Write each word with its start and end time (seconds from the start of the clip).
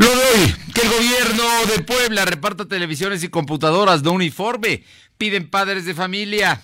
Lo 0.00 0.06
de 0.06 0.22
hoy, 0.22 0.54
que 0.72 0.80
el 0.80 0.88
gobierno 0.88 1.44
de 1.66 1.82
Puebla 1.82 2.24
reparta 2.24 2.64
televisiones 2.64 3.22
y 3.22 3.28
computadoras 3.28 4.02
no 4.02 4.12
uniforme. 4.12 4.82
Piden 5.18 5.50
padres 5.50 5.84
de 5.84 5.92
familia. 5.92 6.62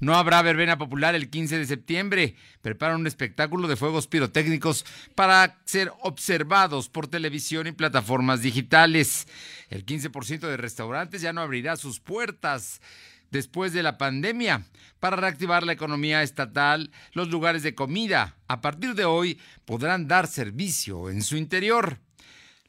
No 0.00 0.16
habrá 0.16 0.42
verbena 0.42 0.78
popular 0.78 1.14
el 1.14 1.30
15 1.30 1.58
de 1.58 1.66
septiembre. 1.66 2.34
Preparan 2.60 2.98
un 2.98 3.06
espectáculo 3.06 3.68
de 3.68 3.76
fuegos 3.76 4.08
pirotécnicos 4.08 4.84
para 5.14 5.60
ser 5.64 5.92
observados 6.00 6.88
por 6.88 7.06
televisión 7.06 7.68
y 7.68 7.70
plataformas 7.72 8.42
digitales. 8.42 9.28
El 9.68 9.86
15% 9.86 10.40
de 10.40 10.56
restaurantes 10.56 11.22
ya 11.22 11.32
no 11.32 11.40
abrirá 11.40 11.76
sus 11.76 12.00
puertas 12.00 12.80
después 13.30 13.72
de 13.72 13.84
la 13.84 13.96
pandemia. 13.96 14.64
Para 14.98 15.14
reactivar 15.14 15.62
la 15.62 15.72
economía 15.72 16.24
estatal, 16.24 16.90
los 17.12 17.28
lugares 17.28 17.62
de 17.62 17.76
comida 17.76 18.38
a 18.48 18.60
partir 18.60 18.96
de 18.96 19.04
hoy 19.04 19.38
podrán 19.66 20.08
dar 20.08 20.26
servicio 20.26 21.10
en 21.10 21.22
su 21.22 21.36
interior. 21.36 22.00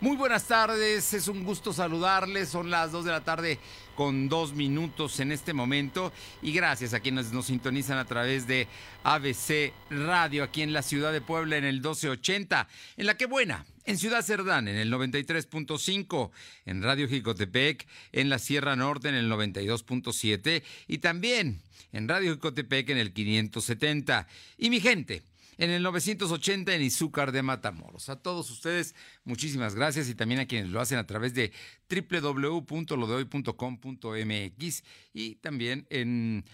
Muy 0.00 0.16
buenas 0.16 0.46
tardes, 0.46 1.12
es 1.12 1.26
un 1.26 1.42
gusto 1.42 1.72
saludarles. 1.72 2.48
Son 2.48 2.70
las 2.70 2.92
2 2.92 3.04
de 3.04 3.10
la 3.10 3.24
tarde 3.24 3.58
con 3.96 4.28
dos 4.28 4.52
minutos 4.52 5.18
en 5.18 5.32
este 5.32 5.52
momento. 5.52 6.12
Y 6.40 6.52
gracias 6.52 6.94
a 6.94 7.00
quienes 7.00 7.32
nos 7.32 7.46
sintonizan 7.46 7.98
a 7.98 8.04
través 8.04 8.46
de 8.46 8.68
ABC 9.02 9.72
Radio 9.90 10.44
aquí 10.44 10.62
en 10.62 10.72
la 10.72 10.82
ciudad 10.82 11.12
de 11.12 11.20
Puebla 11.20 11.56
en 11.56 11.64
el 11.64 11.78
1280, 11.78 12.68
en 12.96 13.06
La 13.06 13.16
Que 13.16 13.26
Buena, 13.26 13.66
en 13.86 13.98
Ciudad 13.98 14.22
Cerdán 14.22 14.68
en 14.68 14.76
el 14.76 14.92
93.5, 14.92 16.30
en 16.66 16.80
Radio 16.80 17.08
Jicotepec, 17.08 17.88
en 18.12 18.28
la 18.28 18.38
Sierra 18.38 18.76
Norte 18.76 19.08
en 19.08 19.16
el 19.16 19.28
92.7 19.28 20.62
y 20.86 20.98
también 20.98 21.60
en 21.90 22.06
Radio 22.06 22.34
Jicotepec 22.34 22.90
en 22.90 22.98
el 22.98 23.12
570. 23.12 24.28
Y 24.58 24.70
mi 24.70 24.78
gente 24.78 25.24
en 25.58 25.70
el 25.70 25.82
980 25.82 26.74
en 26.74 26.82
Izúcar 26.82 27.32
de 27.32 27.42
Matamoros. 27.42 28.08
A 28.08 28.16
todos 28.16 28.50
ustedes, 28.50 28.94
muchísimas 29.24 29.74
gracias 29.74 30.08
y 30.08 30.14
también 30.14 30.40
a 30.40 30.46
quienes 30.46 30.70
lo 30.70 30.80
hacen 30.80 30.96
a 30.98 31.06
través 31.06 31.34
de 31.34 31.52
www.lodehoy.com.mx 31.90 34.84
y 35.12 35.34
también 35.36 35.86
en, 35.90 36.44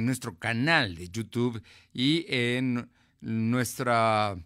nuestro 0.00 0.36
canal 0.36 0.96
de 0.96 1.08
YouTube 1.08 1.62
y 1.94 2.26
en 2.28 2.90
nuestra 3.20 4.36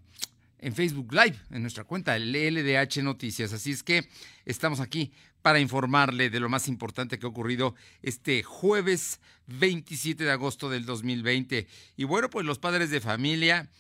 en 0.59 0.75
Facebook 0.75 1.11
Live, 1.13 1.37
en 1.51 1.63
nuestra 1.63 1.85
cuenta 1.85 2.19
LDH 2.19 3.03
Noticias. 3.03 3.55
Así 3.55 3.71
es 3.73 3.83
que 3.83 4.07
estamos 4.45 4.79
aquí 4.79 5.11
para 5.41 5.59
informarle 5.59 6.29
de 6.31 6.39
lo 6.39 6.51
más 6.51 6.69
importante 6.69 7.19
que 7.19 7.25
ha 7.27 7.31
ocurrido 7.31 7.75
este 8.03 8.43
jueves 8.43 9.21
27 9.47 10.23
de 10.23 10.31
agosto 10.31 10.69
del 10.69 10.85
2020. 10.85 11.67
Y 11.97 12.05
bueno, 12.05 12.29
pues 12.31 12.45
los 12.47 12.59
padres 12.59 12.91
de 12.91 13.01
familia 13.01 13.71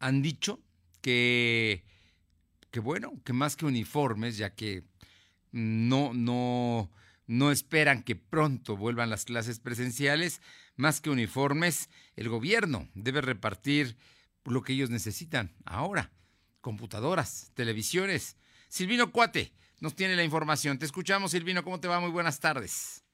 han 0.00 0.22
dicho 0.22 0.60
que, 1.02 1.84
que 2.70 2.80
bueno, 2.80 3.12
que 3.24 3.32
más 3.32 3.54
que 3.54 3.66
uniformes, 3.66 4.36
ya 4.36 4.54
que 4.54 4.84
no, 5.52 6.12
no, 6.14 6.90
no 7.26 7.52
esperan 7.52 8.02
que 8.02 8.16
pronto 8.16 8.76
vuelvan 8.76 9.10
las 9.10 9.24
clases 9.26 9.60
presenciales, 9.60 10.40
más 10.76 11.00
que 11.00 11.10
uniformes, 11.10 11.90
el 12.16 12.28
gobierno 12.28 12.88
debe 12.94 13.20
repartir 13.20 13.96
lo 14.44 14.62
que 14.62 14.72
ellos 14.72 14.90
necesitan 14.90 15.54
ahora, 15.64 16.10
computadoras, 16.60 17.52
televisiones. 17.54 18.36
Silvino 18.68 19.12
Cuate 19.12 19.52
nos 19.80 19.94
tiene 19.94 20.16
la 20.16 20.24
información. 20.24 20.78
Te 20.78 20.86
escuchamos, 20.86 21.32
Silvino, 21.32 21.62
¿cómo 21.62 21.78
te 21.78 21.88
va? 21.88 22.00
Muy 22.00 22.10
buenas 22.10 22.40
tardes. 22.40 23.04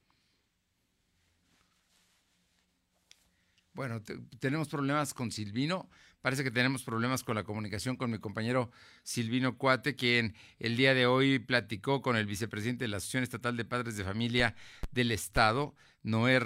Bueno, 3.72 4.02
tenemos 4.38 4.68
problemas 4.68 5.12
con 5.12 5.30
Silvino. 5.30 5.90
Parece 6.26 6.42
que 6.42 6.50
tenemos 6.50 6.82
problemas 6.82 7.22
con 7.22 7.36
la 7.36 7.44
comunicación 7.44 7.94
con 7.94 8.10
mi 8.10 8.18
compañero 8.18 8.72
Silvino 9.04 9.56
Cuate, 9.56 9.94
quien 9.94 10.34
el 10.58 10.76
día 10.76 10.92
de 10.92 11.06
hoy 11.06 11.38
platicó 11.38 12.02
con 12.02 12.16
el 12.16 12.26
vicepresidente 12.26 12.82
de 12.82 12.88
la 12.88 12.96
Asociación 12.96 13.22
Estatal 13.22 13.56
de 13.56 13.64
Padres 13.64 13.96
de 13.96 14.02
Familia 14.02 14.56
del 14.90 15.12
Estado, 15.12 15.76
Noé 16.02 16.40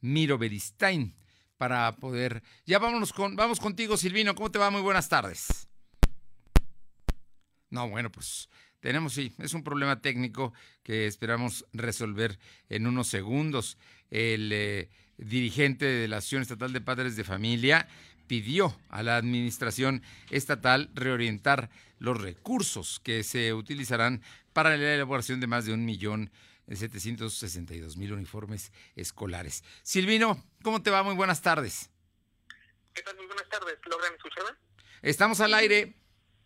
Miro 0.00 0.38
Beristain, 0.38 1.12
para 1.58 1.94
poder. 1.96 2.42
Ya 2.64 2.78
vámonos 2.78 3.12
con, 3.12 3.36
vamos 3.36 3.60
contigo, 3.60 3.98
Silvino. 3.98 4.34
¿Cómo 4.34 4.50
te 4.50 4.58
va? 4.58 4.70
Muy 4.70 4.80
buenas 4.80 5.10
tardes. 5.10 5.68
No, 7.68 7.90
bueno, 7.90 8.10
pues 8.10 8.48
tenemos, 8.80 9.12
sí, 9.12 9.34
es 9.36 9.52
un 9.52 9.64
problema 9.64 10.00
técnico 10.00 10.54
que 10.82 11.06
esperamos 11.06 11.66
resolver 11.74 12.38
en 12.70 12.86
unos 12.86 13.08
segundos. 13.08 13.76
El 14.10 14.50
eh, 14.50 14.88
dirigente 15.18 15.84
de 15.84 16.08
la 16.08 16.16
Asociación 16.18 16.40
Estatal 16.40 16.72
de 16.72 16.80
Padres 16.80 17.16
de 17.16 17.24
Familia 17.24 17.86
pidió 18.26 18.76
a 18.88 19.02
la 19.02 19.16
administración 19.16 20.02
estatal 20.30 20.90
reorientar 20.94 21.70
los 21.98 22.20
recursos 22.20 23.00
que 23.00 23.22
se 23.22 23.52
utilizarán 23.54 24.22
para 24.52 24.76
la 24.76 24.94
elaboración 24.94 25.40
de 25.40 25.46
más 25.46 25.66
de 25.66 25.72
un 25.72 25.84
millón 25.84 26.30
setecientos 26.72 27.96
mil 27.96 28.12
uniformes 28.12 28.72
escolares. 28.96 29.64
Silvino, 29.82 30.42
¿cómo 30.62 30.82
te 30.82 30.90
va? 30.90 31.02
Muy 31.02 31.14
buenas 31.14 31.42
tardes. 31.42 31.90
¿Qué 32.94 33.02
tal? 33.02 33.16
Muy 33.16 33.26
buenas 33.26 33.48
tardes. 33.48 33.76
¿Logran 33.84 34.14
escucharme? 34.14 34.52
Estamos 35.02 35.40
al 35.40 35.52
aire. 35.54 35.94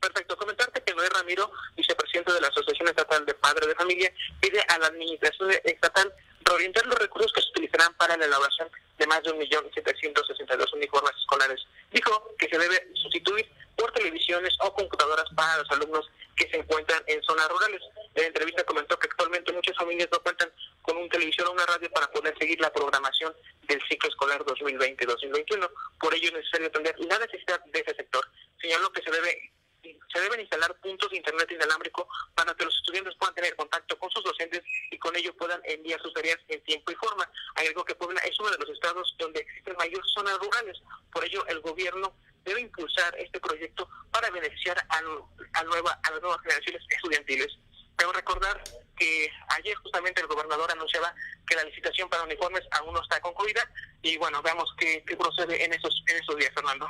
Perfecto. 0.00 0.37
Comentarte 0.37 0.83
que 0.83 0.95
Noé 0.95 1.09
Ramiro, 1.09 1.50
vicepresidente 1.77 2.33
de 2.33 2.41
la 2.41 2.49
Asociación 2.49 2.89
Estatal 2.89 3.27
de 3.27 3.34
Padres 3.34 3.69
de 3.69 3.75
Familia, 3.75 4.12
pide 4.41 4.60
a 4.69 4.78
la 4.78 4.87
administración 4.87 5.50
estatal 5.65 6.12
reorientar 6.48 6.86
los 6.86 6.98
recursos 6.98 7.32
que 7.32 7.42
se 7.42 7.50
utilizarán 7.50 7.92
para 7.94 8.16
la 8.16 8.25
elaboración 8.25 8.69
de 8.98 9.06
más 9.06 9.22
de 9.22 9.31
1.762.000 9.32 10.75
uniformes 10.75 11.12
escolares. 11.16 11.60
Dijo 11.92 12.34
que 12.38 12.48
se 12.48 12.59
debe 12.59 12.88
sustituir 12.94 13.48
por 13.76 13.92
televisiones 13.92 14.56
o 14.60 14.72
computadoras 14.75 15.26
para 15.36 15.59
los 15.59 15.70
alumnos 15.70 16.10
que 16.36 16.48
se 16.50 16.56
encuentran 16.56 17.03
en 17.06 17.22
zonas 17.22 17.48
rurales. 17.48 17.82
En 18.14 18.22
la 18.22 18.28
entrevista 18.28 18.64
comentó 18.64 18.98
que 18.98 19.09
actualmente 19.09 19.53
muchas 19.53 19.76
familias 19.76 20.09
no 20.10 20.20
cuentan 20.20 20.50
con 20.82 20.97
un 20.97 21.09
televisor 21.09 21.47
o 21.47 21.53
una 21.53 21.66
radio 21.66 21.91
para 21.91 22.10
poder 22.10 22.36
seguir 22.38 22.60
la 22.60 22.72
programación 22.72 23.34
del 23.69 23.80
ciclo 23.88 24.09
escolar 24.09 24.42
2020-2021. 24.44 25.70
Por 26.00 26.15
ello 26.15 26.28
es 26.28 26.34
necesario 26.34 26.69
atender 26.69 26.98
la 26.98 27.18
necesidad 27.18 27.65
de 27.65 27.80
ese 27.80 27.94
sector. 27.94 28.27
Señaló 28.60 28.91
que 28.92 29.03
se 29.03 29.10
debe 29.10 29.53
se 29.83 30.21
deben 30.21 30.41
instalar 30.41 30.75
puntos 30.80 31.10
de 31.10 31.16
internet 31.16 31.51
inalámbrico 31.51 32.09
para 32.34 32.54
que 32.54 32.65
los 32.65 32.77
estudiantes 32.77 33.15
puedan 33.16 33.34
tener 33.34 33.54
contacto 33.57 33.98
con 33.98 34.10
sus 34.10 34.25
docentes 34.25 34.63
y 34.91 34.98
con 34.98 35.15
ello 35.16 35.34
puedan 35.36 35.60
enviar 35.65 36.01
sus 36.03 36.13
tareas 36.13 36.39
en 36.48 36.63
tiempo 36.65 36.92
y 36.92 36.95
forma. 36.97 37.30
Algo 37.54 37.84
que 37.84 37.95
Puebla 37.95 38.21
es 38.22 38.39
uno 38.41 38.51
de 38.51 38.59
los 38.59 38.71
estados 38.71 39.15
donde 39.19 39.41
existen 39.41 39.77
mayor 39.77 40.03
zonas 40.15 40.39
rurales, 40.39 40.78
por 41.13 41.25
ello 41.25 41.47
el 41.47 41.60
gobierno 41.60 42.15
debe 42.45 42.60
impulsar 42.63 43.15
este 43.19 43.41
proyecto 43.41 43.89
para 44.10 44.30
beneficiar 44.30 44.78
a 44.89 45.03
las 45.03 45.65
nuevas 45.65 46.41
generaciones 46.42 46.83
estudiantiles. 46.89 47.59
Debo 47.98 48.13
recordar 48.13 48.63
que 48.97 49.30
ayer 49.48 49.75
justamente 49.77 50.21
el 50.21 50.28
gobernador 50.28 50.71
anunciaba 50.71 51.15
que 51.47 51.57
la 51.57 51.65
licitación 51.65 52.09
para 52.09 52.22
uniformes 52.22 52.63
aún 52.71 52.95
no 52.95 53.03
está 53.03 53.21
concluida 53.21 53.69
y 54.03 54.16
bueno, 54.16 54.41
veamos 54.42 54.72
qué, 54.78 55.04
qué 55.07 55.16
procede 55.16 55.65
en 55.65 55.72
esos, 55.72 56.03
en 56.07 56.16
esos 56.16 56.36
días, 56.36 56.53
Fernando. 56.54 56.89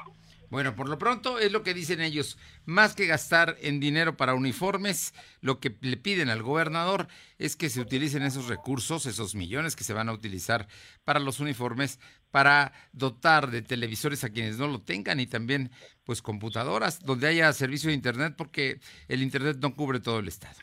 Bueno, 0.51 0.75
por 0.75 0.89
lo 0.89 0.99
pronto 0.99 1.39
es 1.39 1.53
lo 1.53 1.63
que 1.63 1.75
dicen 1.75 2.01
ellos. 2.01 2.39
Más 2.65 2.95
que 2.95 3.07
gastar 3.07 3.57
en 3.61 3.81
dinero 3.81 4.17
para 4.17 4.35
uniformes, 4.35 5.13
lo 5.41 5.61
que 5.61 5.77
le 5.81 5.99
piden 5.99 6.31
al 6.31 6.43
gobernador 6.43 7.09
es 7.37 7.55
que 7.55 7.69
se 7.69 7.81
utilicen 7.81 8.23
esos 8.23 8.49
recursos, 8.49 9.05
esos 9.05 9.35
millones 9.35 9.77
que 9.77 9.85
se 9.85 9.93
van 9.93 10.09
a 10.09 10.13
utilizar 10.13 10.67
para 11.05 11.21
los 11.21 11.41
uniformes, 11.41 11.99
para 12.31 12.73
dotar 12.93 13.51
de 13.51 13.63
televisores 13.63 14.25
a 14.25 14.31
quienes 14.31 14.57
no 14.57 14.69
lo 14.69 14.81
tengan 14.81 15.21
y 15.21 15.27
también 15.27 15.71
pues 16.05 16.23
computadoras 16.23 17.01
donde 17.01 17.29
haya 17.29 17.53
servicio 17.53 17.89
de 17.89 17.95
internet 17.95 18.35
porque 18.37 18.81
el 19.09 19.23
internet 19.23 19.59
no 19.61 19.75
cubre 19.75 20.01
todo 20.01 20.19
el 20.19 20.29
estado. 20.29 20.57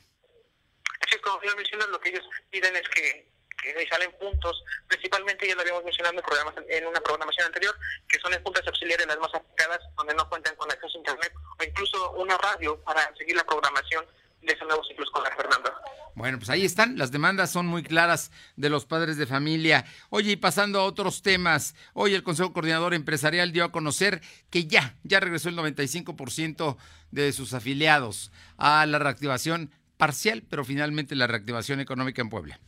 Así 1.02 1.20
como 1.22 1.40
ya 1.44 1.88
lo 1.92 2.00
que 2.00 2.10
ellos 2.10 2.26
piden 2.50 2.76
es 2.76 2.90
que 2.90 3.35
que 3.74 3.88
salen 3.88 4.12
puntos, 4.20 4.64
principalmente 4.88 5.48
ya 5.48 5.56
lo 5.56 5.62
habíamos 5.62 5.84
mencionado 5.84 6.16
en, 6.16 6.24
programas, 6.24 6.56
en 6.68 6.86
una 6.86 7.02
programación 7.02 7.48
anterior, 7.48 7.76
que 8.08 8.20
son 8.20 8.34
en 8.34 8.44
puntos 8.44 8.66
auxiliares 8.68 9.08
las 9.08 9.20
más 9.20 9.34
afectadas, 9.34 9.80
donde 9.98 10.14
no 10.14 10.28
cuentan 10.30 10.56
con 10.56 10.72
acceso 10.72 10.98
a 10.98 11.00
Internet, 11.00 11.34
o 11.60 11.64
incluso 11.64 12.12
una 12.14 12.38
radio 12.38 12.80
para 12.84 13.14
seguir 13.16 13.36
la 13.36 13.44
programación 13.44 14.06
de 14.42 14.54
ese 14.54 14.66
nuevo 14.66 14.84
ciclo 14.84 15.04
escolar, 15.04 15.36
Fernando. 15.36 15.74
Bueno, 16.14 16.38
pues 16.38 16.50
ahí 16.50 16.64
están, 16.64 16.98
las 16.98 17.12
demandas 17.12 17.52
son 17.52 17.66
muy 17.66 17.84
claras 17.84 18.32
de 18.56 18.70
los 18.70 18.86
padres 18.86 19.18
de 19.18 19.26
familia. 19.26 19.86
Oye, 20.10 20.32
y 20.32 20.36
pasando 20.38 20.80
a 20.80 20.86
otros 20.86 21.22
temas, 21.22 21.76
hoy 21.94 22.14
el 22.14 22.24
Consejo 22.24 22.54
Coordinador 22.54 22.94
Empresarial 22.94 23.52
dio 23.52 23.66
a 23.66 23.72
conocer 23.72 24.22
que 24.50 24.66
ya, 24.66 24.96
ya 25.04 25.20
regresó 25.20 25.50
el 25.50 25.58
95% 25.58 26.78
de 27.12 27.34
sus 27.34 27.54
afiliados 27.54 28.32
a 28.58 28.86
la 28.86 29.00
reactivación 29.00 29.72
parcial, 29.98 30.44
pero 30.50 30.64
finalmente 30.64 31.16
la 31.16 31.28
reactivación 31.28 31.80
económica 31.82 32.22
en 32.22 32.30
Puebla. 32.30 32.60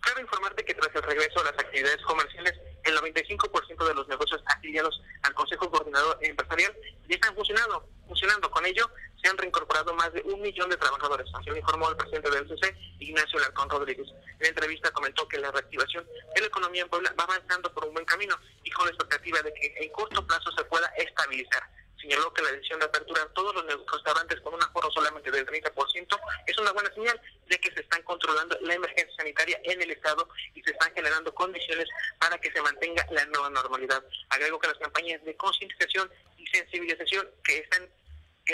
Quiero 0.00 0.20
informarte 0.20 0.64
que 0.64 0.74
tras 0.74 0.94
el 0.94 1.02
regreso 1.02 1.40
a 1.40 1.44
las 1.44 1.58
actividades 1.58 2.02
comerciales, 2.02 2.54
el 2.84 2.96
95% 2.96 3.86
de 3.86 3.94
los 3.94 4.08
negocios 4.08 4.42
afiliados 4.46 5.00
al 5.22 5.34
Consejo 5.34 5.70
Coordinador 5.70 6.18
Empresarial 6.22 6.74
ya 7.08 7.14
están 7.14 7.34
funcionando. 7.34 7.86
funcionando. 8.06 8.50
Con 8.50 8.64
ello, 8.64 8.90
se 9.22 9.28
han 9.28 9.36
reincorporado 9.36 9.94
más 9.94 10.12
de 10.12 10.22
un 10.22 10.40
millón 10.40 10.70
de 10.70 10.76
trabajadores, 10.76 11.26
así 11.34 11.50
lo 11.50 11.56
informó 11.56 11.90
el 11.90 11.96
presidente 11.96 12.30
del 12.30 12.48
CC, 12.48 12.74
Ignacio 13.00 13.38
Larcón 13.38 13.68
Rodríguez. 13.68 14.08
En 14.08 14.42
la 14.42 14.48
entrevista 14.48 14.90
comentó 14.92 15.26
que 15.28 15.38
la 15.38 15.50
reactivación 15.50 16.06
de 16.34 16.40
la 16.40 16.46
economía 16.46 16.82
en 16.82 16.88
Puebla 16.88 17.14
va 17.18 17.24
avanzando 17.24 17.72
por 17.74 17.84
un 17.84 17.94
buen 17.94 18.06
camino 18.06 18.36
y 18.62 18.70
con 18.70 18.86
la 18.86 18.92
expectativa 18.92 19.42
de 19.42 19.52
que 19.54 19.74
en 19.80 19.92
corto 19.92 20.26
plazo 20.26 20.50
se 20.52 20.64
pueda 20.64 20.86
estabilizar 20.96 21.62
señaló 22.00 22.32
que 22.32 22.42
la 22.42 22.52
decisión 22.52 22.78
de 22.80 22.86
apertura 22.86 23.22
en 23.22 23.34
todos 23.34 23.54
los 23.54 23.64
restaurantes 23.64 24.40
con 24.40 24.54
un 24.54 24.62
aforo 24.62 24.90
solamente 24.90 25.30
del 25.30 25.46
30% 25.46 26.20
es 26.46 26.58
una 26.58 26.72
buena 26.72 26.92
señal 26.94 27.20
de 27.46 27.58
que 27.58 27.72
se 27.72 27.80
están 27.80 28.02
controlando 28.02 28.58
la 28.62 28.74
emergencia 28.74 29.14
sanitaria 29.16 29.60
en 29.64 29.82
el 29.82 29.90
Estado 29.90 30.28
y 30.54 30.62
se 30.62 30.70
están 30.70 30.92
generando 30.94 31.34
condiciones 31.34 31.88
para 32.18 32.38
que 32.38 32.52
se 32.52 32.62
mantenga 32.62 33.06
la 33.10 33.24
nueva 33.26 33.50
normalidad. 33.50 34.02
Agrego 34.30 34.58
que 34.58 34.68
las 34.68 34.78
campañas 34.78 35.24
de 35.24 35.36
concientización 35.36 36.10
y 36.36 36.46
sensibilización 36.46 37.28
que 37.44 37.58
están 37.58 37.88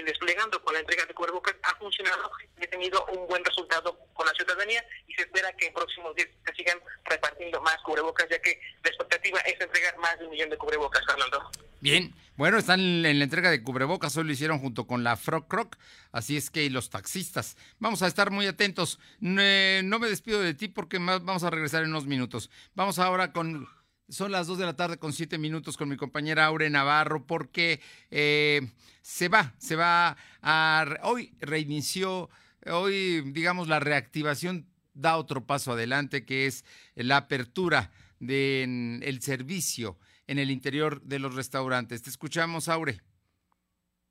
desplegando 0.02 0.62
con 0.62 0.74
la 0.74 0.80
entrega 0.80 1.06
de 1.06 1.14
cubrebocas 1.14 1.54
ha 1.62 1.74
funcionado 1.76 2.30
y 2.60 2.64
ha 2.64 2.70
tenido 2.70 3.04
un 3.06 3.28
buen 3.28 3.44
resultado 3.44 3.98
con 4.14 4.26
la 4.26 4.32
ciudadanía 4.32 4.84
y 5.06 5.14
se 5.14 5.22
espera 5.22 5.52
que 5.52 5.66
en 5.66 5.74
próximos 5.74 6.14
días 6.16 6.28
se 6.46 6.54
sigan 6.54 6.78
repartiendo 7.04 7.60
más 7.62 7.76
cubrebocas, 7.82 8.26
ya 8.28 8.40
que 8.40 8.60
la 8.82 8.90
expectativa 8.90 9.38
es 9.40 9.60
entregar 9.60 9.96
más 9.98 10.18
de 10.18 10.24
un 10.24 10.30
millón 10.32 10.50
de 10.50 10.56
cubrebocas, 10.56 11.04
Fernando. 11.06 11.50
Bien, 11.80 12.14
bueno, 12.36 12.56
están 12.56 12.80
en 12.80 13.18
la 13.18 13.24
entrega 13.24 13.50
de 13.50 13.62
cubrebocas, 13.62 14.16
hoy 14.16 14.24
lo 14.24 14.32
hicieron 14.32 14.58
junto 14.58 14.86
con 14.86 15.04
la 15.04 15.16
Frog 15.16 15.46
Croc, 15.48 15.76
así 16.12 16.36
es 16.36 16.50
que 16.50 16.68
los 16.70 16.88
taxistas. 16.88 17.56
Vamos 17.78 18.02
a 18.02 18.06
estar 18.06 18.30
muy 18.30 18.46
atentos. 18.46 18.98
No 19.20 19.98
me 19.98 20.08
despido 20.08 20.40
de 20.40 20.54
ti 20.54 20.68
porque 20.68 20.98
vamos 20.98 21.44
a 21.44 21.50
regresar 21.50 21.82
en 21.82 21.90
unos 21.90 22.06
minutos. 22.06 22.50
Vamos 22.74 22.98
ahora 22.98 23.32
con 23.32 23.68
son 24.08 24.32
las 24.32 24.46
2 24.46 24.58
de 24.58 24.66
la 24.66 24.76
tarde 24.76 24.98
con 24.98 25.12
7 25.12 25.38
minutos 25.38 25.76
con 25.76 25.88
mi 25.88 25.96
compañera 25.96 26.46
Aure 26.46 26.70
Navarro 26.70 27.26
porque 27.26 27.80
eh, 28.10 28.60
se 29.02 29.28
va, 29.28 29.52
se 29.58 29.76
va 29.76 30.16
a... 30.42 30.84
Hoy 31.02 31.32
reinició, 31.40 32.28
hoy 32.70 33.22
digamos 33.32 33.68
la 33.68 33.80
reactivación 33.80 34.66
da 34.94 35.16
otro 35.16 35.44
paso 35.44 35.72
adelante 35.72 36.24
que 36.24 36.46
es 36.46 36.64
la 36.94 37.16
apertura 37.16 37.90
del 38.20 39.18
servicio 39.20 39.98
en 40.26 40.38
el 40.38 40.50
interior 40.50 41.02
de 41.02 41.18
los 41.18 41.34
restaurantes. 41.34 42.02
Te 42.02 42.10
escuchamos, 42.10 42.68
Aure. 42.68 43.00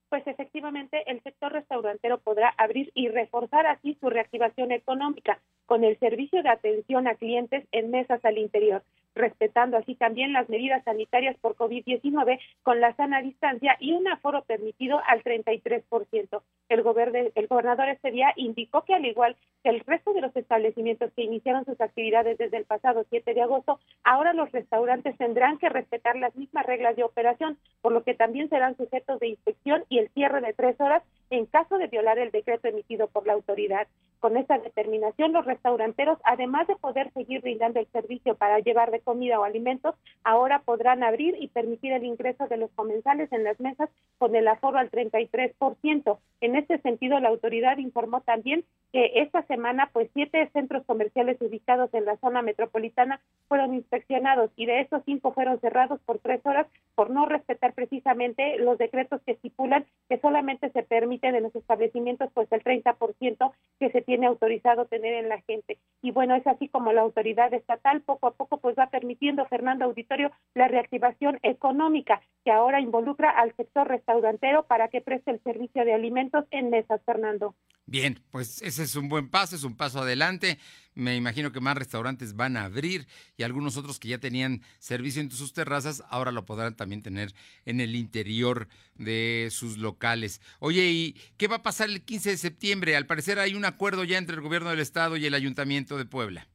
Pues 0.10 0.28
efectivamente 0.28 1.02
el 1.08 1.24
sector 1.24 1.52
restaurantero 1.52 2.20
podrá 2.20 2.54
abrir 2.58 2.92
y 2.94 3.08
reforzar 3.08 3.66
así 3.66 3.98
su 4.00 4.12
reactivación 4.12 4.72
económica 4.72 5.40
con 5.66 5.84
el 5.84 5.98
servicio 5.98 6.44
de 6.44 6.50
atención 6.50 7.08
a 7.08 7.16
clientes 7.16 7.66
en 7.72 7.90
mesas 7.90 8.24
al 8.24 8.38
interior 8.38 8.84
respetando 9.16 9.78
así 9.78 9.96
también 9.96 10.34
las 10.34 10.50
medidas 10.50 10.84
sanitarias 10.84 11.38
por 11.40 11.56
COVID-19 11.56 12.40
con 12.64 12.82
la 12.82 12.96
sana 12.96 13.22
distancia 13.22 13.78
y 13.80 13.94
un 13.94 14.08
aforo 14.08 14.44
permitido 14.44 15.02
al 15.08 15.24
33%. 15.24 16.42
El, 16.70 17.32
el 17.36 17.48
gobernador 17.48 17.90
este 17.90 18.12
día 18.12 18.34
indicó 18.36 18.84
que 18.84 18.96
al 18.96 19.06
igual 19.06 19.36
que 19.64 19.70
el 19.70 19.80
resto 19.82 20.14
de 20.14 20.22
los 20.22 20.36
establecimientos 20.36 21.12
que 21.16 21.24
iniciaron 21.24 21.66
sus 21.66 21.80
actividades 21.80 22.38
desde 22.38 22.58
el 22.58 22.66
pasado 22.66 23.06
7 23.10 23.34
de 23.34 23.42
agosto, 23.42 23.80
ahora 24.04 24.34
los 24.34 24.52
restaurantes 24.52 25.18
tendrán 25.18 25.58
que 25.58 25.70
respetar 25.70 26.16
las 26.16 26.36
mismas 26.36 26.66
reglas 26.66 26.96
de 26.96 27.04
operación, 27.04 27.58
por 27.82 27.92
lo 27.92 28.04
que 28.04 28.14
también 28.14 28.50
serán 28.50 28.76
sujetos 28.78 29.20
de 29.20 29.28
inspección 29.28 29.84
y 29.90 30.00
el 30.00 30.10
cierre 30.10 30.42
de 30.42 30.54
tres 30.54 30.80
horas 30.80 31.04
en 31.30 31.46
caso 31.46 31.78
de 31.78 31.88
violar 31.88 32.20
el 32.20 32.32
decreto 32.32 32.68
emitido 32.68 33.08
por 33.08 33.26
la 33.26 33.34
autoridad. 33.34 33.88
Con 34.20 34.38
esta 34.38 34.58
determinación, 34.58 35.34
los 35.34 35.46
restauranteros, 35.46 36.20
además 36.24 36.68
de 36.68 36.76
poder 36.76 37.12
seguir 37.14 37.42
brindando 37.42 37.80
el 37.80 37.88
servicio 37.88 38.36
para 38.36 38.60
llevar 38.60 38.92
de 38.92 39.00
comida 39.04 39.40
o 39.40 39.44
alimentos, 39.44 39.96
ahora 40.24 40.60
podrán 40.60 41.04
abrir 41.04 41.36
y 41.40 41.48
permitir 41.48 41.94
el 41.94 42.06
ingreso 42.06 42.48
de 42.48 42.58
los 42.58 42.72
comensales 42.72 43.32
en 43.32 43.44
las 43.44 43.60
mesas 43.60 43.90
con 44.18 44.36
el 44.36 44.48
aforo 44.48 44.78
al 44.78 44.90
33%. 44.90 46.18
En 46.42 46.56
este 46.56 46.80
sentido, 46.80 47.20
la 47.20 47.30
autoridad 47.30 47.78
informó 47.78 48.22
también 48.22 48.66
que 48.92 49.12
esta 49.16 49.42
semana, 49.48 49.90
pues 49.92 50.10
siete 50.14 50.50
centros 50.54 50.86
comerciales 50.86 51.42
ubicados 51.42 51.92
en 51.94 52.06
la 52.06 52.18
zona 52.18 52.44
metropolitana 52.44 53.20
fueron 53.48 53.74
inspeccionados 53.74 54.52
y 54.56 54.68
de 54.68 54.82
esos 54.82 55.02
cinco 55.06 55.34
fueron 55.34 55.60
cerrados 55.60 56.00
por 56.06 56.20
tres 56.20 56.42
horas 56.46 56.68
por 56.94 57.10
no 57.10 57.26
respetar 57.26 57.74
precisamente 57.74 58.58
los 58.58 58.78
decretos 58.78 59.20
que 59.26 59.32
estipulan 59.32 59.86
que 60.10 60.20
solamente 60.20 60.70
se 60.70 60.84
permiten 60.84 61.34
en 61.36 61.44
los 61.44 61.56
establecimientos 61.56 62.30
pues 62.34 62.52
el 62.52 62.64
30% 62.64 63.52
que 63.80 63.90
se 63.90 64.02
tiene 64.02 64.28
autorizado 64.28 64.86
tener 64.86 65.16
en 65.16 65.30
la 65.30 65.42
gente. 65.42 65.80
Y 66.02 66.12
bueno, 66.12 66.36
es 66.36 66.46
así 66.46 66.68
como 66.68 66.94
la 66.94 67.02
autoridad 67.02 67.54
estatal 67.54 68.02
poco 68.02 68.28
a 68.28 68.32
poco 68.32 68.58
pues 68.58 68.78
va 68.78 68.88
permitiendo, 68.94 69.44
Fernando 69.48 69.86
Auditorio, 69.86 70.32
la 70.54 70.68
reactivación 70.68 71.40
económica 71.42 72.22
que 72.46 72.52
ahora 72.52 72.80
involucra 72.80 73.32
al 73.32 73.56
sector 73.56 73.88
restaurantero 73.88 74.68
para 74.68 74.90
que 74.90 75.02
preste 75.02 75.32
el 75.32 75.42
servicio 75.42 75.84
de 75.84 75.96
alimentos 75.96 76.46
en 76.52 76.70
mesas, 76.70 77.02
Fernando. 77.04 77.56
Bien, 77.88 78.20
pues 78.30 78.62
ese 78.62 78.84
es 78.84 78.96
un 78.96 79.10
buen 79.10 79.30
paso, 79.30 79.56
es 79.56 79.64
un 79.64 79.76
paso 79.76 80.02
adelante. 80.02 80.60
Me 80.94 81.16
imagino 81.16 81.52
que 81.52 81.60
más 81.60 81.76
restaurantes 81.76 82.36
van 82.36 82.56
a 82.56 82.66
abrir 82.66 83.08
y 83.36 83.42
algunos 83.42 83.78
otros 83.78 84.00
que 84.00 84.10
ya 84.10 84.20
tenían 84.20 84.62
servicio 84.78 85.24
en 85.24 85.32
sus 85.32 85.54
terrazas 85.54 86.04
ahora 86.10 86.32
lo 86.32 86.46
podrán 86.46 86.76
también 86.76 87.02
tener 87.02 87.34
en 87.66 87.82
el 87.82 87.96
interior 87.96 88.68
de 88.94 89.48
sus 89.50 89.80
locales. 89.80 90.40
Oye, 90.60 90.92
¿y 90.92 91.14
qué 91.38 91.48
va 91.48 91.58
a 91.58 91.64
pasar 91.64 91.90
el 91.90 92.06
15 92.06 92.30
de 92.30 92.38
septiembre? 92.38 92.96
Al 92.96 93.08
parecer 93.08 93.40
hay 93.40 93.56
un 93.56 93.66
acuerdo 93.66 94.04
ya 94.04 94.20
entre 94.20 94.36
el 94.36 94.42
gobierno 94.42 94.70
del 94.70 94.80
estado 94.80 95.18
y 95.18 95.26
el 95.26 95.34
ayuntamiento 95.34 95.98
de 95.98 96.06
Puebla 96.06 96.48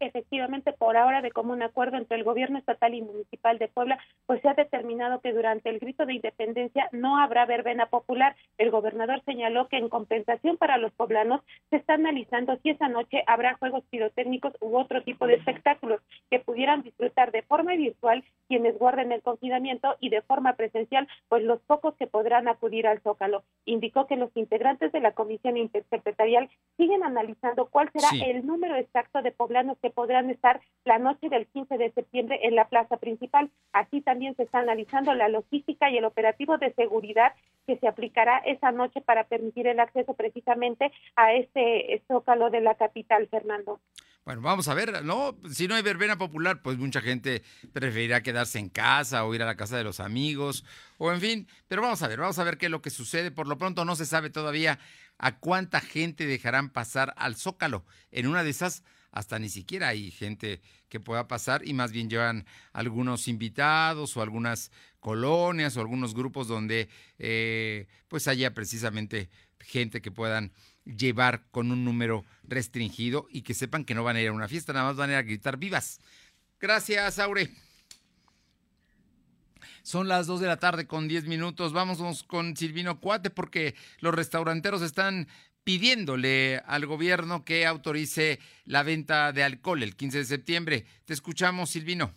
efectivamente 0.00 0.72
por 0.72 0.96
ahora 0.96 1.22
de 1.22 1.30
común 1.30 1.62
acuerdo 1.62 1.96
entre 1.96 2.16
el 2.16 2.24
gobierno 2.24 2.58
estatal 2.58 2.94
y 2.94 3.02
municipal 3.02 3.58
de 3.58 3.68
Puebla, 3.68 3.98
pues 4.26 4.40
se 4.42 4.48
ha 4.48 4.54
determinado 4.54 5.20
que 5.20 5.32
durante 5.32 5.70
el 5.70 5.78
grito 5.78 6.06
de 6.06 6.14
independencia 6.14 6.88
no 6.92 7.18
habrá 7.18 7.46
verbena 7.46 7.86
popular. 7.86 8.36
El 8.58 8.70
gobernador 8.70 9.22
señaló 9.24 9.68
que 9.68 9.76
en 9.76 9.88
compensación 9.88 10.56
para 10.56 10.78
los 10.78 10.92
poblanos 10.92 11.42
se 11.70 11.76
está 11.76 11.94
analizando 11.94 12.56
si 12.62 12.70
esa 12.70 12.88
noche 12.88 13.22
habrá 13.26 13.54
juegos 13.54 13.84
pirotécnicos 13.90 14.54
u 14.60 14.76
otro 14.76 15.02
tipo 15.02 15.26
de 15.26 15.34
espectáculos 15.34 16.00
que 16.30 16.40
pudieran 16.40 16.82
disfrutar 16.82 17.32
de 17.32 17.42
forma 17.42 17.74
virtual 17.74 18.24
quienes 18.48 18.78
guarden 18.78 19.12
el 19.12 19.22
confinamiento 19.22 19.96
y 20.00 20.10
de 20.10 20.22
forma 20.22 20.54
presencial, 20.54 21.06
pues 21.28 21.44
los 21.44 21.60
pocos 21.60 21.94
que 21.94 22.06
podrán 22.06 22.48
acudir 22.48 22.86
al 22.86 23.00
Zócalo. 23.00 23.44
Indicó 23.64 24.06
que 24.06 24.16
los 24.16 24.36
integrantes 24.36 24.90
de 24.92 25.00
la 25.00 25.12
comisión 25.12 25.56
intersecretarial 25.56 26.48
siguen 26.76 27.04
analizando 27.04 27.66
cuál 27.66 27.90
será 27.92 28.08
el 28.26 28.46
número 28.46 28.76
exacto 28.76 29.22
de 29.22 29.32
poblanos 29.32 29.78
que 29.78 29.89
podrán 29.90 30.30
estar 30.30 30.60
la 30.84 30.98
noche 30.98 31.28
del 31.28 31.46
15 31.46 31.78
de 31.78 31.92
septiembre 31.92 32.40
en 32.42 32.54
la 32.54 32.68
plaza 32.68 32.96
principal. 32.96 33.50
Así 33.72 34.00
también 34.00 34.34
se 34.36 34.44
está 34.44 34.60
analizando 34.60 35.14
la 35.14 35.28
logística 35.28 35.90
y 35.90 35.98
el 35.98 36.04
operativo 36.04 36.58
de 36.58 36.72
seguridad 36.74 37.32
que 37.66 37.78
se 37.78 37.88
aplicará 37.88 38.38
esa 38.38 38.72
noche 38.72 39.00
para 39.00 39.24
permitir 39.24 39.66
el 39.66 39.80
acceso 39.80 40.14
precisamente 40.14 40.90
a 41.16 41.34
este 41.34 42.02
zócalo 42.08 42.50
de 42.50 42.60
la 42.60 42.74
capital, 42.74 43.28
Fernando. 43.28 43.80
Bueno, 44.24 44.42
vamos 44.42 44.68
a 44.68 44.74
ver, 44.74 45.02
¿no? 45.02 45.34
Si 45.50 45.66
no 45.66 45.74
hay 45.74 45.82
verbena 45.82 46.18
popular, 46.18 46.60
pues 46.62 46.76
mucha 46.76 47.00
gente 47.00 47.42
preferirá 47.72 48.22
quedarse 48.22 48.58
en 48.58 48.68
casa 48.68 49.24
o 49.24 49.34
ir 49.34 49.42
a 49.42 49.46
la 49.46 49.56
casa 49.56 49.78
de 49.78 49.84
los 49.84 49.98
amigos, 49.98 50.64
o 50.98 51.10
en 51.10 51.20
fin, 51.20 51.48
pero 51.68 51.80
vamos 51.80 52.02
a 52.02 52.08
ver, 52.08 52.20
vamos 52.20 52.38
a 52.38 52.44
ver 52.44 52.58
qué 52.58 52.66
es 52.66 52.70
lo 52.70 52.82
que 52.82 52.90
sucede. 52.90 53.30
Por 53.30 53.48
lo 53.48 53.56
pronto 53.56 53.84
no 53.84 53.96
se 53.96 54.04
sabe 54.04 54.28
todavía 54.28 54.78
a 55.18 55.38
cuánta 55.38 55.80
gente 55.80 56.26
dejarán 56.26 56.70
pasar 56.70 57.14
al 57.16 57.34
Zócalo. 57.34 57.84
En 58.10 58.26
una 58.26 58.44
de 58.44 58.50
esas 58.50 58.84
hasta 59.12 59.38
ni 59.38 59.48
siquiera 59.48 59.88
hay 59.88 60.10
gente 60.10 60.60
que 60.88 61.00
pueda 61.00 61.28
pasar 61.28 61.66
y 61.66 61.72
más 61.72 61.92
bien 61.92 62.08
llevan 62.08 62.46
algunos 62.72 63.28
invitados 63.28 64.16
o 64.16 64.22
algunas 64.22 64.70
colonias 65.00 65.76
o 65.76 65.80
algunos 65.80 66.14
grupos 66.14 66.48
donde 66.48 66.88
eh, 67.18 67.86
pues 68.08 68.28
haya 68.28 68.54
precisamente 68.54 69.30
gente 69.60 70.00
que 70.00 70.10
puedan 70.10 70.52
llevar 70.84 71.46
con 71.50 71.70
un 71.70 71.84
número 71.84 72.24
restringido 72.44 73.26
y 73.30 73.42
que 73.42 73.54
sepan 73.54 73.84
que 73.84 73.94
no 73.94 74.04
van 74.04 74.16
a 74.16 74.20
ir 74.20 74.28
a 74.28 74.32
una 74.32 74.48
fiesta, 74.48 74.72
nada 74.72 74.86
más 74.86 74.96
van 74.96 75.10
a 75.10 75.14
ir 75.14 75.18
a 75.18 75.22
gritar 75.22 75.56
vivas. 75.56 76.00
Gracias, 76.58 77.18
Aure. 77.18 77.50
Son 79.82 80.08
las 80.08 80.26
2 80.26 80.40
de 80.40 80.46
la 80.46 80.58
tarde 80.58 80.86
con 80.86 81.08
10 81.08 81.24
minutos. 81.24 81.72
Vamos 81.72 82.22
con 82.24 82.56
Silvino 82.56 83.00
Cuate 83.00 83.30
porque 83.30 83.74
los 84.00 84.14
restauranteros 84.14 84.82
están 84.82 85.26
pidiéndole 85.64 86.62
al 86.66 86.86
gobierno 86.86 87.44
que 87.44 87.66
autorice 87.66 88.38
la 88.64 88.82
venta 88.82 89.32
de 89.32 89.42
alcohol 89.42 89.82
el 89.82 89.96
15 89.96 90.18
de 90.18 90.24
septiembre. 90.24 90.86
Te 91.04 91.14
escuchamos, 91.14 91.70
Silvino. 91.70 92.14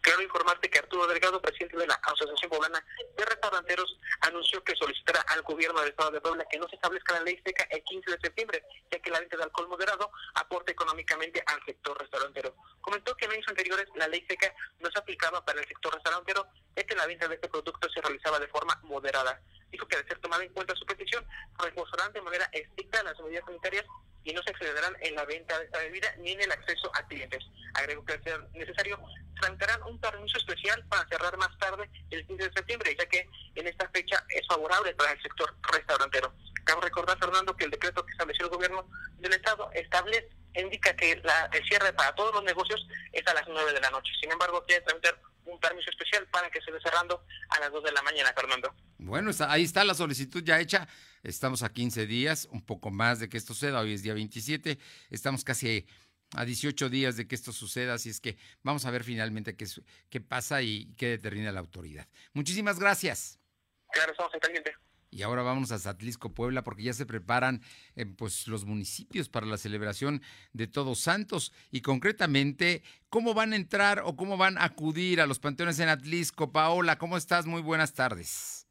Quiero 0.00 0.22
informarte 0.22 0.68
que 0.68 0.78
Arturo 0.78 1.06
Delgado, 1.06 1.40
presidente 1.40 1.76
de 1.76 1.86
la 1.86 1.94
Asociación 1.94 2.50
Poblana 2.50 2.84
de 3.16 3.24
Restauranteros, 3.24 3.98
anunció 4.20 4.62
que 4.62 4.76
solicitará 4.76 5.20
al 5.28 5.42
gobierno 5.42 5.80
del 5.80 5.90
Estado 5.90 6.10
de 6.12 6.20
Puebla 6.20 6.46
que 6.50 6.58
no 6.58 6.68
se 6.68 6.76
establezca 6.76 7.14
la 7.14 7.22
ley 7.22 7.40
seca 7.44 7.66
el 7.70 7.82
15 7.82 8.10
de 8.10 8.18
septiembre, 8.20 8.64
ya 8.90 8.98
que 8.98 9.10
la 9.10 9.20
venta 9.20 9.36
de 9.36 9.44
alcohol 9.44 9.68
moderado 9.68 10.10
aporta 10.34 10.72
económicamente 10.72 11.42
al 11.46 11.64
sector 11.64 11.98
restaurantero. 11.98 12.54
Comentó 12.80 13.16
que 13.16 13.24
en 13.24 13.32
años 13.32 13.48
anteriores 13.48 13.86
la 13.96 14.08
ley 14.08 14.24
seca 14.28 14.54
no 14.80 14.90
se 14.90 14.98
aplicaba 14.98 15.44
para 15.44 15.60
el 15.60 15.66
sector 15.66 15.94
restaurantero, 15.94 16.46
ya 16.76 16.84
que 16.84 16.94
la 16.94 17.06
venta 17.06 17.26
de 17.28 17.36
este 17.36 17.48
producto 17.48 17.88
se 17.88 18.00
realizaba 18.00 18.38
de 18.38 18.48
forma 18.48 18.78
moderada 18.84 19.40
dijo 19.74 19.88
que 19.88 19.96
debe 19.96 20.08
ser 20.08 20.18
tomada 20.20 20.44
en 20.44 20.52
cuenta 20.52 20.74
su 20.76 20.86
petición, 20.86 21.26
reforzarán 21.58 22.12
de 22.12 22.22
manera 22.22 22.48
estricta 22.52 23.02
las 23.02 23.18
medidas 23.20 23.44
sanitarias 23.44 23.84
y 24.24 24.32
no 24.32 24.42
se 24.42 24.50
excederán 24.50 24.94
en 25.00 25.14
la 25.14 25.24
venta 25.24 25.58
de 25.58 25.66
esta 25.66 25.78
bebida 25.78 26.14
ni 26.18 26.32
en 26.32 26.40
el 26.40 26.52
acceso 26.52 26.90
a 26.94 27.06
clientes. 27.06 27.44
Agregó 27.74 28.04
que 28.04 28.14
al 28.14 28.24
ser 28.24 28.40
necesario, 28.54 28.98
tramitarán 29.40 29.82
un 29.82 30.00
permiso 30.00 30.38
especial 30.38 30.84
para 30.88 31.06
cerrar 31.08 31.36
más 31.36 31.56
tarde 31.58 31.88
el 32.10 32.26
15 32.26 32.48
de 32.48 32.52
septiembre, 32.52 32.96
ya 32.98 33.06
que 33.06 33.28
en 33.54 33.66
esta 33.66 33.88
fecha 33.90 34.24
es 34.30 34.46
favorable 34.46 34.94
para 34.94 35.12
el 35.12 35.22
sector 35.22 35.54
restaurantero. 35.72 36.32
Cabe 36.64 36.80
recordar, 36.80 37.18
Fernando, 37.18 37.54
que 37.54 37.64
el 37.64 37.70
decreto 37.70 38.04
que 38.04 38.12
estableció 38.12 38.46
el 38.46 38.50
gobierno 38.50 38.88
del 39.18 39.34
Estado 39.34 39.70
establece, 39.74 40.30
indica 40.54 40.94
que 40.96 41.20
la, 41.22 41.50
el 41.52 41.64
cierre 41.66 41.92
para 41.92 42.14
todos 42.14 42.34
los 42.34 42.44
negocios 42.44 42.86
es 43.12 43.26
a 43.26 43.34
las 43.34 43.46
9 43.46 43.72
de 43.72 43.80
la 43.80 43.90
noche. 43.90 44.12
Sin 44.20 44.32
embargo, 44.32 44.64
quiere 44.66 44.82
tramitar 44.82 45.20
un 45.44 45.60
permiso 45.60 45.90
especial 45.90 46.26
para 46.28 46.48
que 46.50 46.60
se 46.62 46.70
esté 46.70 46.82
cerrando 46.82 47.22
a 47.50 47.60
las 47.60 47.70
2 47.70 47.84
de 47.84 47.92
la 47.92 48.02
mañana, 48.02 48.32
Fernando. 48.34 48.74
Bueno, 48.98 49.30
ahí 49.48 49.64
está 49.64 49.84
la 49.84 49.94
solicitud 49.94 50.42
ya 50.42 50.58
hecha. 50.58 50.88
Estamos 51.24 51.62
a 51.62 51.72
15 51.72 52.06
días, 52.06 52.48
un 52.52 52.60
poco 52.60 52.90
más 52.90 53.18
de 53.18 53.30
que 53.30 53.38
esto 53.38 53.54
suceda. 53.54 53.80
Hoy 53.80 53.94
es 53.94 54.02
día 54.02 54.12
27. 54.12 54.78
Estamos 55.08 55.42
casi 55.42 55.86
a 56.36 56.44
18 56.44 56.90
días 56.90 57.16
de 57.16 57.26
que 57.26 57.34
esto 57.34 57.50
suceda, 57.52 57.94
así 57.94 58.10
es 58.10 58.20
que 58.20 58.36
vamos 58.62 58.84
a 58.84 58.90
ver 58.90 59.04
finalmente 59.04 59.56
qué, 59.56 59.66
qué 60.10 60.20
pasa 60.20 60.60
y 60.60 60.92
qué 60.96 61.08
determina 61.08 61.50
la 61.50 61.60
autoridad. 61.60 62.06
Muchísimas 62.34 62.78
gracias. 62.78 63.38
Claro, 63.90 64.12
estamos 64.12 64.34
en 64.34 64.40
caliente. 64.40 64.74
Y 65.10 65.22
ahora 65.22 65.42
vamos 65.42 65.70
a 65.70 65.78
Satlisco, 65.78 66.34
Puebla, 66.34 66.62
porque 66.62 66.82
ya 66.82 66.92
se 66.92 67.06
preparan 67.06 67.62
eh, 67.94 68.04
pues, 68.04 68.46
los 68.48 68.66
municipios 68.66 69.28
para 69.28 69.46
la 69.46 69.56
celebración 69.56 70.20
de 70.52 70.66
Todos 70.66 70.98
Santos. 70.98 71.52
Y 71.70 71.80
concretamente, 71.80 72.82
¿cómo 73.08 73.32
van 73.32 73.52
a 73.52 73.56
entrar 73.56 74.02
o 74.04 74.16
cómo 74.16 74.36
van 74.36 74.58
a 74.58 74.64
acudir 74.64 75.20
a 75.20 75.26
los 75.26 75.38
panteones 75.38 75.78
en 75.78 75.88
Atlisco? 75.88 76.52
Paola, 76.52 76.98
¿cómo 76.98 77.16
estás? 77.16 77.46
Muy 77.46 77.62
buenas 77.62 77.94
tardes. 77.94 78.63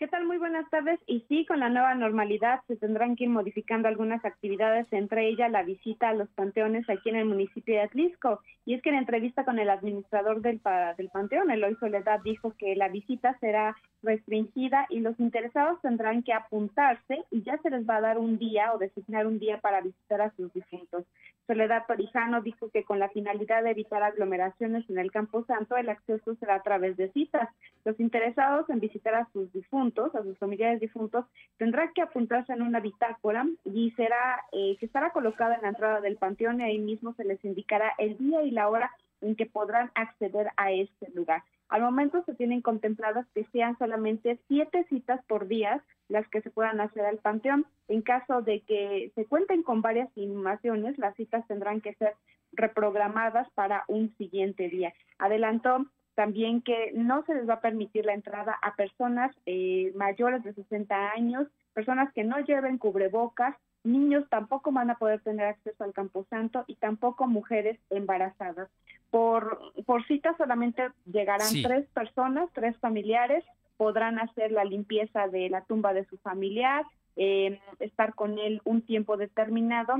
¿Qué 0.00 0.08
tal? 0.08 0.24
Muy 0.24 0.38
buenas 0.38 0.64
tardes. 0.70 0.98
Y 1.06 1.26
sí, 1.28 1.44
con 1.44 1.60
la 1.60 1.68
nueva 1.68 1.94
normalidad 1.94 2.60
se 2.66 2.76
tendrán 2.76 3.16
que 3.16 3.24
ir 3.24 3.28
modificando 3.28 3.86
algunas 3.86 4.24
actividades, 4.24 4.86
entre 4.92 5.28
ellas 5.28 5.50
la 5.50 5.62
visita 5.62 6.08
a 6.08 6.14
los 6.14 6.26
panteones 6.30 6.88
aquí 6.88 7.10
en 7.10 7.16
el 7.16 7.26
municipio 7.26 7.74
de 7.74 7.82
Atlisco. 7.82 8.40
Y 8.64 8.72
es 8.72 8.80
que 8.80 8.88
en 8.88 8.94
entrevista 8.94 9.44
con 9.44 9.58
el 9.58 9.68
administrador 9.68 10.40
del, 10.40 10.58
del 10.96 11.10
panteón, 11.10 11.50
Eloy 11.50 11.74
Soledad, 11.74 12.20
dijo 12.24 12.54
que 12.56 12.76
la 12.76 12.88
visita 12.88 13.36
será 13.40 13.76
restringida 14.02 14.86
y 14.88 15.00
los 15.00 15.18
interesados 15.20 15.80
tendrán 15.82 16.22
que 16.22 16.32
apuntarse 16.32 17.24
y 17.30 17.42
ya 17.42 17.58
se 17.58 17.70
les 17.70 17.88
va 17.88 17.96
a 17.96 18.00
dar 18.00 18.18
un 18.18 18.38
día 18.38 18.72
o 18.72 18.78
designar 18.78 19.26
un 19.26 19.38
día 19.38 19.58
para 19.60 19.80
visitar 19.80 20.20
a 20.20 20.30
sus 20.36 20.52
difuntos. 20.52 21.04
Soledad 21.46 21.84
Torijano 21.86 22.42
dijo 22.42 22.70
que 22.70 22.84
con 22.84 22.98
la 22.98 23.08
finalidad 23.08 23.64
de 23.64 23.70
evitar 23.70 24.02
aglomeraciones 24.02 24.88
en 24.88 24.98
el 24.98 25.10
Campo 25.10 25.44
Santo, 25.44 25.76
el 25.76 25.88
acceso 25.88 26.36
será 26.36 26.54
a 26.56 26.62
través 26.62 26.96
de 26.96 27.10
citas. 27.10 27.48
Los 27.84 27.98
interesados 27.98 28.70
en 28.70 28.78
visitar 28.78 29.14
a 29.14 29.28
sus 29.32 29.52
difuntos, 29.52 30.14
a 30.14 30.22
sus 30.22 30.38
familiares 30.38 30.80
difuntos, 30.80 31.24
tendrán 31.58 31.92
que 31.92 32.02
apuntarse 32.02 32.52
en 32.52 32.62
una 32.62 32.80
bitácora 32.80 33.46
y 33.64 33.90
será 33.92 34.44
eh, 34.52 34.76
que 34.78 34.86
estará 34.86 35.10
colocada 35.10 35.56
en 35.56 35.62
la 35.62 35.70
entrada 35.70 36.00
del 36.00 36.16
panteón 36.16 36.60
y 36.60 36.64
ahí 36.64 36.78
mismo 36.78 37.14
se 37.14 37.24
les 37.24 37.44
indicará 37.44 37.94
el 37.98 38.16
día 38.16 38.42
y 38.42 38.52
la 38.52 38.68
hora 38.68 38.92
en 39.20 39.34
que 39.34 39.46
podrán 39.46 39.90
acceder 39.94 40.50
a 40.56 40.72
este 40.72 41.10
lugar. 41.14 41.42
Al 41.70 41.82
momento 41.82 42.22
se 42.24 42.34
tienen 42.34 42.62
contempladas 42.62 43.26
que 43.32 43.44
sean 43.52 43.78
solamente 43.78 44.38
siete 44.48 44.84
citas 44.88 45.24
por 45.26 45.46
día 45.46 45.82
las 46.08 46.26
que 46.28 46.42
se 46.42 46.50
puedan 46.50 46.80
hacer 46.80 47.06
al 47.06 47.18
panteón. 47.18 47.64
En 47.86 48.02
caso 48.02 48.42
de 48.42 48.60
que 48.62 49.12
se 49.14 49.24
cuenten 49.26 49.62
con 49.62 49.80
varias 49.80 50.10
inhumaciones, 50.16 50.98
las 50.98 51.14
citas 51.14 51.46
tendrán 51.46 51.80
que 51.80 51.94
ser 51.94 52.14
reprogramadas 52.52 53.48
para 53.54 53.84
un 53.86 54.12
siguiente 54.16 54.68
día. 54.68 54.92
Adelantó 55.18 55.86
también 56.16 56.60
que 56.60 56.90
no 56.94 57.24
se 57.24 57.34
les 57.34 57.48
va 57.48 57.54
a 57.54 57.60
permitir 57.60 58.04
la 58.04 58.14
entrada 58.14 58.58
a 58.62 58.74
personas 58.74 59.34
eh, 59.46 59.92
mayores 59.94 60.42
de 60.42 60.52
60 60.52 61.12
años, 61.12 61.46
personas 61.72 62.12
que 62.12 62.24
no 62.24 62.40
lleven 62.40 62.78
cubrebocas, 62.78 63.56
niños 63.84 64.24
tampoco 64.28 64.72
van 64.72 64.90
a 64.90 64.96
poder 64.96 65.20
tener 65.20 65.46
acceso 65.46 65.84
al 65.84 65.92
camposanto 65.92 66.64
y 66.66 66.76
tampoco 66.76 67.26
mujeres 67.26 67.78
embarazadas. 67.90 68.68
Por, 69.10 69.72
por 69.86 70.06
cita 70.06 70.34
solamente 70.36 70.88
llegarán 71.06 71.52
tres 71.62 71.86
personas, 71.88 72.48
tres 72.52 72.76
familiares, 72.78 73.44
podrán 73.76 74.18
hacer 74.18 74.52
la 74.52 74.64
limpieza 74.64 75.28
de 75.28 75.48
la 75.48 75.62
tumba 75.62 75.92
de 75.92 76.04
su 76.04 76.18
familiar, 76.18 76.84
eh, 77.16 77.58
estar 77.80 78.14
con 78.14 78.38
él 78.38 78.60
un 78.64 78.82
tiempo 78.82 79.16
determinado 79.16 79.96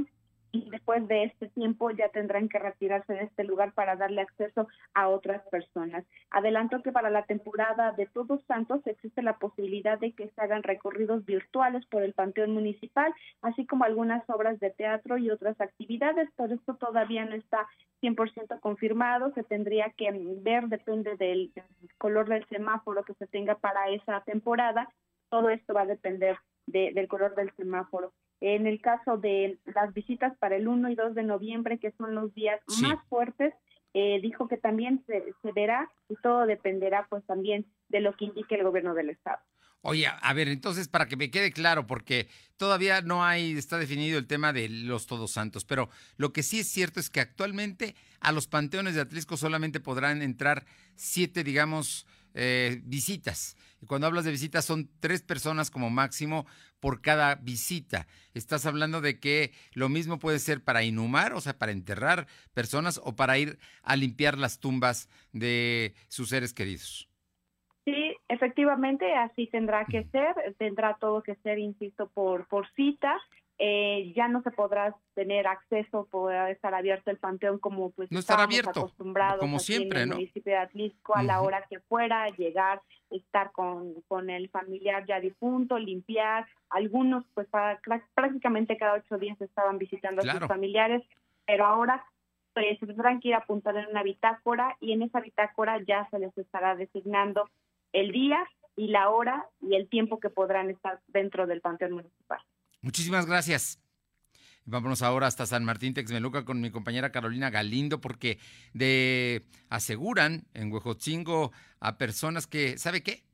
y 0.53 0.69
después 0.71 1.07
de 1.07 1.25
este 1.25 1.49
tiempo 1.49 1.91
ya 1.91 2.09
tendrán 2.09 2.49
que 2.49 2.59
retirarse 2.59 3.13
de 3.13 3.25
este 3.25 3.45
lugar 3.45 3.73
para 3.73 3.97
darle 3.97 4.23
acceso 4.23 4.69
a 4.95 5.09
otras 5.09 5.43
personas. 5.49 6.05
Adelanto 6.31 6.83
que 6.83 6.93
para 6.93 7.11
la 7.11 7.25
temporada 7.25 7.93
de 7.93 8.07
Todos 8.07 8.43
Santos 8.45 8.87
existe 8.87 9.23
la 9.23 9.39
posibilidad 9.39 9.99
de 9.99 10.13
que 10.13 10.29
se 10.29 10.41
hagan 10.41 10.63
recorridos 10.63 11.25
virtuales 11.25 11.85
por 11.87 12.03
el 12.03 12.15
Panteón 12.15 12.53
Municipal, 12.53 13.13
así 13.43 13.67
como 13.67 13.85
algunas 13.85 14.29
obras 14.29 14.59
de 14.61 14.71
teatro 14.71 15.19
y 15.19 15.31
otras 15.31 15.61
actividades, 15.61 16.29
pero 16.37 16.55
esto 16.55 16.75
todavía 16.75 17.25
no 17.25 17.37
está 17.37 17.67
100% 18.03 18.61
confirmado, 18.61 19.33
se 19.35 19.45
tendría 19.45 19.91
que 19.97 20.11
ver, 20.43 20.69
depende 20.69 21.17
del 21.17 21.53
color 21.99 22.29
del 22.29 22.47
semáforo 22.49 23.05
que 23.05 23.15
se 23.15 23.27
tenga 23.27 23.57
para 23.57 23.91
esa 23.91 24.23
temporada, 24.23 24.89
todo 25.29 25.51
esto 25.51 25.75
va 25.75 25.83
a 25.83 25.87
depender 25.87 26.39
del 26.67 27.09
color 27.09 27.35
del 27.35 27.53
semáforo. 27.57 28.13
En 28.41 28.67
el 28.67 28.81
caso 28.81 29.19
de 29.19 29.59
las 29.67 29.93
visitas 29.93 30.37
para 30.39 30.57
el 30.57 30.67
1 30.67 30.91
y 30.91 30.95
2 30.95 31.15
de 31.15 31.23
noviembre, 31.23 31.79
que 31.79 31.93
son 31.93 32.15
los 32.15 32.35
días 32.35 32.61
más 32.81 32.99
fuertes, 33.09 33.53
eh, 33.93 34.21
dijo 34.23 34.47
que 34.47 34.57
también 34.57 35.05
se, 35.07 35.35
verá 35.53 35.91
y 36.09 36.15
todo 36.23 36.47
dependerá 36.47 37.07
pues 37.11 37.25
también 37.27 37.67
de 37.89 38.01
lo 38.01 38.17
que 38.17 38.27
indique 38.27 38.55
el 38.55 38.63
gobierno 38.63 38.95
del 38.95 39.11
estado. 39.11 39.39
Oye, 39.83 40.07
a 40.07 40.33
ver, 40.35 40.49
entonces 40.49 40.89
para 40.89 41.09
que 41.09 41.17
me 41.17 41.31
quede 41.31 41.53
claro, 41.53 41.87
porque 41.87 42.29
todavía 42.57 43.01
no 43.01 43.25
hay, 43.25 43.53
está 43.53 43.79
definido 43.79 44.19
el 44.19 44.27
tema 44.27 44.53
de 44.53 44.69
los 44.69 45.07
Todos 45.07 45.33
Santos, 45.33 45.65
pero 45.65 45.89
lo 46.19 46.33
que 46.33 46.43
sí 46.43 46.61
es 46.61 46.69
cierto 46.69 47.01
es 47.01 47.09
que 47.09 47.21
actualmente 47.21 47.95
a 48.21 48.31
los 48.31 48.47
panteones 48.47 48.95
de 48.95 49.01
Atlisco 49.01 49.37
solamente 49.37 49.81
podrán 49.81 50.23
entrar 50.23 50.67
siete, 50.95 51.43
digamos, 51.43 52.07
eh, 52.35 52.81
visitas. 52.85 53.57
Y 53.81 53.87
cuando 53.87 54.07
hablas 54.07 54.25
de 54.25 54.31
visitas 54.31 54.65
son 54.65 54.91
tres 55.01 55.23
personas 55.23 55.71
como 55.71 55.91
máximo 55.91 56.47
por 56.81 57.01
cada 57.01 57.37
visita. 57.37 58.07
Estás 58.35 58.67
hablando 58.67 59.01
de 59.01 59.19
que 59.19 59.53
lo 59.73 59.89
mismo 59.89 60.19
puede 60.19 60.39
ser 60.39 60.63
para 60.63 60.83
inhumar, 60.83 61.33
o 61.33 61.41
sea, 61.41 61.59
para 61.59 61.73
enterrar 61.73 62.27
personas 62.53 63.01
o 63.03 63.17
para 63.17 63.39
ir 63.39 63.59
a 63.83 63.97
limpiar 63.97 64.37
las 64.37 64.61
tumbas 64.61 65.09
de 65.33 65.95
sus 66.09 66.29
seres 66.29 66.53
queridos. 66.53 67.09
Sí, 67.85 68.17
efectivamente, 68.29 69.15
así 69.15 69.47
tendrá 69.47 69.87
que 69.87 70.05
ser. 70.05 70.35
Tendrá 70.59 70.97
todo 71.01 71.23
que 71.23 71.35
ser, 71.37 71.59
insisto, 71.59 72.09
por, 72.11 72.47
por 72.47 72.69
cita. 72.73 73.19
Eh, 73.63 74.15
ya 74.17 74.27
no 74.27 74.41
se 74.41 74.51
podrá 74.51 74.97
tener 75.13 75.47
acceso, 75.47 76.09
podrá 76.11 76.51
estar 76.51 76.73
abierto 76.73 77.11
el 77.11 77.19
panteón 77.19 77.59
como 77.59 77.91
pues 77.91 78.11
no 78.11 78.19
estar 78.19 78.41
abierto, 78.41 78.71
acostumbrados 78.71 79.39
como 79.39 79.59
siempre, 79.59 80.01
en 80.01 80.09
el 80.09 80.17
municipio 80.17 80.55
de 80.55 80.59
Atlisco 80.59 81.15
a 81.15 81.23
la 81.23 81.43
hora 81.43 81.67
que 81.69 81.79
fuera, 81.81 82.27
llegar, 82.29 82.81
estar 83.11 83.53
con, 83.53 84.01
con 84.09 84.31
el 84.31 84.49
familiar 84.49 85.05
ya 85.05 85.21
difunto, 85.21 85.79
limpiar, 85.79 86.47
algunos 86.71 87.27
pues 87.35 87.49
para, 87.49 87.79
prácticamente 88.15 88.79
cada 88.79 88.95
ocho 88.95 89.19
días 89.19 89.39
estaban 89.43 89.77
visitando 89.77 90.23
a 90.23 90.33
sus 90.39 90.49
familiares, 90.49 91.03
pero 91.45 91.67
ahora 91.67 92.03
pues 92.55 92.79
se 92.79 92.87
tendrán 92.87 93.21
que 93.21 93.29
ir 93.29 93.35
a 93.35 93.41
apuntar 93.41 93.77
en 93.77 93.89
una 93.89 94.03
bitácora 94.03 94.75
y 94.81 94.93
en 94.93 95.03
esa 95.03 95.21
bitácora 95.21 95.83
ya 95.87 96.09
se 96.11 96.19
les 96.19 96.37
estará 96.39 96.77
designando 96.77 97.51
el 97.93 98.11
día 98.11 98.43
y 98.75 98.89
la 98.89 99.11
hora 99.11 99.47
y 99.61 99.75
el 99.75 99.87
tiempo 99.87 100.19
que 100.19 100.31
podrán 100.31 100.71
estar 100.71 101.01
dentro 101.09 101.47
del 101.47 101.61
panteón 101.61 101.93
municipal. 101.93 102.41
Muchísimas 102.83 103.27
gracias. 103.27 103.79
Vámonos 104.65 105.03
ahora 105.03 105.27
hasta 105.27 105.47
San 105.47 105.65
Martín 105.65 105.95
Texmeluca 105.95 106.45
con 106.45 106.61
mi 106.61 106.71
compañera 106.71 107.11
Carolina 107.13 107.51
Galindo, 107.51 108.01
porque 108.01 108.39
de 108.73 109.47
aseguran 109.69 110.47
en 110.55 110.71
Huejotzingo 110.71 111.53
a 111.81 111.99
personas 111.99 112.47
que, 112.47 112.79
¿sabe 112.79 113.03
qué? 113.03 113.25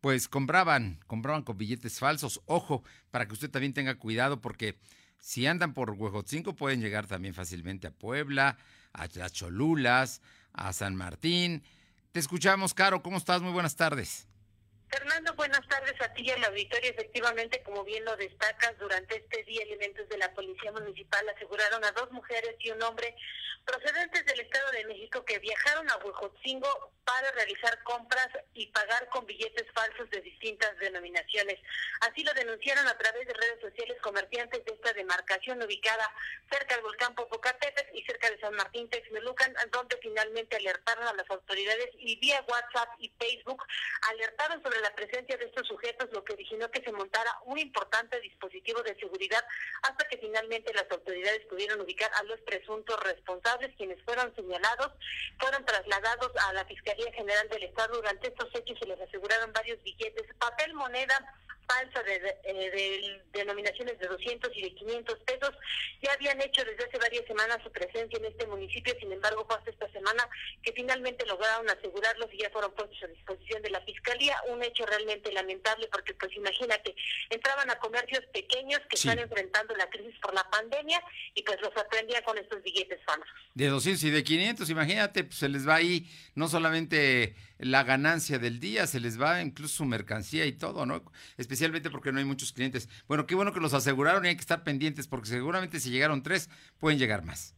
Pues 0.00 0.28
compraban, 0.28 1.00
compraban 1.06 1.42
con 1.42 1.56
billetes 1.56 1.98
falsos. 1.98 2.40
Ojo, 2.46 2.82
para 3.10 3.26
que 3.26 3.34
usted 3.34 3.50
también 3.50 3.72
tenga 3.72 3.94
cuidado, 3.96 4.40
porque 4.40 4.78
si 5.18 5.46
andan 5.46 5.74
por 5.74 5.90
Huejotzingo 5.90 6.54
pueden 6.54 6.80
llegar 6.80 7.06
también 7.06 7.34
fácilmente 7.34 7.86
a 7.86 7.92
Puebla, 7.92 8.58
a 8.92 9.08
las 9.14 9.32
Cholulas, 9.32 10.22
a 10.52 10.72
San 10.72 10.96
Martín. 10.96 11.62
Te 12.12 12.20
escuchamos, 12.20 12.74
Caro. 12.74 13.02
¿Cómo 13.02 13.18
estás? 13.18 13.42
Muy 13.42 13.52
buenas 13.52 13.76
tardes. 13.76 14.26
Fernando, 14.90 15.32
buenas 15.34 15.66
tardes 15.68 15.94
a 16.00 16.12
ti 16.14 16.22
y 16.26 16.30
al 16.32 16.44
auditorio. 16.44 16.90
Efectivamente, 16.90 17.62
como 17.62 17.84
bien 17.84 18.04
lo 18.04 18.16
destacas, 18.16 18.76
durante 18.78 19.16
este 19.16 19.44
día 19.44 19.62
elementos 19.62 20.08
de 20.08 20.18
la 20.18 20.34
Policía 20.34 20.72
Municipal 20.72 21.28
aseguraron 21.28 21.84
a 21.84 21.92
dos 21.92 22.10
mujeres 22.10 22.56
y 22.58 22.70
un 22.70 22.82
hombre 22.82 23.14
procedentes 23.64 24.24
del 24.26 24.40
Estado 24.40 24.70
de 24.72 24.86
México 24.86 25.24
que 25.24 25.38
viajaron 25.38 25.88
a 25.90 25.96
Huejotzingo 25.98 26.92
para 27.04 27.30
realizar 27.32 27.82
compras 27.84 28.28
y 28.54 28.66
pagar 28.68 29.08
con 29.10 29.26
billetes 29.26 29.66
falsos 29.72 30.08
de 30.10 30.20
distintas 30.22 30.76
denominaciones. 30.78 31.58
Así 32.00 32.24
lo 32.24 32.32
denunciaron 32.34 32.86
a 32.88 32.98
través 32.98 33.26
de 33.26 33.34
redes 33.34 33.60
sociales 33.60 33.96
comerciantes 34.02 34.64
de 34.64 34.72
esta 34.72 34.92
demarcación 34.92 35.62
ubicada 35.62 36.08
cerca 36.50 36.74
del 36.74 36.84
volcán 36.84 37.14
Popocatépetl 37.14 37.96
y 37.96 38.04
cerca 38.04 38.30
de 38.30 38.40
San 38.40 38.54
Martín 38.54 38.88
Texmelucan, 38.90 39.54
donde 39.72 39.96
finalmente 39.98 40.56
alertaron 40.56 41.06
a 41.06 41.14
las 41.14 41.28
autoridades 41.30 41.90
y 41.98 42.16
vía 42.16 42.44
WhatsApp 42.48 42.90
y 42.98 43.12
Facebook 43.18 43.64
alertaron 44.10 44.62
sobre 44.62 44.79
la 44.80 44.94
presencia 44.94 45.36
de 45.36 45.46
estos 45.46 45.66
sujetos, 45.66 46.08
lo 46.12 46.24
que 46.24 46.32
originó 46.32 46.70
que 46.70 46.82
se 46.82 46.92
montara 46.92 47.30
un 47.44 47.58
importante 47.58 48.20
dispositivo 48.20 48.82
de 48.82 48.94
seguridad 48.96 49.44
hasta 49.82 50.08
que 50.08 50.18
finalmente 50.18 50.72
las 50.74 50.90
autoridades 50.90 51.46
pudieron 51.46 51.80
ubicar 51.80 52.10
a 52.14 52.22
los 52.24 52.40
presuntos 52.40 52.98
responsables, 53.02 53.74
quienes 53.76 54.02
fueron 54.04 54.34
señalados, 54.34 54.92
fueron 55.38 55.64
trasladados 55.64 56.32
a 56.36 56.52
la 56.52 56.64
Fiscalía 56.64 57.12
General 57.12 57.48
del 57.48 57.64
Estado. 57.64 57.96
Durante 57.96 58.28
estos 58.28 58.48
hechos 58.54 58.78
se 58.78 58.86
les 58.86 59.00
aseguraron 59.00 59.52
varios 59.52 59.82
billetes, 59.82 60.26
papel 60.38 60.74
moneda, 60.74 61.34
falsa 61.70 62.02
de, 62.02 62.36
eh, 62.44 63.22
denominaciones 63.32 63.98
de 63.98 64.06
200 64.06 64.50
y 64.56 64.62
de 64.62 64.74
500 64.74 65.18
pesos. 65.20 65.52
Ya 66.02 66.12
habían 66.12 66.40
hecho 66.40 66.64
desde 66.64 66.84
hace 66.84 66.98
varias 66.98 67.26
semanas 67.26 67.58
su 67.62 67.70
presencia 67.70 68.18
en 68.18 68.24
este 68.24 68.46
municipio, 68.46 68.94
sin 68.98 69.12
embargo 69.12 69.44
fue 69.46 69.56
hasta 69.56 69.70
esta 69.70 69.90
semana 69.92 70.28
que 70.62 70.72
finalmente 70.72 71.26
lograron 71.26 71.68
asegurarlos 71.68 72.32
y 72.32 72.38
ya 72.38 72.50
fueron 72.50 72.72
puestos 72.72 72.98
a 73.04 73.06
disposición 73.06 73.62
de 73.62 73.70
la 73.70 73.80
Fiscalía. 73.82 74.36
Un 74.48 74.62
hecho 74.62 74.84
realmente 74.86 75.32
lamentable 75.32 75.88
porque 75.92 76.14
pues 76.14 76.34
imagínate, 76.34 76.94
entraban 77.30 77.70
a 77.70 77.78
comercios 77.78 78.24
pequeños 78.32 78.80
que 78.88 78.96
están 78.96 79.18
enfrentando 79.18 79.74
la 79.76 79.88
crisis 79.90 80.18
por 80.20 80.34
la 80.34 80.48
pandemia 80.50 81.02
y 81.34 81.42
pues 81.42 81.60
los 81.60 81.76
aprendían 81.76 82.22
con 82.24 82.38
estos 82.38 82.62
billetes 82.62 83.00
falsos. 83.04 83.26
De 83.54 83.68
200 83.68 84.02
y 84.04 84.10
de 84.10 84.24
500, 84.24 84.70
imagínate, 84.70 85.24
pues 85.24 85.38
se 85.38 85.48
les 85.48 85.68
va 85.68 85.76
ahí 85.76 86.06
no 86.34 86.48
solamente 86.48 87.34
la 87.60 87.84
ganancia 87.84 88.38
del 88.38 88.60
día, 88.60 88.86
se 88.86 89.00
les 89.00 89.20
va 89.20 89.42
incluso 89.42 89.76
su 89.78 89.84
mercancía 89.84 90.46
y 90.46 90.52
todo, 90.52 90.86
¿no? 90.86 91.02
Especialmente 91.36 91.90
porque 91.90 92.12
no 92.12 92.18
hay 92.18 92.24
muchos 92.24 92.52
clientes. 92.52 92.88
Bueno, 93.06 93.26
qué 93.26 93.34
bueno 93.34 93.52
que 93.52 93.60
los 93.60 93.74
aseguraron 93.74 94.24
y 94.24 94.28
hay 94.28 94.34
que 94.34 94.40
estar 94.40 94.64
pendientes 94.64 95.06
porque 95.06 95.28
seguramente 95.28 95.80
si 95.80 95.90
llegaron 95.90 96.22
tres, 96.22 96.48
pueden 96.78 96.98
llegar 96.98 97.24
más. 97.24 97.54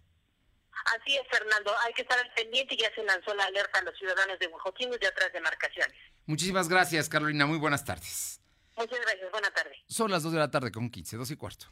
Así 0.96 1.16
es, 1.16 1.22
Fernando. 1.30 1.72
Hay 1.84 1.92
que 1.94 2.02
estar 2.02 2.18
al 2.18 2.32
pendiente 2.34 2.74
y 2.74 2.78
ya 2.78 2.92
se 2.94 3.04
lanzó 3.04 3.34
la 3.34 3.44
alerta 3.44 3.78
a 3.78 3.82
los 3.82 3.96
ciudadanos 3.96 4.38
de 4.38 4.48
Huajotín 4.48 4.88
y 4.92 4.98
de 4.98 5.08
otras 5.08 5.32
demarcaciones. 5.32 5.96
Muchísimas 6.26 6.68
gracias, 6.68 7.08
Carolina. 7.08 7.46
Muy 7.46 7.58
buenas 7.58 7.84
tardes. 7.84 8.40
Muchas 8.76 9.00
gracias. 9.00 9.30
Buenas 9.30 9.54
tardes. 9.54 9.76
Son 9.86 10.10
las 10.10 10.22
2 10.22 10.32
de 10.32 10.38
la 10.38 10.50
tarde 10.50 10.72
con 10.72 10.90
15, 10.90 11.16
2 11.16 11.30
y 11.30 11.36
cuarto. 11.36 11.66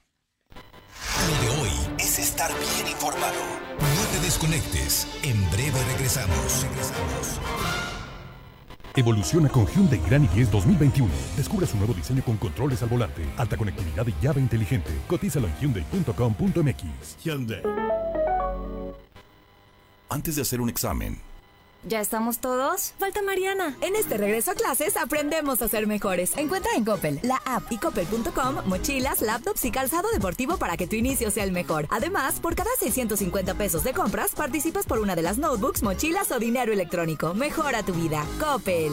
Lo 1.29 1.43
de 1.43 1.61
hoy 1.61 1.71
es 1.99 2.19
estar 2.19 2.51
bien 2.59 2.89
informado. 2.89 3.41
No 3.79 4.07
te 4.13 4.21
desconectes. 4.25 5.07
En 5.23 5.51
breve 5.51 5.83
regresamos. 5.93 6.63
Regresamos. 6.63 7.80
Evoluciona 8.97 9.49
con 9.49 9.67
Hyundai 9.67 10.01
Grand 10.07 10.29
i10 10.31 10.47
2021. 10.51 11.11
Descubre 11.37 11.67
su 11.67 11.77
nuevo 11.77 11.95
diseño 11.95 12.23
con 12.23 12.37
controles 12.37 12.83
al 12.83 12.89
volante, 12.89 13.23
alta 13.37 13.57
conectividad 13.57 14.07
y 14.07 14.15
llave 14.21 14.41
inteligente. 14.41 14.91
Cotízalo 15.07 15.47
en 15.47 15.55
hyundai.com.mx. 15.61 17.17
Hyundai. 17.25 17.63
Antes 20.09 20.35
de 20.35 20.43
hacer 20.43 20.61
un 20.61 20.69
examen, 20.69 21.21
¿Ya 21.83 22.01
estamos 22.01 22.39
todos? 22.39 22.93
Falta 22.99 23.23
Mariana. 23.23 23.77
En 23.81 23.97
este 23.97 24.19
regreso 24.19 24.51
a 24.51 24.55
clases 24.55 24.97
aprendemos 24.97 25.63
a 25.63 25.69
ser 25.69 25.87
mejores. 25.87 26.37
Encuentra 26.37 26.73
en 26.77 26.85
Coppel, 26.85 27.21
la 27.23 27.41
app 27.47 27.71
y 27.71 27.79
coppel.com 27.79 28.57
mochilas, 28.67 29.23
laptops 29.23 29.65
y 29.65 29.71
calzado 29.71 30.11
deportivo 30.13 30.59
para 30.59 30.77
que 30.77 30.87
tu 30.87 30.97
inicio 30.97 31.31
sea 31.31 31.45
el 31.45 31.53
mejor. 31.53 31.87
Además, 31.91 32.39
por 32.41 32.55
cada 32.55 32.71
650 32.79 33.55
pesos 33.55 33.83
de 33.83 33.95
compras, 33.95 34.33
participas 34.33 34.85
por 34.85 34.99
una 34.99 35.17
de 35.17 35.23
las 35.23 35.39
notebooks, 35.39 35.83
mochilas 35.83 36.31
o 36.33 36.39
dinero 36.39 36.73
electrónico. 36.73 37.33
Mejora 37.33 37.83
tu 37.83 37.95
vida. 37.95 38.25
Coppel 38.39 38.93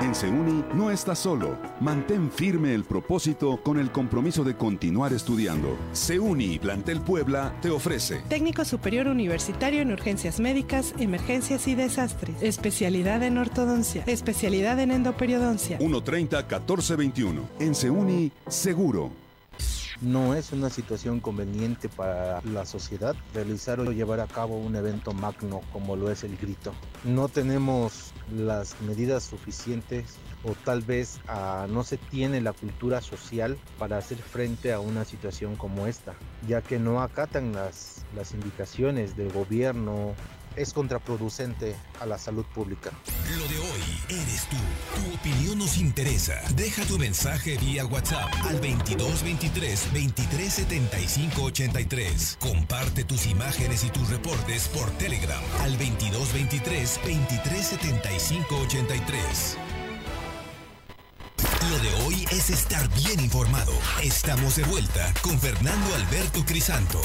En 0.00 0.14
Seuni 0.14 0.64
no 0.74 0.90
estás 0.90 1.18
solo. 1.18 1.58
Mantén 1.80 2.30
firme 2.30 2.72
el 2.72 2.84
propósito 2.84 3.60
con 3.62 3.78
el 3.78 3.90
compromiso 3.90 4.44
de 4.44 4.56
continuar 4.56 5.12
estudiando. 5.12 5.76
Seuni 5.92 6.58
Plantel 6.58 7.00
Puebla 7.00 7.52
te 7.60 7.70
ofrece 7.70 8.22
Técnico 8.28 8.64
Superior 8.64 9.08
Universitario 9.08 9.82
en 9.82 9.92
Urgencias 9.92 10.38
Médicas, 10.38 10.94
Emergencias 10.98 11.66
y 11.66 11.74
Desastres. 11.74 12.40
Especialidad 12.42 13.22
en 13.22 13.38
ortodoncia. 13.38 14.04
Especialidad 14.06 14.78
en 14.78 14.92
endoperiodoncia. 14.92 15.78
130-1421. 15.78 17.42
En 17.58 17.74
Seuni, 17.74 18.32
seguro. 18.46 19.10
No 20.00 20.34
es 20.34 20.52
una 20.52 20.70
situación 20.70 21.18
conveniente 21.18 21.88
para 21.88 22.40
la 22.42 22.64
sociedad 22.64 23.16
realizar 23.34 23.80
o 23.80 23.90
llevar 23.90 24.20
a 24.20 24.28
cabo 24.28 24.56
un 24.56 24.76
evento 24.76 25.12
magno 25.12 25.60
como 25.72 25.96
lo 25.96 26.08
es 26.10 26.22
el 26.22 26.36
grito. 26.36 26.72
No 27.02 27.26
tenemos 27.26 28.12
las 28.36 28.80
medidas 28.82 29.24
suficientes 29.24 30.16
o 30.44 30.54
tal 30.64 30.82
vez 30.82 31.20
ah, 31.28 31.66
no 31.68 31.82
se 31.82 31.96
tiene 31.96 32.40
la 32.40 32.52
cultura 32.52 33.00
social 33.00 33.58
para 33.78 33.98
hacer 33.98 34.18
frente 34.18 34.72
a 34.72 34.80
una 34.80 35.04
situación 35.04 35.56
como 35.56 35.86
esta, 35.86 36.14
ya 36.46 36.62
que 36.62 36.78
no 36.78 37.02
acatan 37.02 37.52
las, 37.52 38.04
las 38.14 38.32
indicaciones 38.32 39.16
del 39.16 39.32
gobierno 39.32 40.14
es 40.58 40.72
contraproducente 40.72 41.76
a 42.00 42.06
la 42.06 42.18
salud 42.18 42.44
pública. 42.54 42.90
Lo 43.36 43.46
de 43.48 43.58
hoy 43.58 44.20
eres 44.20 44.46
tú. 44.48 44.56
Tu 44.96 45.14
opinión 45.14 45.58
nos 45.58 45.78
interesa. 45.78 46.34
Deja 46.56 46.84
tu 46.84 46.98
mensaje 46.98 47.56
vía 47.58 47.86
WhatsApp 47.86 48.28
al 48.44 48.60
2223 48.60 49.92
2375 49.92 51.42
83. 51.42 52.38
Comparte 52.40 53.04
tus 53.04 53.26
imágenes 53.26 53.84
y 53.84 53.90
tus 53.90 54.08
reportes 54.10 54.68
por 54.68 54.90
Telegram 54.98 55.42
al 55.60 55.72
2223 55.78 57.00
2375 57.04 58.56
83. 58.56 59.58
Lo 61.70 61.78
de 61.80 61.94
hoy 62.04 62.24
es 62.32 62.50
estar 62.50 62.88
bien 62.94 63.20
informado. 63.20 63.72
Estamos 64.02 64.56
de 64.56 64.64
vuelta 64.64 65.12
con 65.22 65.38
Fernando 65.38 65.94
Alberto 65.94 66.44
Crisanto. 66.46 67.00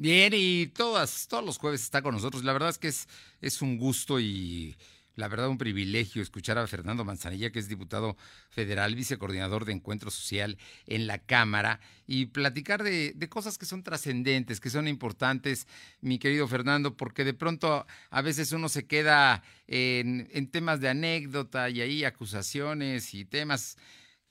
Bien, 0.00 0.32
y 0.34 0.68
todas, 0.68 1.28
todos 1.28 1.44
los 1.44 1.58
jueves 1.58 1.82
está 1.82 2.00
con 2.00 2.14
nosotros. 2.14 2.42
La 2.42 2.54
verdad 2.54 2.70
es 2.70 2.78
que 2.78 2.88
es, 2.88 3.06
es 3.42 3.60
un 3.60 3.76
gusto 3.76 4.18
y 4.18 4.74
la 5.14 5.28
verdad 5.28 5.50
un 5.50 5.58
privilegio 5.58 6.22
escuchar 6.22 6.56
a 6.56 6.66
Fernando 6.66 7.04
Manzanilla, 7.04 7.52
que 7.52 7.58
es 7.58 7.68
diputado 7.68 8.16
federal, 8.48 8.94
vicecoordinador 8.94 9.66
de 9.66 9.72
Encuentro 9.72 10.10
Social 10.10 10.56
en 10.86 11.06
la 11.06 11.18
Cámara, 11.18 11.80
y 12.06 12.24
platicar 12.26 12.82
de, 12.82 13.12
de 13.14 13.28
cosas 13.28 13.58
que 13.58 13.66
son 13.66 13.82
trascendentes, 13.82 14.58
que 14.58 14.70
son 14.70 14.88
importantes, 14.88 15.68
mi 16.00 16.18
querido 16.18 16.48
Fernando, 16.48 16.96
porque 16.96 17.22
de 17.22 17.34
pronto 17.34 17.86
a 18.08 18.22
veces 18.22 18.52
uno 18.52 18.70
se 18.70 18.86
queda 18.86 19.42
en, 19.66 20.30
en 20.32 20.50
temas 20.50 20.80
de 20.80 20.88
anécdota 20.88 21.68
y 21.68 21.82
ahí 21.82 22.04
acusaciones 22.04 23.12
y 23.12 23.26
temas 23.26 23.76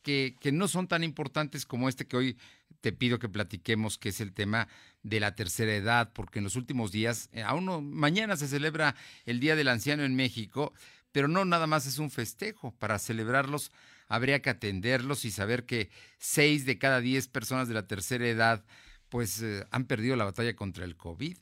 que, 0.02 0.36
que 0.40 0.52
no 0.52 0.68
son 0.68 0.88
tan 0.88 1.04
importantes 1.04 1.68
como 1.68 1.90
este 1.90 2.08
que 2.08 2.18
hoy 2.18 2.38
te 2.82 2.92
pido 2.92 3.20
que 3.20 3.30
platiquemos, 3.30 3.98
que 3.98 4.10
es 4.10 4.22
el 4.22 4.34
tema 4.34 4.68
de 5.04 5.20
la 5.20 5.36
tercera 5.36 5.74
edad, 5.76 6.12
porque 6.14 6.40
en 6.40 6.46
los 6.46 6.56
últimos 6.56 6.92
días, 6.92 7.30
eh, 7.34 7.42
aún 7.42 7.66
no, 7.66 7.82
mañana 7.82 8.38
se 8.38 8.48
celebra 8.48 8.96
el 9.26 9.40
Día 9.40 9.56
del 9.56 9.68
Anciano 9.68 10.04
en 10.04 10.16
México, 10.16 10.74
pero 11.12 11.28
no 11.28 11.46
nada 11.46 11.68
más 11.68 11.86
es 11.86 12.00
un 12.00 12.12
festejo. 12.12 12.74
Para 12.78 13.00
celebrarlos 13.00 13.72
habría 14.08 14.42
que 14.42 14.50
atenderlos 14.50 15.26
y 15.26 15.32
saber 15.32 15.66
que 15.66 15.90
seis 16.18 16.66
de 16.66 16.78
cada 16.78 17.00
diez 17.02 17.28
personas 17.28 17.68
de 17.68 17.74
la 17.74 17.88
tercera 17.88 18.28
edad 18.28 18.66
pues 19.10 19.42
eh, 19.42 19.66
han 19.72 19.86
perdido 19.86 20.16
la 20.16 20.26
batalla 20.26 20.56
contra 20.56 20.86
el 20.86 20.96
COVID, 20.96 21.38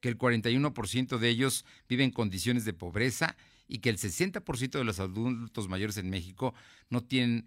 que 0.00 0.08
el 0.08 0.18
41% 0.18 1.18
de 1.18 1.28
ellos 1.28 1.64
viven 1.88 2.06
en 2.06 2.10
condiciones 2.12 2.64
de 2.64 2.74
pobreza 2.74 3.36
y 3.68 3.78
que 3.78 3.90
el 3.90 3.98
60% 3.98 4.70
de 4.70 4.84
los 4.84 5.00
adultos 5.00 5.68
mayores 5.68 5.96
en 5.96 6.10
México 6.10 6.54
no 6.88 7.02
tienen 7.02 7.46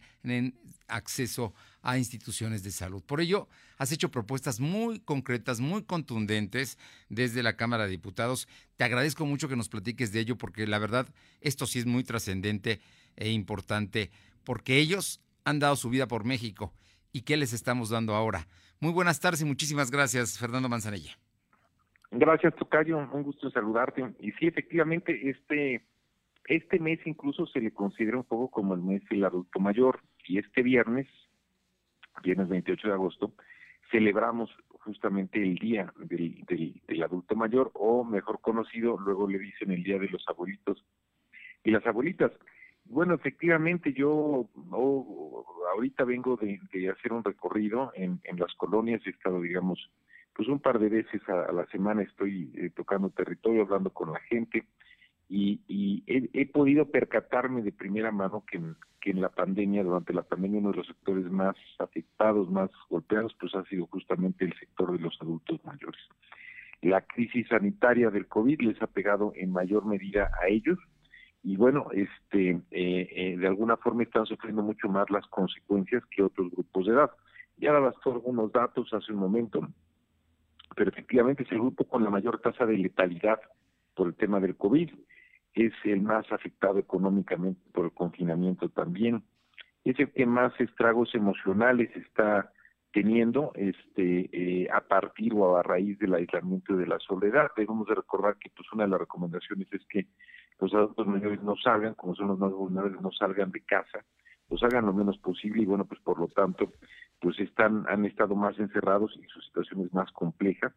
acceso 0.88 1.54
a 1.82 1.98
instituciones 1.98 2.64
de 2.64 2.72
salud. 2.72 3.04
Por 3.04 3.22
ello, 3.22 3.48
has 3.78 3.92
hecho 3.92 4.12
propuestas 4.12 4.60
muy 4.60 5.00
concretas, 5.00 5.60
muy 5.60 5.84
contundentes 5.84 6.78
desde 7.08 7.44
la 7.44 7.56
Cámara 7.56 7.86
de 7.86 7.92
Diputados. 7.92 8.48
Te 8.76 8.84
agradezco 8.84 9.26
mucho 9.26 9.48
que 9.48 9.56
nos 9.56 9.70
platiques 9.70 10.12
de 10.12 10.20
ello 10.20 10.38
porque 10.38 10.68
la 10.68 10.80
verdad 10.80 11.08
esto 11.42 11.66
sí 11.66 11.80
es 11.80 11.86
muy 11.86 12.04
trascendente 12.04 12.82
e 13.16 13.32
importante 13.32 14.12
porque 14.44 14.78
ellos 14.78 15.22
han 15.46 15.60
dado 15.60 15.76
su 15.76 15.90
vida 15.90 16.08
por 16.08 16.26
México. 16.26 16.74
¿Y 17.12 17.22
qué 17.22 17.38
les 17.38 17.54
estamos 17.54 17.90
dando 17.90 18.14
ahora? 18.14 18.48
Muy 18.80 18.92
buenas 18.92 19.20
tardes 19.20 19.42
y 19.42 19.46
muchísimas 19.46 19.92
gracias, 19.92 20.38
Fernando 20.38 20.70
Manzanella. 20.70 21.18
Gracias, 22.12 22.56
Tocayo. 22.56 22.98
Un 23.12 23.24
gusto 23.24 23.50
saludarte. 23.52 24.04
Y 24.20 24.32
sí, 24.34 24.48
efectivamente, 24.48 25.30
este, 25.30 25.84
este 26.50 26.80
mes 26.80 27.00
incluso 27.06 27.46
se 27.46 27.62
le 27.62 27.72
considera 27.72 28.18
un 28.18 28.24
poco 28.24 28.50
como 28.50 28.74
el 28.74 28.82
mes 28.82 29.04
del 29.10 29.24
adulto 29.24 29.60
mayor. 29.60 30.02
Y 30.28 30.40
este 30.40 30.64
viernes, 30.64 31.08
viernes 32.24 32.50
28 32.50 32.88
de 32.88 32.94
agosto, 32.94 33.34
celebramos 33.92 34.50
justamente 34.80 35.42
el 35.42 35.56
día 35.56 35.94
del, 35.98 36.44
del, 36.88 37.04
adulto 37.04 37.36
mayor, 37.36 37.70
o 37.76 38.04
mejor 38.04 38.42
conocido, 38.42 38.98
luego 38.98 39.28
le 39.28 39.38
dicen 39.38 39.72
el 39.72 39.84
día 39.84 40.00
de 40.00 40.10
los 40.10 40.28
abuelitos 40.28 40.84
y 41.64 41.70
las 41.70 41.86
abuelitas. 41.86 42.32
Bueno, 42.86 43.14
efectivamente, 43.14 43.94
yo 43.94 44.50
ahorita 45.74 46.04
vengo 46.06 46.36
de, 46.38 46.90
hacer 46.90 47.14
un 47.14 47.24
recorrido 47.24 47.92
en, 47.94 48.20
en 48.24 48.40
las 48.40 48.54
colonias, 48.56 49.06
he 49.06 49.12
estado, 49.12 49.40
digamos, 49.42 49.92
pues 50.34 50.48
un 50.48 50.60
par 50.60 50.80
de 50.80 50.90
veces 50.90 51.22
a, 51.30 51.52
la 51.52 51.68
semana 51.68 52.02
estoy 52.02 52.52
eh, 52.56 52.72
tocando 52.76 53.12
territorio, 53.12 53.62
hablando 53.62 53.92
con 53.92 54.12
la 54.12 54.20
gente 54.22 54.66
y, 55.30 56.04
he, 56.08 56.46
podido 56.48 56.90
percatarme 56.90 57.62
de 57.62 57.72
primera 57.72 58.12
mano 58.12 58.44
que 58.50 58.58
en, 58.58 59.22
la 59.22 59.30
pandemia, 59.30 59.84
durante 59.84 60.14
la 60.14 60.24
pandemia, 60.24 60.60
uno 60.60 60.72
de 60.72 60.78
los 60.78 60.88
sectores 60.88 61.26
más 61.26 61.56
afectados, 61.78 62.50
más 62.50 62.70
golpeados, 62.90 63.36
pues 63.40 63.54
ha 63.56 63.64
sido 63.66 63.88
justamente 63.88 64.46
el 64.46 64.54
sector 64.60 64.92
de 64.92 65.00
los 65.00 65.18
adultos 65.22 65.64
mayores. 65.64 66.02
La 66.82 67.02
crisis 67.02 67.48
sanitaria 67.48 68.10
del 68.10 68.28
COVID 68.28 68.62
les 68.62 68.82
ha 68.82 68.88
pegado 68.88 69.32
en 69.36 69.52
mayor 69.52 69.86
medida 69.86 70.32
a 70.42 70.48
ellos 70.48 70.80
y 71.44 71.56
bueno, 71.56 71.88
este, 71.94 72.62
eh, 72.72 73.10
eh, 73.12 73.38
de 73.38 73.48
alguna 73.48 73.78
forma 73.78 74.04
están 74.04 74.26
sufriendo 74.26 74.62
mucho 74.62 74.90
más 74.90 75.10
las 75.10 75.26
consecuencias 75.28 76.04
que 76.12 76.24
otros 76.24 76.52
grupos 76.52 76.86
de 76.86 76.94
edad. 76.94 77.12
Ya 77.58 77.72
dabas 77.72 77.96
algunos 78.06 78.52
datos 78.52 78.94
hace 78.94 79.12
un 79.12 79.20
momento 79.20 79.68
pero 80.76 80.92
efectivamente 80.92 81.44
es 81.44 81.52
el 81.52 81.60
grupo 81.60 81.84
con 81.86 82.04
la 82.04 82.10
mayor 82.10 82.40
tasa 82.40 82.66
de 82.66 82.78
letalidad 82.78 83.40
por 83.96 84.08
el 84.08 84.16
tema 84.16 84.40
del 84.40 84.56
COVID, 84.56 84.90
es 85.54 85.74
el 85.84 86.02
más 86.02 86.32
afectado 86.32 86.80
económicamente 86.80 87.62
por 87.72 87.86
el 87.86 87.92
confinamiento 87.92 88.70
también, 88.70 89.24
es 89.84 90.00
el 90.00 90.12
que 90.12 90.26
más 90.26 90.54
estragos 90.60 91.14
emocionales 91.16 91.90
está 91.96 92.52
teniendo 92.92 93.52
este 93.56 94.30
eh, 94.32 94.68
a 94.72 94.82
partir 94.82 95.34
o 95.34 95.58
a 95.58 95.64
raíz 95.64 95.98
del 96.00 96.16
aislamiento 96.16 96.74
y 96.74 96.78
de 96.78 96.88
la 96.88 97.00
soledad. 97.00 97.52
Debemos 97.56 97.88
de 97.88 97.96
recordar 97.96 98.38
que 98.38 98.50
pues 98.50 98.72
una 98.74 98.84
de 98.84 98.90
las 98.90 99.00
recomendaciones 99.00 99.68
es 99.72 99.86
que 99.88 100.08
los 100.60 100.74
adultos 100.74 101.08
mayores 101.08 101.42
no 101.44 101.56
salgan, 101.56 101.94
como 101.94 102.16
son 102.16 102.28
los 102.30 102.40
más 102.40 102.52
vulnerables, 102.52 103.02
no 103.02 103.12
salgan 103.12 103.52
de 103.52 103.62
casa, 103.62 104.04
lo 104.50 104.58
salgan 104.58 104.86
lo 104.86 104.94
menos 104.94 105.18
posible 105.20 105.62
y 105.62 105.66
bueno, 105.66 105.86
pues 105.86 106.02
por 106.02 106.20
lo 106.20 106.28
tanto 106.28 106.74
pues 107.20 107.40
están 107.40 107.86
han 107.88 108.06
estado 108.06 108.36
más 108.36 108.58
encerrados 108.60 109.16
y 109.18 109.24
su 109.28 109.40
situación 109.42 109.82
es 109.82 109.94
más 109.94 110.12
compleja. 110.12 110.74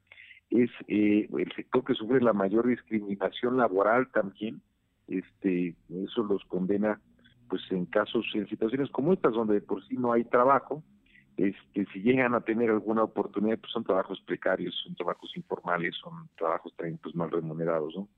Es 0.52 0.70
eh, 0.86 1.28
el 1.32 1.52
sector 1.56 1.82
que 1.82 1.94
sufre 1.94 2.20
la 2.20 2.34
mayor 2.34 2.68
discriminación 2.68 3.56
laboral 3.56 4.10
también. 4.12 4.60
Este, 5.08 5.74
eso 5.88 6.22
los 6.24 6.44
condena 6.44 7.00
pues 7.48 7.62
en 7.70 7.86
casos, 7.86 8.24
en 8.34 8.46
situaciones 8.48 8.90
como 8.90 9.12
estas 9.12 9.32
donde 9.32 9.60
por 9.60 9.84
sí 9.86 9.96
no 9.96 10.12
hay 10.12 10.24
trabajo, 10.24 10.82
este, 11.36 11.86
si 11.92 12.00
llegan 12.00 12.34
a 12.34 12.42
tener 12.42 12.70
alguna 12.70 13.02
oportunidad, 13.02 13.58
pues 13.58 13.72
son 13.72 13.84
trabajos 13.84 14.20
precarios, 14.26 14.74
son 14.84 14.94
trabajos 14.94 15.34
informales, 15.36 15.94
son 15.96 16.28
trabajos 16.36 16.74
también 16.76 16.98
pues 17.02 17.14
mal 17.14 17.30
remunerados, 17.30 17.94
¿no? 17.96 18.08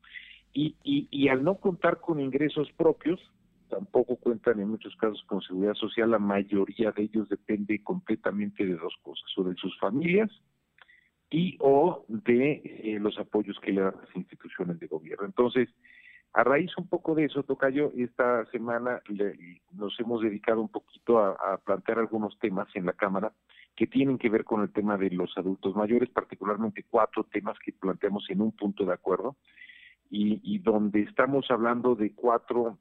Y, 0.52 0.76
y, 0.84 1.08
y 1.10 1.28
al 1.28 1.42
no 1.42 1.56
contar 1.56 2.00
con 2.00 2.20
ingresos 2.20 2.70
propios, 2.76 3.20
tampoco 3.68 4.16
cuentan 4.16 4.60
en 4.60 4.68
muchos 4.68 4.94
casos 4.96 5.22
con 5.26 5.40
seguridad 5.42 5.74
social, 5.74 6.10
la 6.10 6.18
mayoría 6.18 6.92
de 6.92 7.04
ellos 7.04 7.28
depende 7.28 7.82
completamente 7.82 8.64
de 8.64 8.74
dos 8.74 8.94
cosas, 9.02 9.26
o 9.36 9.44
de 9.44 9.54
sus 9.56 9.76
familias 9.78 10.30
y 11.34 11.56
o 11.58 12.04
de 12.06 12.62
eh, 12.62 12.98
los 13.00 13.18
apoyos 13.18 13.58
que 13.58 13.72
le 13.72 13.80
dan 13.80 13.96
las 14.00 14.14
instituciones 14.14 14.78
de 14.78 14.86
gobierno. 14.86 15.26
Entonces, 15.26 15.68
a 16.32 16.44
raíz 16.44 16.70
un 16.78 16.86
poco 16.86 17.16
de 17.16 17.24
eso, 17.24 17.42
Tocayo, 17.42 17.90
esta 17.96 18.46
semana 18.52 19.02
nos 19.72 19.98
hemos 19.98 20.22
dedicado 20.22 20.60
un 20.60 20.68
poquito 20.68 21.18
a, 21.18 21.58
plantear 21.58 21.98
algunos 21.98 22.38
temas 22.38 22.68
en 22.74 22.86
la 22.86 22.92
Cámara 22.92 23.32
que 23.74 23.88
tienen 23.88 24.16
que 24.16 24.30
ver 24.30 24.44
con 24.44 24.62
el 24.62 24.72
tema 24.72 24.96
de 24.96 25.10
los 25.10 25.36
adultos 25.36 25.74
mayores, 25.74 26.08
particularmente 26.08 26.84
cuatro 26.88 27.24
temas 27.24 27.58
que 27.58 27.72
planteamos 27.72 28.30
en 28.30 28.40
un 28.40 28.52
punto 28.52 28.84
de 28.84 28.92
acuerdo 28.92 29.34
y, 30.10 30.38
y 30.44 30.60
donde 30.60 31.00
estamos 31.00 31.50
hablando 31.50 31.96
de 31.96 32.12
cuatro 32.14 32.78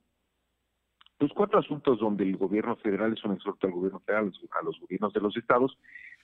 los 1.19 1.31
cuatro 1.33 1.59
asuntos 1.59 1.99
donde 1.99 2.25
el 2.25 2.37
gobierno 2.37 2.75
federal 2.75 3.13
es 3.13 3.23
un 3.23 3.33
exhorto 3.33 3.65
al 3.65 3.73
gobierno 3.73 3.99
federal, 4.01 4.31
a 4.51 4.63
los 4.63 4.79
gobiernos 4.79 5.13
de 5.13 5.21
los 5.21 5.37
estados, 5.37 5.77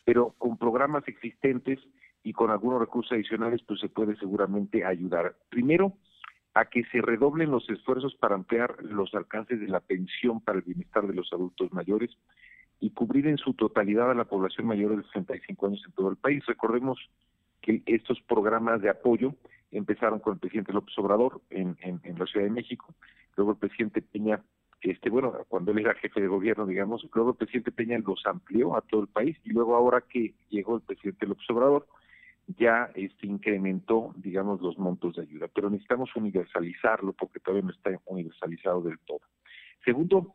pero 0.03 0.35
con 0.37 0.57
programas 0.57 1.07
existentes 1.07 1.79
y 2.23 2.34
con 2.34 2.51
algunos 2.51 2.79
recursos 2.79 3.13
adicionales, 3.13 3.62
pues 3.67 3.79
se 3.79 3.89
puede 3.89 4.15
seguramente 4.17 4.86
ayudar. 4.86 5.36
Primero, 5.49 5.93
a 6.53 6.65
que 6.65 6.84
se 6.86 7.01
redoblen 7.01 7.51
los 7.51 7.69
esfuerzos 7.69 8.15
para 8.15 8.36
ampliar 8.36 8.84
los 8.84 9.13
alcances 9.13 9.60
de 9.60 9.67
la 9.67 9.79
pensión 9.79 10.41
para 10.41 10.58
el 10.58 10.65
bienestar 10.65 11.08
de 11.08 11.13
los 11.13 11.32
adultos 11.32 11.71
mayores 11.71 12.12
y 12.79 12.91
cubrir 12.91 13.27
en 13.27 13.38
su 13.38 13.53
totalidad 13.53 14.12
a 14.12 14.15
la 14.15 14.25
población 14.25 14.67
mayor 14.67 14.95
de 14.95 15.03
65 15.03 15.67
años 15.67 15.84
en 15.86 15.91
todo 15.93 16.10
el 16.10 16.17
país. 16.17 16.45
Recordemos 16.45 16.97
que 17.62 17.84
estos 17.86 18.19
programas 18.21 18.82
de 18.82 18.89
apoyo 18.89 19.36
empezaron 19.71 20.19
con 20.19 20.34
el 20.34 20.39
presidente 20.39 20.73
López 20.73 20.97
Obrador 20.97 21.41
en, 21.49 21.77
en, 21.82 21.99
en 22.03 22.17
la 22.17 22.25
Ciudad 22.25 22.45
de 22.45 22.51
México, 22.51 22.93
luego 23.36 23.51
el 23.51 23.58
presidente 23.58 24.01
Peña 24.01 24.41
este 24.82 25.10
bueno, 25.10 25.34
cuando 25.49 25.71
él 25.71 25.79
era 25.79 25.93
jefe 25.95 26.21
de 26.21 26.27
gobierno, 26.27 26.65
digamos, 26.65 27.05
luego 27.13 27.32
el 27.32 27.36
presidente 27.36 27.71
Peña 27.71 27.97
los 27.99 28.25
amplió 28.25 28.77
a 28.77 28.82
todo 28.82 29.01
el 29.01 29.08
país 29.08 29.38
y 29.43 29.49
luego 29.49 29.75
ahora 29.75 30.01
que 30.01 30.34
llegó 30.49 30.77
el 30.77 30.82
presidente 30.82 31.27
López 31.27 31.49
Obrador, 31.49 31.86
ya 32.57 32.89
este 32.95 33.27
incrementó, 33.27 34.13
digamos, 34.17 34.62
los 34.62 34.77
montos 34.77 35.15
de 35.15 35.23
ayuda, 35.23 35.47
pero 35.53 35.69
necesitamos 35.69 36.15
universalizarlo 36.15 37.13
porque 37.13 37.39
todavía 37.39 37.67
no 37.67 37.71
está 37.71 37.91
universalizado 38.05 38.81
del 38.81 38.99
todo. 38.99 39.21
Segundo, 39.85 40.33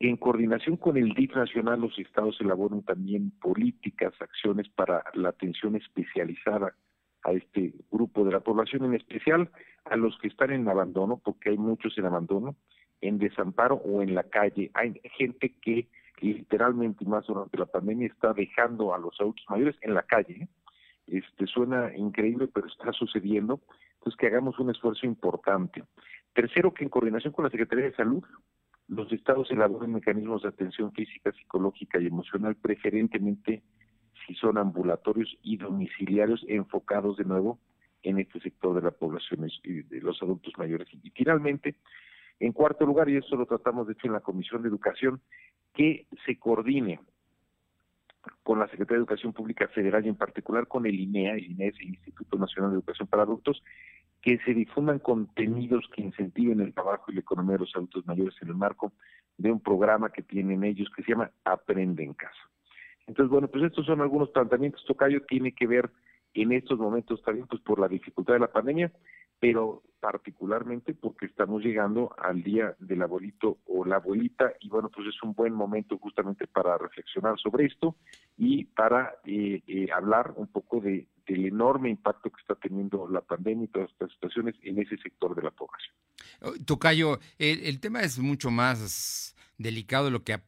en 0.00 0.16
coordinación 0.16 0.76
con 0.76 0.96
el 0.96 1.14
DIF 1.14 1.34
nacional, 1.34 1.80
los 1.80 1.98
estados 1.98 2.40
elaboran 2.40 2.82
también 2.82 3.30
políticas, 3.40 4.12
acciones 4.20 4.68
para 4.68 5.04
la 5.14 5.30
atención 5.30 5.76
especializada 5.76 6.74
a 7.22 7.32
este 7.32 7.72
grupo 7.90 8.24
de 8.24 8.32
la 8.32 8.40
población, 8.40 8.84
en 8.84 8.94
especial 8.94 9.50
a 9.86 9.96
los 9.96 10.18
que 10.18 10.28
están 10.28 10.52
en 10.52 10.68
abandono, 10.68 11.20
porque 11.24 11.50
hay 11.50 11.56
muchos 11.56 11.96
en 11.96 12.04
abandono, 12.04 12.56
en 13.00 13.18
desamparo 13.18 13.76
o 13.76 14.02
en 14.02 14.14
la 14.14 14.24
calle. 14.24 14.70
Hay 14.74 15.00
gente 15.16 15.54
que 15.62 15.88
literalmente, 16.20 17.04
más 17.04 17.26
durante 17.26 17.56
la 17.58 17.66
pandemia, 17.66 18.08
está 18.08 18.32
dejando 18.32 18.94
a 18.94 18.98
los 18.98 19.18
adultos 19.20 19.44
mayores 19.48 19.76
en 19.80 19.94
la 19.94 20.02
calle. 20.02 20.48
Este 21.06 21.46
suena 21.46 21.94
increíble, 21.96 22.48
pero 22.52 22.66
está 22.66 22.92
sucediendo. 22.92 23.60
Entonces, 23.94 24.16
que 24.18 24.26
hagamos 24.26 24.58
un 24.58 24.70
esfuerzo 24.70 25.06
importante. 25.06 25.84
Tercero, 26.32 26.74
que 26.74 26.84
en 26.84 26.90
coordinación 26.90 27.32
con 27.32 27.44
la 27.44 27.50
Secretaría 27.50 27.84
de 27.86 27.94
Salud, 27.94 28.24
los 28.88 29.10
estados 29.12 29.50
elaboren 29.50 29.92
mecanismos 29.92 30.42
de 30.42 30.48
atención 30.48 30.92
física, 30.92 31.32
psicológica 31.32 31.98
y 32.00 32.06
emocional, 32.06 32.56
preferentemente 32.56 33.62
si 34.26 34.34
son 34.34 34.58
ambulatorios 34.58 35.36
y 35.42 35.56
domiciliarios, 35.56 36.44
enfocados 36.48 37.16
de 37.16 37.24
nuevo 37.24 37.58
en 38.02 38.18
este 38.18 38.40
sector 38.40 38.74
de 38.74 38.82
la 38.82 38.90
población 38.90 39.46
de 39.62 40.00
los 40.00 40.22
adultos 40.22 40.52
mayores. 40.58 40.88
Y 40.92 41.10
finalmente, 41.10 41.76
en 42.40 42.52
cuarto 42.52 42.84
lugar, 42.84 43.08
y 43.08 43.16
eso 43.16 43.36
lo 43.36 43.46
tratamos 43.46 43.86
de 43.86 43.94
hecho 43.94 44.06
en 44.06 44.12
la 44.12 44.20
Comisión 44.20 44.62
de 44.62 44.68
Educación, 44.68 45.20
que 45.72 46.06
se 46.26 46.38
coordine 46.38 47.00
con 48.42 48.58
la 48.58 48.66
Secretaría 48.66 48.98
de 48.98 49.04
Educación 49.04 49.32
Pública 49.32 49.68
Federal 49.68 50.04
y 50.04 50.08
en 50.08 50.16
particular 50.16 50.66
con 50.66 50.86
el 50.86 50.98
INEA, 50.98 51.34
el 51.34 51.52
INEA 51.52 51.68
es 51.68 51.80
el 51.80 51.88
Instituto 51.88 52.38
Nacional 52.38 52.70
de 52.70 52.76
Educación 52.76 53.08
para 53.08 53.22
Adultos, 53.22 53.62
que 54.22 54.38
se 54.38 54.54
difundan 54.54 55.00
contenidos 55.00 55.84
que 55.94 56.02
incentiven 56.02 56.60
el 56.60 56.72
trabajo 56.72 57.10
y 57.10 57.14
la 57.14 57.20
economía 57.20 57.54
de 57.54 57.60
los 57.60 57.76
adultos 57.76 58.06
mayores 58.06 58.34
en 58.40 58.48
el 58.48 58.54
marco 58.54 58.92
de 59.36 59.52
un 59.52 59.60
programa 59.60 60.10
que 60.10 60.22
tienen 60.22 60.64
ellos 60.64 60.88
que 60.96 61.02
se 61.02 61.12
llama 61.12 61.30
Aprende 61.44 62.04
en 62.04 62.14
Casa. 62.14 62.50
Entonces, 63.06 63.30
bueno, 63.30 63.48
pues 63.48 63.64
estos 63.64 63.84
son 63.84 64.00
algunos 64.00 64.30
planteamientos. 64.30 64.84
Tocayo 64.86 65.22
tiene 65.26 65.52
que 65.52 65.66
ver 65.66 65.90
en 66.32 66.52
estos 66.52 66.78
momentos 66.78 67.22
también 67.22 67.46
pues 67.46 67.60
por 67.62 67.78
la 67.78 67.88
dificultad 67.88 68.34
de 68.34 68.40
la 68.40 68.52
pandemia, 68.52 68.90
pero 69.40 69.82
particularmente 70.04 70.92
porque 70.92 71.24
estamos 71.24 71.62
llegando 71.62 72.14
al 72.18 72.42
día 72.42 72.76
del 72.78 73.00
abuelito 73.00 73.60
o 73.64 73.86
la 73.86 73.96
abuelita 73.96 74.52
y 74.60 74.68
bueno, 74.68 74.90
pues 74.90 75.08
es 75.08 75.22
un 75.22 75.32
buen 75.32 75.54
momento 75.54 75.96
justamente 75.96 76.46
para 76.46 76.76
reflexionar 76.76 77.38
sobre 77.38 77.64
esto 77.64 77.96
y 78.36 78.64
para 78.66 79.14
eh, 79.24 79.62
eh, 79.66 79.88
hablar 79.90 80.34
un 80.36 80.48
poco 80.48 80.80
de, 80.80 81.06
del 81.26 81.46
enorme 81.46 81.88
impacto 81.88 82.28
que 82.28 82.38
está 82.38 82.54
teniendo 82.54 83.08
la 83.08 83.22
pandemia 83.22 83.64
y 83.64 83.68
todas 83.68 83.90
estas 83.92 84.12
situaciones 84.12 84.54
en 84.62 84.78
ese 84.78 84.98
sector 84.98 85.34
de 85.34 85.42
la 85.42 85.50
población. 85.50 85.94
Oh, 86.42 86.52
Tocayo, 86.66 87.18
el, 87.38 87.80
tema 87.80 88.02
es 88.02 88.18
mucho 88.18 88.50
más 88.50 89.34
delicado 89.56 90.06
de 90.06 90.10
lo 90.10 90.22
que 90.22 90.38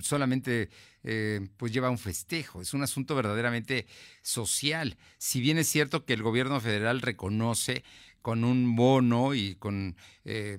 solamente 0.00 0.70
eh, 1.04 1.40
pues 1.56 1.72
lleva 1.72 1.90
un 1.90 1.98
festejo, 1.98 2.60
es 2.60 2.74
un 2.74 2.82
asunto 2.82 3.14
verdaderamente 3.14 3.86
social. 4.22 4.96
Si 5.18 5.40
bien 5.40 5.58
es 5.58 5.68
cierto 5.68 6.04
que 6.04 6.14
el 6.14 6.22
gobierno 6.24 6.58
federal 6.60 7.00
reconoce 7.00 7.84
con 8.24 8.42
un 8.42 8.74
bono 8.74 9.34
y 9.34 9.54
con 9.56 9.96
eh, 10.24 10.56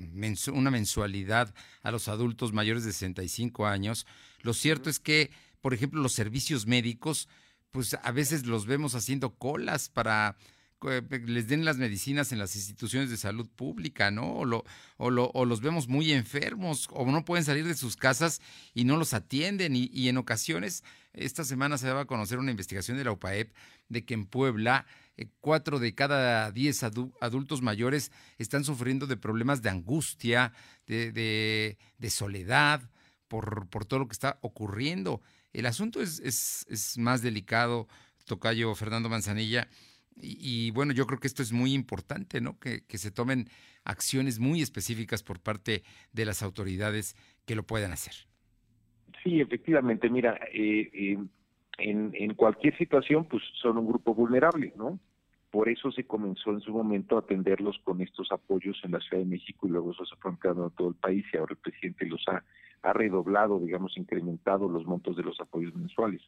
una 0.53 0.69
mensualidad 0.69 1.51
a 1.81 1.89
los 1.89 2.07
adultos 2.09 2.53
mayores 2.53 2.83
de 2.83 2.91
65 2.91 3.65
años. 3.65 4.05
Lo 4.41 4.53
cierto 4.53 4.87
es 4.87 4.99
que, 4.99 5.31
por 5.61 5.73
ejemplo, 5.73 5.99
los 5.99 6.13
servicios 6.13 6.67
médicos, 6.67 7.27
pues 7.71 7.95
a 7.95 8.11
veces 8.11 8.45
los 8.45 8.67
vemos 8.67 8.93
haciendo 8.93 9.33
colas 9.33 9.89
para 9.89 10.37
les 11.25 11.47
den 11.47 11.65
las 11.65 11.77
medicinas 11.77 12.31
en 12.31 12.37
las 12.37 12.55
instituciones 12.55 13.09
de 13.09 13.17
salud 13.17 13.49
pública, 13.49 14.11
¿no? 14.11 14.31
O, 14.35 14.45
lo, 14.45 14.63
o, 14.97 15.09
lo, 15.09 15.31
o 15.33 15.45
los 15.45 15.61
vemos 15.61 15.87
muy 15.87 16.11
enfermos, 16.11 16.87
o 16.91 17.03
no 17.09 17.25
pueden 17.25 17.45
salir 17.45 17.65
de 17.65 17.73
sus 17.73 17.95
casas 17.95 18.41
y 18.75 18.83
no 18.83 18.95
los 18.95 19.15
atienden. 19.15 19.75
Y, 19.75 19.89
y 19.91 20.09
en 20.09 20.17
ocasiones, 20.17 20.83
esta 21.15 21.43
semana 21.43 21.77
se 21.77 21.87
daba 21.87 22.01
a 22.01 22.05
conocer 22.05 22.39
una 22.39 22.51
investigación 22.51 22.97
de 22.97 23.03
la 23.03 23.11
UPAEP 23.11 23.53
de 23.89 24.05
que 24.05 24.13
en 24.13 24.25
Puebla 24.25 24.85
eh, 25.17 25.27
cuatro 25.39 25.79
de 25.79 25.95
cada 25.95 26.51
diez 26.51 26.83
adultos 26.83 27.61
mayores 27.61 28.11
están 28.37 28.63
sufriendo 28.63 29.07
de 29.07 29.17
problemas 29.17 29.61
de 29.61 29.69
angustia, 29.69 30.53
de, 30.87 31.77
soledad, 32.09 32.89
por, 33.27 33.67
todo 33.85 33.99
lo 33.99 34.07
que 34.07 34.13
está 34.13 34.39
ocurriendo. 34.41 35.21
El 35.53 35.65
asunto 35.65 36.01
es 36.01 36.95
más 36.97 37.21
delicado, 37.21 37.87
Tocayo 38.25 38.73
Fernando 38.75 39.09
Manzanilla, 39.09 39.69
y, 40.17 40.71
bueno, 40.71 40.93
yo 40.93 41.05
creo 41.07 41.19
que 41.19 41.27
esto 41.27 41.43
es 41.43 41.51
muy 41.51 41.73
importante, 41.73 42.39
¿no? 42.39 42.57
Que, 42.57 42.83
se 42.97 43.11
tomen 43.11 43.49
acciones 43.83 44.39
muy 44.39 44.61
específicas 44.61 45.23
por 45.23 45.41
parte 45.41 45.83
de 46.13 46.25
las 46.25 46.41
autoridades 46.41 47.15
que 47.45 47.55
lo 47.55 47.65
puedan 47.65 47.91
hacer. 47.91 48.13
Sí, 49.25 49.41
efectivamente, 49.41 50.07
mira, 50.07 50.39
eh, 50.53 50.87
eh, 50.93 51.17
en, 51.79 52.11
en 52.13 52.35
cualquier 52.35 52.77
situación, 52.77 53.25
pues 53.25 53.41
son 53.59 53.79
un 53.79 53.87
grupo 53.87 54.13
vulnerable, 54.13 54.71
¿no? 54.77 54.99
Por 55.49 55.67
eso 55.67 55.91
se 55.91 56.05
comenzó 56.05 56.51
en 56.51 56.59
su 56.59 56.71
momento 56.71 57.15
a 57.15 57.21
atenderlos 57.21 57.79
con 57.83 58.01
estos 58.01 58.31
apoyos 58.31 58.79
en 58.83 58.91
la 58.91 58.99
Ciudad 58.99 59.23
de 59.23 59.29
México 59.29 59.65
y 59.65 59.71
luego 59.71 59.93
eso 59.93 60.05
se 60.05 60.15
fue 60.17 60.29
ampliando 60.29 60.65
a 60.65 60.69
todo 60.69 60.89
el 60.89 60.93
país 60.93 61.25
y 61.33 61.37
ahora 61.37 61.53
el 61.53 61.57
presidente 61.57 62.05
los 62.05 62.23
ha, 62.27 62.43
ha 62.83 62.93
redoblado, 62.93 63.59
digamos, 63.59 63.97
incrementado 63.97 64.69
los 64.69 64.85
montos 64.85 65.17
de 65.17 65.23
los 65.23 65.39
apoyos 65.41 65.73
mensuales. 65.73 66.21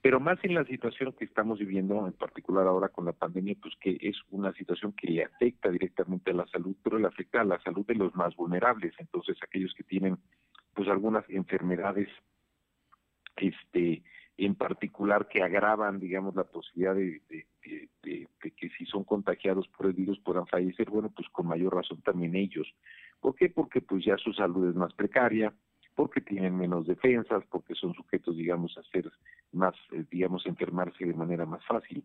Pero 0.00 0.20
más 0.20 0.38
en 0.44 0.54
la 0.54 0.64
situación 0.66 1.12
que 1.18 1.24
estamos 1.24 1.58
viviendo, 1.58 2.06
en 2.06 2.12
particular 2.12 2.68
ahora 2.68 2.90
con 2.90 3.06
la 3.06 3.12
pandemia, 3.12 3.56
pues 3.60 3.74
que 3.80 3.98
es 4.00 4.16
una 4.30 4.52
situación 4.52 4.92
que 4.92 5.24
afecta 5.24 5.68
directamente 5.68 6.30
a 6.30 6.34
la 6.34 6.46
salud, 6.46 6.76
pero 6.84 7.00
le 7.00 7.08
afecta 7.08 7.40
a 7.40 7.44
la 7.44 7.60
salud 7.62 7.84
de 7.86 7.96
los 7.96 8.14
más 8.14 8.36
vulnerables, 8.36 8.94
entonces 8.98 9.36
aquellos 9.42 9.74
que 9.74 9.82
tienen 9.82 10.16
pues 10.78 10.88
algunas 10.90 11.28
enfermedades 11.28 12.08
este 13.34 14.04
en 14.36 14.54
particular 14.54 15.26
que 15.26 15.42
agravan, 15.42 15.98
digamos, 15.98 16.36
la 16.36 16.44
posibilidad 16.44 16.94
de, 16.94 17.20
que 17.60 18.68
si 18.78 18.86
son 18.86 19.02
contagiados 19.02 19.66
por 19.76 19.86
el 19.86 19.94
virus 19.94 20.20
puedan 20.20 20.46
fallecer, 20.46 20.88
bueno, 20.88 21.10
pues 21.10 21.28
con 21.30 21.48
mayor 21.48 21.74
razón 21.74 22.00
también 22.02 22.36
ellos. 22.36 22.72
¿Por 23.18 23.34
qué? 23.34 23.48
Porque 23.48 23.80
pues 23.80 24.04
ya 24.04 24.16
su 24.18 24.32
salud 24.32 24.68
es 24.68 24.76
más 24.76 24.94
precaria, 24.94 25.52
porque 25.96 26.20
tienen 26.20 26.56
menos 26.56 26.86
defensas, 26.86 27.42
porque 27.50 27.74
son 27.74 27.92
sujetos, 27.94 28.36
digamos, 28.36 28.78
a 28.78 28.84
ser 28.84 29.10
más, 29.50 29.74
eh, 29.90 30.04
digamos, 30.08 30.46
enfermarse 30.46 31.04
de 31.04 31.14
manera 31.14 31.44
más 31.44 31.66
fácil. 31.66 32.04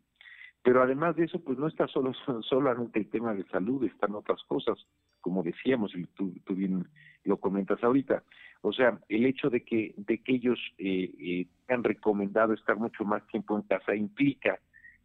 Pero 0.63 0.81
además 0.81 1.15
de 1.15 1.25
eso, 1.25 1.43
pues 1.43 1.59
no 1.59 1.67
está 1.67 1.87
solo 1.87 2.11
solamente 2.49 2.97
el 2.97 3.11
tema 3.11 3.35
de 3.35 3.43
salud, 3.49 3.83
están 3.83 4.15
otras 4.15 4.41
cosas, 4.45 4.83
como 5.21 5.43
decíamos, 5.43 5.93
y 5.95 6.05
tú, 6.07 6.33
tú 6.43 6.55
bien 6.55 6.87
lo 7.23 7.37
comentas 7.37 7.83
ahorita. 7.83 8.23
O 8.65 8.71
sea, 8.71 8.97
el 9.09 9.25
hecho 9.25 9.49
de 9.49 9.61
que, 9.61 9.93
de 9.97 10.19
que 10.19 10.35
ellos 10.35 10.57
eh, 10.77 11.11
eh, 11.19 11.47
han 11.67 11.83
recomendado 11.83 12.53
estar 12.53 12.77
mucho 12.77 13.03
más 13.03 13.25
tiempo 13.27 13.57
en 13.57 13.63
casa 13.63 13.93
implica, 13.93 14.57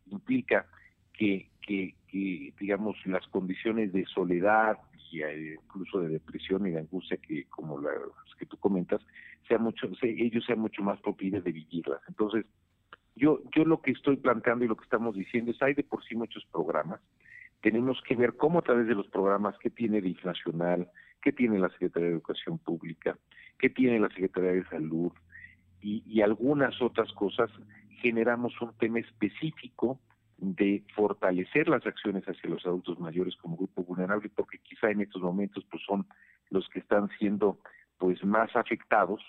implica 0.07 0.64
que, 1.12 1.51
que, 1.61 1.97
que 2.07 2.55
digamos, 2.61 2.97
las 3.05 3.27
condiciones 3.27 3.92
de 3.92 4.05
soledad 4.07 4.79
y 5.11 5.23
eh, 5.23 5.57
incluso 5.61 5.99
de 6.01 6.09
depresión 6.09 6.68
y 6.68 6.71
de 6.71 6.79
angustia 6.79 7.16
que, 7.16 7.47
como 7.47 7.81
las 7.81 7.92
que 8.38 8.47
tú 8.47 8.57
comentas, 8.59 9.01
sea 9.49 9.59
mucho, 9.59 9.88
ellos 10.03 10.44
sean 10.47 10.61
mucho 10.61 10.83
más 10.83 11.01
propios 11.01 11.42
de 11.42 11.51
vivirlas. 11.51 12.01
Entonces, 12.07 12.47
yo, 13.16 13.40
yo 13.57 13.64
lo 13.64 13.83
que 13.83 13.90
estoy 13.90 14.18
planteando 14.18 14.64
y 14.64 14.68
lo 14.68 14.77
que 14.77 14.85
estamos 14.85 15.16
diciendo 15.16 15.51
es, 15.51 15.61
hay 15.62 15.75
de 15.75 15.83
por 15.83 16.05
sí 16.05 16.14
muchos 16.14 16.44
programas, 16.53 17.01
tenemos 17.61 18.01
que 18.07 18.14
ver 18.14 18.37
cómo 18.37 18.61
a 18.61 18.62
través 18.62 18.87
de 18.87 18.94
los 18.94 19.09
programas 19.09 19.59
que 19.59 19.71
tiene 19.71 20.01
de 20.01 20.11
inflacional, 20.11 20.88
que 21.21 21.33
tiene 21.33 21.59
la 21.59 21.71
Secretaría 21.71 22.11
de 22.11 22.14
Educación 22.14 22.59
Pública, 22.59 23.18
que 23.59 23.71
tiene 23.71 23.99
la 23.99 24.09
Secretaría 24.09 24.53
de 24.53 24.68
Salud 24.68 25.12
y, 25.81 26.21
algunas 26.23 26.81
otras 26.83 27.12
cosas, 27.12 27.51
generamos 28.01 28.61
un 28.61 28.73
tema 28.79 28.99
específico 28.99 30.01
de 30.37 30.85
fortalecer 30.94 31.68
las 31.68 31.85
acciones 31.87 32.25
hacia 32.25 32.51
los 32.51 32.64
adultos 32.66 32.99
mayores 32.99 33.37
como 33.37 33.57
grupo 33.57 33.83
vulnerable, 33.83 34.29
porque 34.29 34.59
quizá 34.59 34.90
en 34.90 35.01
estos 35.01 35.23
momentos 35.23 35.64
pues 35.71 35.83
son 35.85 36.07
los 36.51 36.68
que 36.68 36.81
están 36.81 37.09
siendo 37.18 37.59
pues 37.97 38.25
más 38.25 38.55
afectados 38.55 39.21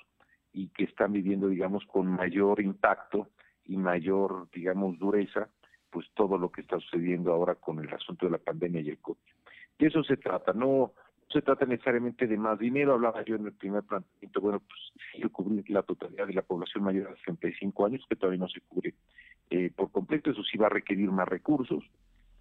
y 0.54 0.68
que 0.70 0.84
están 0.84 1.14
viviendo 1.14 1.48
digamos 1.48 1.84
con 1.86 2.08
mayor 2.08 2.62
impacto 2.62 3.30
y 3.66 3.78
mayor 3.78 4.48
digamos 4.54 5.00
dureza 5.00 5.50
pues 5.90 6.08
todo 6.14 6.38
lo 6.38 6.52
que 6.52 6.62
está 6.62 6.80
sucediendo 6.80 7.34
ahora 7.34 7.56
con 7.56 7.80
el 7.80 7.92
asunto 7.92 8.28
de 8.28 8.34
la 8.34 8.38
pandemia 8.38 8.82
y 8.82 8.90
el 8.90 9.00
COVID. 9.00 9.18
De 9.80 9.88
eso 9.88 10.04
se 10.04 10.18
trata, 10.18 10.54
no 10.54 10.94
se 11.32 11.42
trata 11.42 11.66
necesariamente 11.66 12.26
de 12.26 12.38
más 12.38 12.58
dinero, 12.58 12.94
hablaba 12.94 13.24
yo 13.24 13.36
en 13.36 13.46
el 13.46 13.54
primer 13.54 13.84
planteamiento, 13.84 14.42
bueno, 14.42 14.60
pues 14.60 14.80
sí, 15.12 15.22
cubrir 15.30 15.70
la 15.70 15.84
totalidad 15.84 16.26
de 16.26 16.34
la 16.34 16.42
población 16.42 16.84
mayor 16.84 17.10
de 17.10 17.18
65 17.18 17.86
años, 17.86 18.06
que 18.10 18.16
todavía 18.16 18.40
no 18.40 18.50
se 18.50 18.62
cubre 18.62 18.96
eh, 19.52 19.72
por 19.76 19.92
completo, 19.92 20.32
eso 20.32 20.44
sí 20.44 20.58
va 20.58 20.68
a 20.68 20.72
requerir 20.72 21.12
más 21.12 21.28
recursos. 21.28 21.84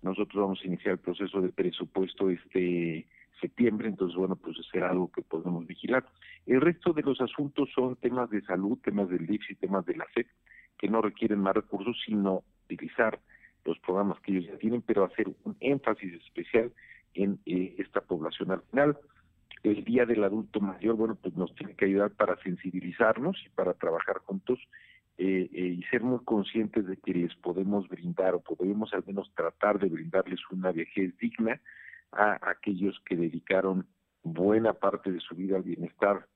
Nosotros 0.00 0.42
vamos 0.42 0.60
a 0.62 0.66
iniciar 0.66 0.92
el 0.92 0.98
proceso 0.98 1.40
de 1.40 1.50
presupuesto 1.50 2.30
este 2.30 3.06
septiembre, 3.40 3.88
entonces 3.88 4.16
bueno, 4.16 4.36
pues 4.36 4.56
será 4.70 4.90
algo 4.90 5.12
que 5.12 5.22
podemos 5.22 5.66
vigilar. 5.66 6.06
El 6.46 6.60
resto 6.60 6.92
de 6.92 7.02
los 7.02 7.20
asuntos 7.20 7.68
son 7.74 7.96
temas 7.96 8.30
de 8.30 8.40
salud, 8.42 8.78
temas 8.82 9.08
del 9.10 9.26
DIPS 9.26 9.50
y 9.50 9.54
temas 9.56 9.84
de 9.84 9.96
la 9.96 10.06
SEP, 10.14 10.26
que 10.78 10.88
no 10.88 11.02
requieren 11.02 11.40
más 11.40 11.54
recursos, 11.54 11.96
sino 12.06 12.42
utilizar 12.64 13.20
los 13.64 13.78
programas 13.80 14.18
que 14.20 14.32
ellos 14.32 14.46
ya 14.46 14.58
tienen, 14.58 14.82
pero 14.82 15.04
hacer 15.04 15.28
un 15.44 15.56
énfasis 15.60 16.14
especial 16.14 16.72
en 17.18 17.40
eh, 17.46 17.74
esta 17.78 18.00
población. 18.00 18.52
Al 18.52 18.62
final, 18.70 18.96
el 19.64 19.84
Día 19.84 20.06
del 20.06 20.24
Adulto 20.24 20.60
Mayor, 20.60 20.94
bueno, 20.94 21.16
pues 21.20 21.36
nos 21.36 21.54
tiene 21.54 21.74
que 21.74 21.86
ayudar 21.86 22.12
para 22.12 22.40
sensibilizarnos 22.42 23.36
y 23.44 23.48
para 23.50 23.74
trabajar 23.74 24.18
juntos 24.18 24.58
eh, 25.18 25.50
eh, 25.52 25.76
y 25.78 25.82
ser 25.84 26.02
muy 26.02 26.20
conscientes 26.24 26.86
de 26.86 26.96
que 26.96 27.12
les 27.12 27.34
podemos 27.36 27.88
brindar 27.88 28.34
o 28.34 28.40
podemos 28.40 28.94
al 28.94 29.04
menos 29.04 29.32
tratar 29.34 29.80
de 29.80 29.88
brindarles 29.88 30.40
una 30.50 30.70
vejez 30.70 31.16
digna 31.18 31.60
a 32.12 32.38
aquellos 32.48 32.98
que 33.04 33.16
dedicaron 33.16 33.86
buena 34.22 34.74
parte 34.74 35.10
de 35.10 35.20
su 35.20 35.34
vida 35.34 35.56
al 35.56 35.64
bienestar 35.64 36.26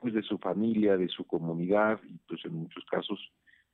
pues 0.00 0.14
de 0.14 0.22
su 0.22 0.38
familia, 0.38 0.96
de 0.96 1.08
su 1.08 1.26
comunidad 1.26 2.00
y 2.08 2.16
pues 2.26 2.42
en 2.46 2.54
muchos 2.54 2.82
casos 2.86 3.18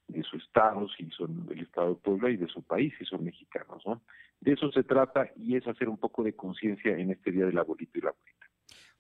de 0.09 0.23
su 0.23 0.37
estado, 0.37 0.89
si 0.89 1.11
son 1.11 1.47
del 1.47 1.61
estado 1.61 1.91
de 1.91 2.01
Puebla 2.01 2.31
y 2.31 2.37
de 2.37 2.47
su 2.49 2.63
país, 2.63 2.95
si 2.99 3.05
son 3.05 3.25
mexicanos, 3.25 3.83
¿no? 3.87 4.03
De 4.41 4.53
eso 4.53 4.71
se 4.71 4.85
trata 4.85 5.31
y 5.37 5.57
es 5.57 5.67
hacer 5.67 5.89
un 5.89 5.99
poco 5.99 6.23
de 6.23 6.35
conciencia 6.35 6.97
en 6.97 7.11
este 7.11 7.33
Día 7.33 7.47
del 7.47 7.59
Abuelito 7.59 7.99
y 7.99 8.03
la 8.03 8.11
Abuelita. 8.11 8.46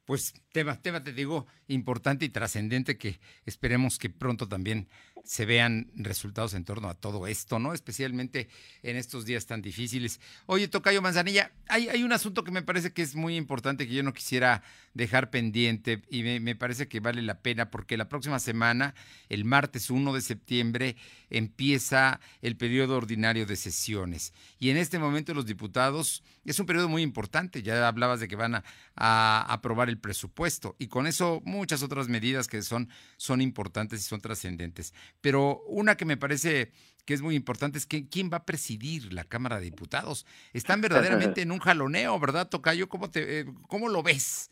Pues 0.06 0.34
tema, 0.52 0.80
tema, 0.80 1.02
te 1.02 1.12
digo, 1.12 1.46
importante 1.66 2.24
y 2.24 2.28
trascendente 2.28 2.96
que 2.96 3.18
esperemos 3.44 3.98
que 3.98 4.08
pronto 4.08 4.48
también 4.48 4.88
se 5.26 5.44
vean 5.44 5.90
resultados 5.96 6.54
en 6.54 6.64
torno 6.64 6.88
a 6.88 6.94
todo 6.94 7.26
esto, 7.26 7.58
¿no? 7.58 7.74
Especialmente 7.74 8.48
en 8.82 8.96
estos 8.96 9.24
días 9.24 9.46
tan 9.46 9.60
difíciles. 9.60 10.20
Oye, 10.46 10.68
Tocayo 10.68 11.02
Manzanilla, 11.02 11.50
hay, 11.68 12.04
un 12.04 12.12
asunto 12.12 12.44
que 12.44 12.52
me 12.52 12.62
parece 12.62 12.92
que 12.92 13.02
es 13.02 13.16
muy 13.16 13.36
importante 13.36 13.88
que 13.88 13.94
yo 13.94 14.04
no 14.04 14.12
quisiera 14.12 14.62
dejar 14.94 15.30
pendiente 15.30 16.02
y 16.08 16.22
me, 16.22 16.54
parece 16.54 16.86
que 16.86 17.00
vale 17.00 17.22
la 17.22 17.40
pena 17.40 17.70
porque 17.70 17.96
la 17.96 18.08
próxima 18.08 18.38
semana, 18.38 18.94
el 19.28 19.44
martes 19.44 19.90
1 19.90 20.12
de 20.12 20.20
septiembre, 20.20 20.96
empieza 21.28 22.20
el 22.40 22.56
periodo 22.56 22.96
ordinario 22.96 23.46
de 23.46 23.56
sesiones. 23.56 24.32
Y 24.60 24.70
en 24.70 24.76
este 24.76 25.00
momento 25.00 25.34
los 25.34 25.46
diputados, 25.46 26.22
es 26.44 26.60
un 26.60 26.66
periodo 26.66 26.88
muy 26.88 27.02
importante, 27.02 27.62
ya 27.62 27.88
hablabas 27.88 28.20
de 28.20 28.28
que 28.28 28.36
van 28.36 28.54
a, 28.54 28.64
a 28.94 29.44
aprobar 29.48 29.88
el 29.88 29.95
presupuesto 29.98 30.76
y 30.78 30.88
con 30.88 31.06
eso 31.06 31.42
muchas 31.44 31.82
otras 31.82 32.08
medidas 32.08 32.48
que 32.48 32.62
son, 32.62 32.88
son 33.16 33.40
importantes 33.40 34.00
y 34.00 34.04
son 34.04 34.20
trascendentes. 34.20 34.94
Pero 35.20 35.62
una 35.66 35.96
que 35.96 36.04
me 36.04 36.16
parece 36.16 36.72
que 37.06 37.14
es 37.14 37.22
muy 37.22 37.36
importante 37.36 37.78
es 37.78 37.86
que 37.86 38.08
quién 38.08 38.30
va 38.30 38.38
a 38.38 38.44
presidir 38.44 39.12
la 39.12 39.24
Cámara 39.24 39.56
de 39.56 39.66
Diputados. 39.66 40.26
Están 40.52 40.80
verdaderamente 40.80 41.40
en 41.40 41.52
un 41.52 41.60
jaloneo, 41.60 42.18
¿verdad, 42.18 42.48
Tocayo? 42.48 42.88
¿Cómo, 42.88 43.10
te, 43.10 43.40
eh, 43.40 43.44
cómo 43.68 43.88
lo 43.88 44.02
ves? 44.02 44.50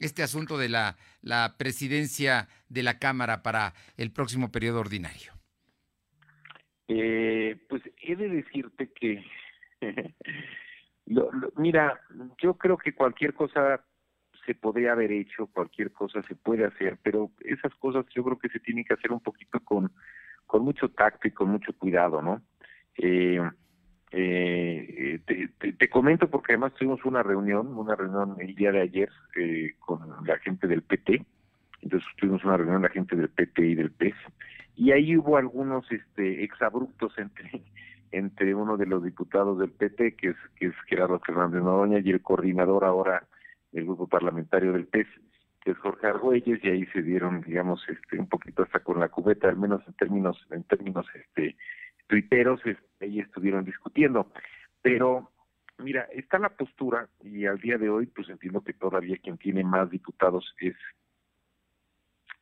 Este 0.00 0.24
asunto 0.24 0.58
de 0.58 0.68
la, 0.68 0.96
la 1.22 1.54
presidencia 1.56 2.48
de 2.68 2.82
la 2.82 2.98
Cámara 2.98 3.42
para 3.42 3.74
el 3.96 4.10
próximo 4.10 4.50
periodo 4.50 4.80
ordinario. 4.80 5.32
Eh, 6.88 7.56
pues 7.68 7.82
he 8.02 8.16
de 8.16 8.28
decirte 8.28 8.90
que, 8.92 9.24
mira, 11.56 12.00
yo 12.42 12.54
creo 12.54 12.76
que 12.76 12.92
cualquier 12.92 13.34
cosa 13.34 13.84
se 14.46 14.54
podría 14.54 14.92
haber 14.92 15.12
hecho, 15.12 15.46
cualquier 15.46 15.92
cosa 15.92 16.22
se 16.22 16.34
puede 16.34 16.64
hacer, 16.64 16.98
pero 17.02 17.30
esas 17.40 17.74
cosas 17.76 18.06
yo 18.14 18.24
creo 18.24 18.38
que 18.38 18.48
se 18.48 18.60
tienen 18.60 18.84
que 18.84 18.94
hacer 18.94 19.12
un 19.12 19.20
poquito 19.20 19.60
con, 19.60 19.90
con 20.46 20.62
mucho 20.62 20.88
tacto 20.90 21.28
y 21.28 21.32
con 21.32 21.50
mucho 21.50 21.72
cuidado, 21.76 22.22
¿no? 22.22 22.42
Eh, 22.96 23.40
eh, 24.12 25.20
te, 25.26 25.72
te, 25.72 25.88
comento 25.88 26.30
porque 26.30 26.52
además 26.52 26.74
tuvimos 26.74 27.04
una 27.04 27.22
reunión, 27.22 27.76
una 27.76 27.96
reunión 27.96 28.36
el 28.38 28.54
día 28.54 28.70
de 28.70 28.82
ayer 28.82 29.10
eh, 29.34 29.74
con 29.80 30.00
la 30.24 30.38
gente 30.38 30.68
del 30.68 30.82
PT, 30.82 31.24
entonces 31.82 32.08
tuvimos 32.16 32.44
una 32.44 32.56
reunión 32.56 32.82
la 32.82 32.90
gente 32.90 33.16
del 33.16 33.28
PT 33.28 33.66
y 33.66 33.74
del 33.74 33.90
PES, 33.90 34.14
y 34.76 34.92
ahí 34.92 35.16
hubo 35.16 35.36
algunos 35.36 35.90
este 35.90 36.44
exabruptos 36.44 37.18
entre 37.18 37.62
entre 38.12 38.54
uno 38.54 38.76
de 38.76 38.86
los 38.86 39.02
diputados 39.02 39.58
del 39.58 39.72
PT, 39.72 40.14
que 40.14 40.28
es, 40.28 40.36
que 40.54 40.66
es 40.66 40.74
Gerardo 40.86 41.18
Fernández 41.18 41.62
Noroña, 41.62 41.98
y 41.98 42.10
el 42.10 42.22
coordinador 42.22 42.84
ahora 42.84 43.26
del 43.74 43.84
grupo 43.84 44.06
parlamentario 44.06 44.72
del 44.72 44.86
PES, 44.86 45.08
que 45.60 45.72
es 45.72 45.78
Jorge 45.78 46.06
Argüelles, 46.06 46.62
y 46.62 46.68
ahí 46.68 46.86
se 46.86 47.02
dieron, 47.02 47.40
digamos, 47.40 47.84
este, 47.88 48.18
un 48.18 48.28
poquito 48.28 48.62
hasta 48.62 48.80
con 48.80 49.00
la 49.00 49.08
cubeta, 49.08 49.48
al 49.48 49.56
menos 49.56 49.82
en 49.88 49.94
términos, 49.94 50.46
en 50.50 50.62
términos 50.62 51.06
este, 51.14 51.56
tuiteros, 52.06 52.60
ahí 53.00 53.18
estuvieron 53.18 53.64
discutiendo. 53.64 54.30
Pero, 54.80 55.32
mira, 55.78 56.02
está 56.12 56.38
la 56.38 56.50
postura, 56.50 57.08
y 57.22 57.46
al 57.46 57.58
día 57.58 57.76
de 57.76 57.90
hoy, 57.90 58.06
pues 58.06 58.28
entiendo 58.28 58.62
que 58.62 58.74
todavía 58.74 59.18
quien 59.18 59.38
tiene 59.38 59.64
más 59.64 59.90
diputados 59.90 60.54
es, 60.60 60.76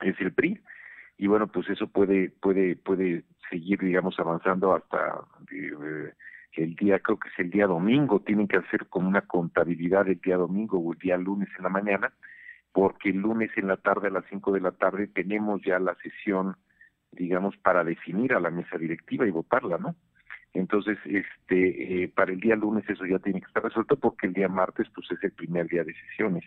es 0.01 0.21
el 0.21 0.35
PRI, 0.35 0.61
y 1.17 1.29
bueno, 1.29 1.47
pues 1.47 1.71
eso 1.71 1.87
puede, 1.87 2.31
puede, 2.31 2.77
puede 2.77 3.25
seguir, 3.49 3.79
digamos, 3.81 4.19
avanzando 4.19 4.75
hasta 4.75 5.25
eh, 5.51 6.13
el 6.55 6.75
día, 6.75 6.99
creo 7.01 7.19
que 7.19 7.29
es 7.29 7.39
el 7.39 7.51
día 7.51 7.67
domingo, 7.67 8.21
tienen 8.21 8.49
que 8.49 8.59
hacer 8.59 8.87
como 8.89 9.09
una 9.09 9.23
contabilidad 9.23 10.09
el 10.09 10.21
día 10.21 10.37
domingo 10.37 10.79
o 10.79 10.93
el 10.93 10.99
día 10.99 11.17
lunes 11.17 11.49
en 11.57 11.65
la 11.65 11.71
mañana, 11.71 12.13
porque 12.73 13.11
el 13.11 13.19
lunes 13.19 13.51
en 13.57 13.69
la 13.69 13.77
tarde 13.77 14.09
a 14.09 14.11
las 14.11 14.25
5 14.29 14.53
de 14.53 14.61
la 14.61 14.73
tarde 14.73 15.07
tenemos 15.07 15.63
ya 15.63 15.79
la 15.79 15.95
sesión, 15.97 16.57
digamos, 17.11 17.57
para 17.59 17.85
definir 17.85 18.35
a 18.35 18.41
la 18.41 18.51
mesa 18.51 18.77
directiva 18.79 19.27
y 19.27 19.31
votarla, 19.31 19.79
¿no? 19.79 19.95
Entonces, 20.55 20.99
este, 21.07 22.03
eh, 22.05 22.09
para 22.09 22.33
el 22.33 22.41
día 22.41 22.57
lunes 22.57 22.89
eso 22.89 23.07
ya 23.07 23.19
tiene 23.19 23.41
que 23.41 23.47
estar 23.47 23.63
resuelto 23.63 23.97
porque 23.97 24.27
el 24.27 24.35
día 24.35 24.49
martes 24.49 24.87
pues 24.95 25.11
es 25.11 25.23
el 25.25 25.33
primer 25.33 25.67
día 25.69 25.85
de 25.85 25.95
sesiones. 25.95 26.45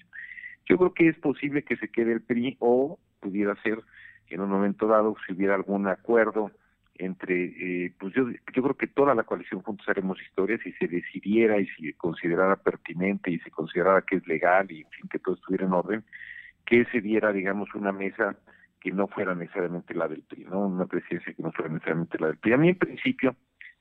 Yo 0.68 0.78
creo 0.78 0.94
que 0.94 1.10
es 1.10 1.18
posible 1.20 1.64
que 1.64 1.76
se 1.78 1.90
quede 1.90 2.14
el 2.14 2.22
PRI 2.22 2.58
o 2.60 3.00
pudiera 3.20 3.56
ser 3.64 3.80
en 4.28 4.42
un 4.42 4.50
momento 4.50 4.88
dado 4.88 5.16
si 5.26 5.34
hubiera 5.34 5.56
algún 5.56 5.88
acuerdo 5.88 6.52
entre, 6.98 7.86
eh, 7.86 7.94
pues 8.00 8.14
yo, 8.14 8.30
yo 8.30 8.64
creo 8.64 8.78
que 8.78 8.88
toda 8.88 9.14
la 9.16 9.24
coalición 9.24 9.62
Juntos 9.62 9.88
Haremos 9.90 10.22
Historia, 10.22 10.58
si 10.64 10.72
se 10.74 10.88
decidiera 10.88 11.60
y 11.60 11.68
si 11.68 11.94
considerara 11.94 12.56
pertinente 12.56 13.32
y 13.32 13.40
se 13.40 13.52
considerara 13.52 14.02
que 14.02 14.18
es 14.18 14.28
legal 14.28 14.72
y 14.72 14.86
que 15.10 15.20
todo 15.20 15.36
estuviera 15.36 15.66
en 15.66 15.74
orden, 15.74 16.04
que 16.66 16.86
se 16.86 17.02
diera, 17.02 17.32
digamos, 17.32 17.74
una 17.76 17.92
mesa 17.92 18.38
que 18.80 18.92
no 18.92 19.08
fuera 19.08 19.36
necesariamente 19.36 19.94
la 19.94 20.08
del 20.08 20.24
PRI, 20.24 20.46
¿no? 20.46 20.68
Una 20.68 20.86
presidencia 20.86 21.34
que 21.34 21.44
no 21.44 21.52
fuera 21.52 21.72
necesariamente 21.72 22.20
la 22.20 22.28
del 22.28 22.38
PRI. 22.38 22.54
A 22.54 22.58
mí, 22.58 22.70
en 22.70 22.78
principio, 22.78 23.36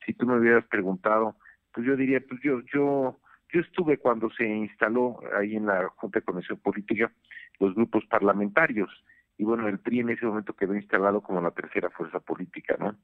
si 0.05 0.15
tú 0.15 0.27
me 0.27 0.39
hubieras 0.39 0.65
preguntado, 0.67 1.37
pues 1.73 1.87
yo 1.87 1.97
diría, 1.97 2.21
pues 2.27 2.41
yo, 2.43 2.61
yo, 2.73 3.19
yo 3.53 3.61
estuve 3.61 3.99
cuando 3.99 4.31
se 4.31 4.47
instaló 4.47 5.21
ahí 5.39 5.57
en 5.57 5.67
la 5.67 5.89
Junta 5.97 6.21
de 6.21 6.25
Comisión 6.25 6.59
Política 6.59 7.13
los 7.61 7.75
grupos 7.75 8.05
parlamentarios 8.07 8.91
y 9.37 9.45
bueno, 9.45 9.69
el 9.69 9.79
PRI 9.79 10.01
en 10.01 10.11
ese 10.11 10.27
momento 10.27 10.55
quedó 10.55 10.75
instalado 10.75 11.21
como 11.21 11.41
la 11.41 11.51
tercera 11.51 11.91
fuerza 11.91 12.21
política, 12.21 12.77
¿no? 12.79 12.97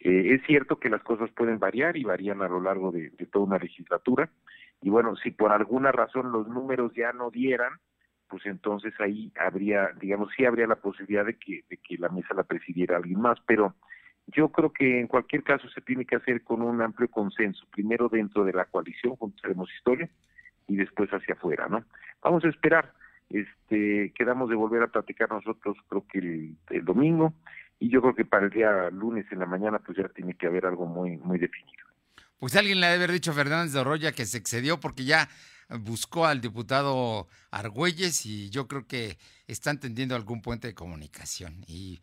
Eh, 0.00 0.34
es 0.34 0.42
cierto 0.46 0.78
que 0.78 0.90
las 0.90 1.02
cosas 1.02 1.30
pueden 1.30 1.58
variar 1.58 1.96
y 1.96 2.04
varían 2.04 2.42
a 2.42 2.48
lo 2.48 2.60
largo 2.60 2.92
de, 2.92 3.10
toda 3.32 3.46
una 3.46 3.58
legislatura, 3.58 4.30
y 4.82 4.90
bueno, 4.90 5.16
si 5.16 5.30
por 5.30 5.52
alguna 5.52 5.92
razón 5.92 6.30
los 6.30 6.46
números 6.48 6.92
ya 6.94 7.12
no 7.12 7.30
dieran, 7.30 7.72
pues 8.28 8.44
entonces 8.46 8.92
ahí 9.00 9.32
habría, 9.38 9.90
digamos, 10.00 10.30
sí 10.36 10.44
habría 10.44 10.66
la 10.66 10.76
posibilidad 10.76 11.24
de 11.24 11.38
que, 11.38 11.64
de 11.68 11.78
que 11.78 11.96
la 11.98 12.08
mesa 12.08 12.34
la 12.34 12.42
presidiera 12.42 12.96
alguien 12.96 13.20
más, 13.20 13.38
pero 13.46 13.74
yo 14.28 14.48
creo 14.50 14.72
que 14.72 15.00
en 15.00 15.06
cualquier 15.06 15.42
caso 15.42 15.68
se 15.68 15.80
tiene 15.80 16.04
que 16.04 16.16
hacer 16.16 16.42
con 16.42 16.62
un 16.62 16.80
amplio 16.82 17.08
consenso, 17.08 17.66
primero 17.70 18.08
dentro 18.08 18.44
de 18.44 18.52
la 18.52 18.64
coalición, 18.66 19.16
Haremos 19.42 19.72
Historia, 19.74 20.08
y 20.66 20.76
después 20.76 21.10
hacia 21.10 21.34
afuera, 21.34 21.68
¿no? 21.68 21.84
Vamos 22.22 22.44
a 22.44 22.48
esperar 22.48 22.92
este, 23.30 24.12
quedamos 24.16 24.48
de 24.50 24.56
volver 24.56 24.82
a 24.82 24.88
platicar 24.88 25.30
nosotros 25.30 25.76
creo 25.88 26.04
que 26.10 26.18
el, 26.18 26.84
domingo 26.84 27.34
y 27.80 27.88
yo 27.88 28.00
creo 28.00 28.14
que 28.14 28.24
para 28.24 28.46
el 28.46 28.50
día 28.50 28.90
lunes 28.90 29.26
en 29.30 29.40
la 29.40 29.46
mañana 29.46 29.78
pues 29.78 29.98
ya 29.98 30.08
tiene 30.08 30.34
que 30.34 30.46
haber 30.46 30.66
algo 30.66 30.86
muy 30.86 31.16
muy 31.18 31.38
definido. 31.38 31.84
Pues 32.38 32.56
alguien 32.56 32.80
le 32.80 32.86
debe 32.86 33.04
haber 33.04 33.12
dicho 33.12 33.30
a 33.30 33.34
Fernández 33.34 33.72
de 33.72 33.80
Oroya 33.80 34.12
que 34.12 34.26
se 34.26 34.38
excedió 34.38 34.78
porque 34.78 35.04
ya 35.04 35.28
buscó 35.80 36.26
al 36.26 36.40
diputado 36.40 37.26
Argüelles 37.50 38.26
y 38.26 38.50
yo 38.50 38.68
creo 38.68 38.86
que 38.86 39.16
están 39.46 39.80
tendiendo 39.80 40.14
algún 40.14 40.42
puente 40.42 40.68
de 40.68 40.74
comunicación 40.74 41.64
y, 41.66 42.00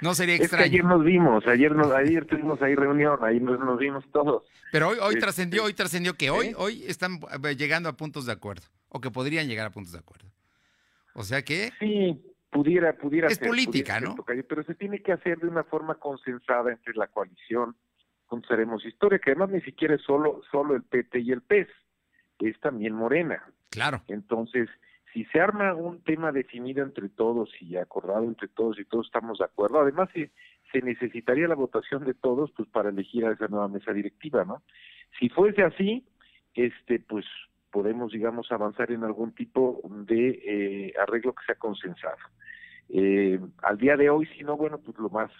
no, 0.00 0.14
sería 0.14 0.34
extraño. 0.36 0.64
ayer 0.64 0.84
nos 0.84 1.04
vimos, 1.04 1.46
ayer 1.46 1.74
nos, 1.74 1.92
ayer 1.92 2.24
tuvimos 2.26 2.60
ahí 2.62 2.74
reunión, 2.74 3.18
ahí 3.22 3.40
nos, 3.40 3.78
vimos 3.78 4.04
todos. 4.12 4.44
Pero 4.72 4.88
hoy, 4.88 4.98
hoy 5.00 5.08
este, 5.08 5.20
trascendió, 5.20 5.64
hoy 5.64 5.74
trascendió 5.74 6.14
que 6.14 6.30
hoy, 6.30 6.54
hoy 6.56 6.84
están 6.86 7.20
eh, 7.44 7.56
llegando 7.56 7.88
a 7.88 7.96
puntos 7.96 8.26
de 8.26 8.32
acuerdo 8.32 8.66
o 8.88 9.00
que 9.00 9.10
podrían 9.10 9.48
llegar 9.48 9.66
a 9.66 9.70
puntos 9.70 9.92
de 9.92 9.98
acuerdo. 9.98 10.28
O 11.14 11.22
sea 11.22 11.42
que... 11.42 11.70
Sí, 11.78 12.20
pudiera, 12.50 12.96
pudiera 12.96 13.28
Es 13.28 13.38
política, 13.38 14.00
¿no? 14.00 14.14
pero 14.48 14.62
se 14.64 14.74
tiene 14.74 15.02
que 15.02 15.12
hacer 15.12 15.38
de 15.38 15.48
una 15.48 15.64
forma 15.64 15.96
consensada 15.96 16.72
entre 16.72 16.94
la 16.94 17.08
coalición, 17.08 17.76
Seremos 18.46 18.84
Historia, 18.84 19.18
que 19.18 19.30
además 19.30 19.50
ni 19.50 19.60
siquiera 19.62 19.94
es 19.94 20.02
solo, 20.02 20.42
solo 20.50 20.74
el 20.74 20.82
PT 20.82 21.20
y 21.20 21.32
el 21.32 21.42
PES, 21.42 21.68
es 22.40 22.60
también 22.60 22.94
Morena. 22.94 23.42
Claro. 23.70 24.02
Entonces, 24.08 24.68
si 25.12 25.24
se 25.26 25.40
arma 25.40 25.74
un 25.74 26.02
tema 26.02 26.32
definido 26.32 26.82
entre 26.84 27.08
todos 27.08 27.50
y 27.60 27.76
acordado 27.76 28.24
entre 28.24 28.48
todos 28.48 28.78
y 28.78 28.84
todos 28.84 29.06
estamos 29.06 29.38
de 29.38 29.46
acuerdo, 29.46 29.80
además 29.80 30.08
se, 30.12 30.30
se 30.72 30.82
necesitaría 30.82 31.48
la 31.48 31.54
votación 31.54 32.04
de 32.04 32.14
todos 32.14 32.50
pues 32.52 32.68
para 32.68 32.90
elegir 32.90 33.24
a 33.24 33.32
esa 33.32 33.48
nueva 33.48 33.68
mesa 33.68 33.92
directiva, 33.92 34.44
¿no? 34.44 34.62
Si 35.18 35.28
fuese 35.28 35.62
así, 35.62 36.06
este 36.54 37.00
pues 37.00 37.24
podemos, 37.70 38.12
digamos, 38.12 38.50
avanzar 38.50 38.90
en 38.90 39.04
algún 39.04 39.32
tipo 39.32 39.80
de 40.06 40.28
eh, 40.44 40.94
arreglo 41.00 41.34
que 41.34 41.44
sea 41.44 41.54
consensado. 41.56 42.16
Eh, 42.88 43.38
al 43.62 43.78
día 43.78 43.96
de 43.96 44.10
hoy, 44.10 44.26
si 44.26 44.44
no, 44.44 44.56
bueno, 44.56 44.78
pues 44.78 44.98
lo 44.98 45.10
más, 45.10 45.30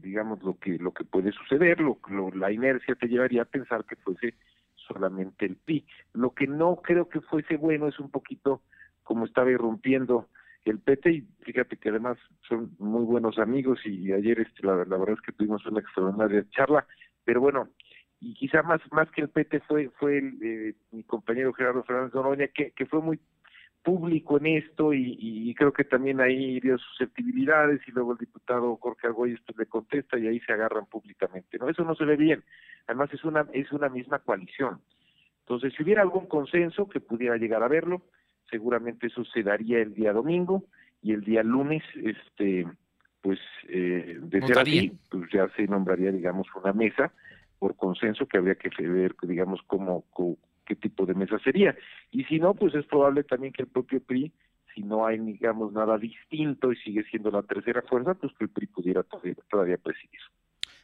digamos, 0.00 0.42
lo 0.42 0.58
que 0.58 0.78
lo 0.78 0.92
que 0.92 1.04
puede 1.04 1.32
suceder, 1.32 1.80
lo, 1.80 1.98
la 2.34 2.50
inercia 2.50 2.94
te 2.94 3.08
llevaría 3.08 3.42
a 3.42 3.46
pensar 3.46 3.84
que 3.84 3.96
fuese 3.96 4.34
solamente 4.74 5.46
el 5.46 5.56
PI. 5.56 5.86
Lo 6.14 6.30
que 6.30 6.46
no 6.46 6.76
creo 6.76 7.08
que 7.08 7.20
fuese 7.20 7.56
bueno 7.56 7.88
es 7.88 7.98
un 8.00 8.10
poquito 8.10 8.62
como 9.02 9.26
estaba 9.26 9.50
irrumpiendo 9.50 10.28
el 10.64 10.78
PT 10.78 11.10
y 11.10 11.28
fíjate 11.40 11.76
que 11.76 11.88
además 11.88 12.18
son 12.48 12.72
muy 12.78 13.04
buenos 13.04 13.38
amigos 13.38 13.80
y 13.84 14.12
ayer 14.12 14.40
este, 14.40 14.66
la, 14.66 14.76
la 14.84 14.96
verdad 14.98 15.16
es 15.18 15.20
que 15.22 15.32
tuvimos 15.32 15.64
una 15.66 15.80
extraordinaria 15.80 16.44
charla, 16.50 16.86
pero 17.24 17.40
bueno, 17.40 17.68
y 18.20 18.34
quizá 18.34 18.62
más 18.62 18.80
más 18.92 19.10
que 19.10 19.22
el 19.22 19.28
PT 19.28 19.60
fue 19.60 19.88
fue 19.98 20.18
el, 20.18 20.38
eh, 20.42 20.74
mi 20.92 21.02
compañero 21.04 21.52
Gerardo 21.52 21.82
Fernández 21.84 22.14
Noroña 22.14 22.48
que, 22.48 22.72
que 22.72 22.86
fue 22.86 23.00
muy 23.00 23.18
público 23.82 24.36
en 24.38 24.46
esto 24.46 24.92
y, 24.92 25.54
creo 25.56 25.72
que 25.72 25.84
también 25.84 26.20
ahí 26.20 26.60
dio 26.60 26.78
susceptibilidades 26.78 27.80
y 27.86 27.92
luego 27.92 28.12
el 28.12 28.18
diputado 28.18 28.76
Jorge 28.76 29.06
Argüelles 29.06 29.40
pues, 29.46 29.58
le 29.58 29.66
contesta 29.66 30.18
y 30.18 30.26
ahí 30.26 30.40
se 30.40 30.52
agarran 30.52 30.86
públicamente 30.86 31.58
no 31.58 31.68
eso 31.68 31.84
no 31.84 31.94
se 31.94 32.04
ve 32.04 32.16
bien. 32.16 32.44
Además 32.86 33.12
es 33.12 33.24
una 33.24 33.46
es 33.52 33.70
una 33.72 33.88
misma 33.88 34.18
coalición. 34.18 34.80
Entonces 35.40 35.72
si 35.76 35.82
hubiera 35.82 36.02
algún 36.02 36.26
consenso 36.26 36.88
que 36.88 37.00
pudiera 37.00 37.36
llegar 37.36 37.62
a 37.62 37.68
verlo 37.68 38.02
seguramente 38.50 39.06
eso 39.06 39.24
se 39.24 39.42
daría 39.42 39.78
el 39.78 39.94
día 39.94 40.12
domingo 40.12 40.64
y 41.02 41.12
el 41.12 41.22
día 41.22 41.42
lunes 41.42 41.82
este 42.02 42.66
pues 43.22 43.38
eh, 43.68 44.18
de 44.20 44.46
ser 44.46 44.58
así 44.58 44.92
pues 45.10 45.30
ya 45.32 45.48
se 45.56 45.66
nombraría 45.66 46.12
digamos 46.12 46.46
una 46.54 46.72
mesa 46.72 47.12
por 47.60 47.76
consenso 47.76 48.26
que 48.26 48.38
habría 48.38 48.56
que 48.56 48.70
ver, 48.88 49.14
digamos, 49.22 49.60
cómo, 49.66 50.04
qué 50.66 50.74
tipo 50.74 51.04
de 51.04 51.14
mesa 51.14 51.38
sería. 51.44 51.76
Y 52.10 52.24
si 52.24 52.40
no, 52.40 52.54
pues 52.54 52.74
es 52.74 52.86
probable 52.86 53.22
también 53.22 53.52
que 53.52 53.62
el 53.62 53.68
propio 53.68 54.02
PRI, 54.02 54.32
si 54.74 54.82
no 54.82 55.06
hay, 55.06 55.18
digamos, 55.18 55.70
nada 55.72 55.98
distinto 55.98 56.72
y 56.72 56.76
sigue 56.76 57.04
siendo 57.04 57.30
la 57.30 57.42
tercera 57.42 57.82
fuerza, 57.82 58.14
pues 58.14 58.32
que 58.38 58.44
el 58.44 58.50
PRI 58.50 58.66
pudiera 58.66 59.02
todavía, 59.02 59.76
presidir. 59.76 60.20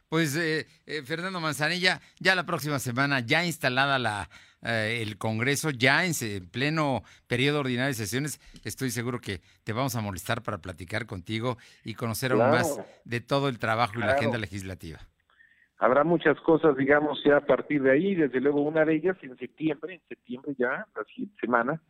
Pues 0.07 0.37
eh, 0.37 0.67
eh, 0.85 1.01
Fernando 1.03 1.41
Manzanilla, 1.41 1.99
ya 2.19 2.35
la 2.35 2.45
próxima 2.45 2.77
semana, 2.77 3.21
ya 3.21 3.43
instalada 3.43 3.97
la, 3.97 4.29
eh, 4.61 4.99
el 5.01 5.17
Congreso, 5.17 5.71
ya 5.71 6.05
en, 6.05 6.13
pleno 6.49 7.03
periodo 7.25 7.61
ordinario 7.61 7.87
de 7.87 7.95
sesiones, 7.95 8.39
estoy 8.63 8.91
seguro 8.91 9.19
que 9.19 9.41
te 9.63 9.73
vamos 9.73 9.95
a 9.95 10.01
molestar 10.01 10.43
para 10.43 10.59
platicar 10.59 11.07
contigo 11.07 11.57
y 11.83 11.95
conocer 11.95 12.33
aún 12.33 12.51
más 12.51 12.79
de 13.03 13.19
todo 13.19 13.49
el 13.49 13.57
trabajo 13.57 13.93
y 13.97 14.01
la 14.01 14.13
agenda 14.13 14.37
legislativa. 14.37 14.99
Habrá 15.79 16.03
muchas 16.03 16.39
cosas, 16.41 16.75
digamos, 16.75 17.21
ya 17.23 17.37
a 17.37 17.45
partir 17.45 17.83
de 17.83 17.91
ahí, 17.91 18.15
desde 18.15 18.41
luego 18.41 18.61
una 18.61 18.83
de 18.83 18.95
ellas 18.95 19.17
en 19.21 19.37
septiembre, 19.37 19.95
en 19.95 20.01
septiembre 20.07 20.55
ya, 20.57 20.87
la 20.95 21.03
siguiente 21.05 21.35
semana, 21.39 21.81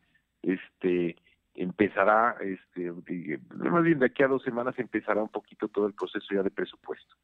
este 0.41 1.15
empezará, 1.57 2.37
este, 2.41 2.91
más 2.91 3.83
bien 3.83 3.97
de 3.97 4.05
aquí 4.05 4.21
a 4.21 4.27
dos 4.27 4.43
semanas 4.43 4.77
empezará 4.77 5.23
un 5.23 5.29
poquito 5.29 5.67
todo 5.69 5.87
el 5.87 5.93
proceso 5.93 6.27
ya 6.31 6.43
de 6.43 6.51
presupuesto. 6.51 7.15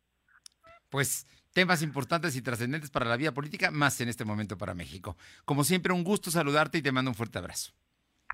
Pues 0.90 1.28
temas 1.54 1.84
importantes 1.84 2.36
y 2.36 2.42
trascendentes 2.42 2.90
para 2.90 3.06
la 3.06 3.18
vida 3.18 3.32
política, 3.32 3.70
más 3.70 4.02
en 4.02 4.10
este 4.10 4.26
momento 4.26 4.58
para 4.58 4.74
México. 4.74 5.18
Como 5.46 5.64
siempre, 5.64 5.94
un 5.94 6.04
gusto 6.04 6.32
saludarte 6.32 6.80
y 6.80 6.82
te 6.82 6.92
mando 6.92 7.12
un 7.12 7.16
fuerte 7.16 7.38
abrazo. 7.38 7.74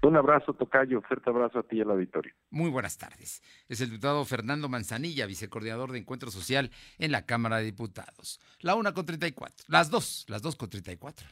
Un 0.01 0.15
abrazo, 0.15 0.53
Tocayo. 0.53 1.01
Fuerte 1.01 1.29
abrazo 1.29 1.59
a 1.59 1.63
ti 1.63 1.77
y 1.77 1.81
al 1.81 1.91
auditorio. 1.91 2.33
Muy 2.49 2.69
buenas 2.69 2.97
tardes. 2.97 3.41
Es 3.67 3.81
el 3.81 3.89
diputado 3.89 4.23
Fernando 4.25 4.69
Manzanilla, 4.69 5.25
vicecoordinador 5.25 5.91
de 5.91 5.99
Encuentro 5.99 6.31
Social 6.31 6.71
en 6.97 7.11
la 7.11 7.25
Cámara 7.25 7.57
de 7.57 7.65
Diputados. 7.65 8.39
La 8.59 8.75
una 8.75 8.93
con 8.93 9.05
34. 9.05 9.65
Las 9.67 9.89
dos, 9.89 10.25
las 10.29 10.41
dos 10.41 10.55
con 10.55 10.69
34. 10.69 11.27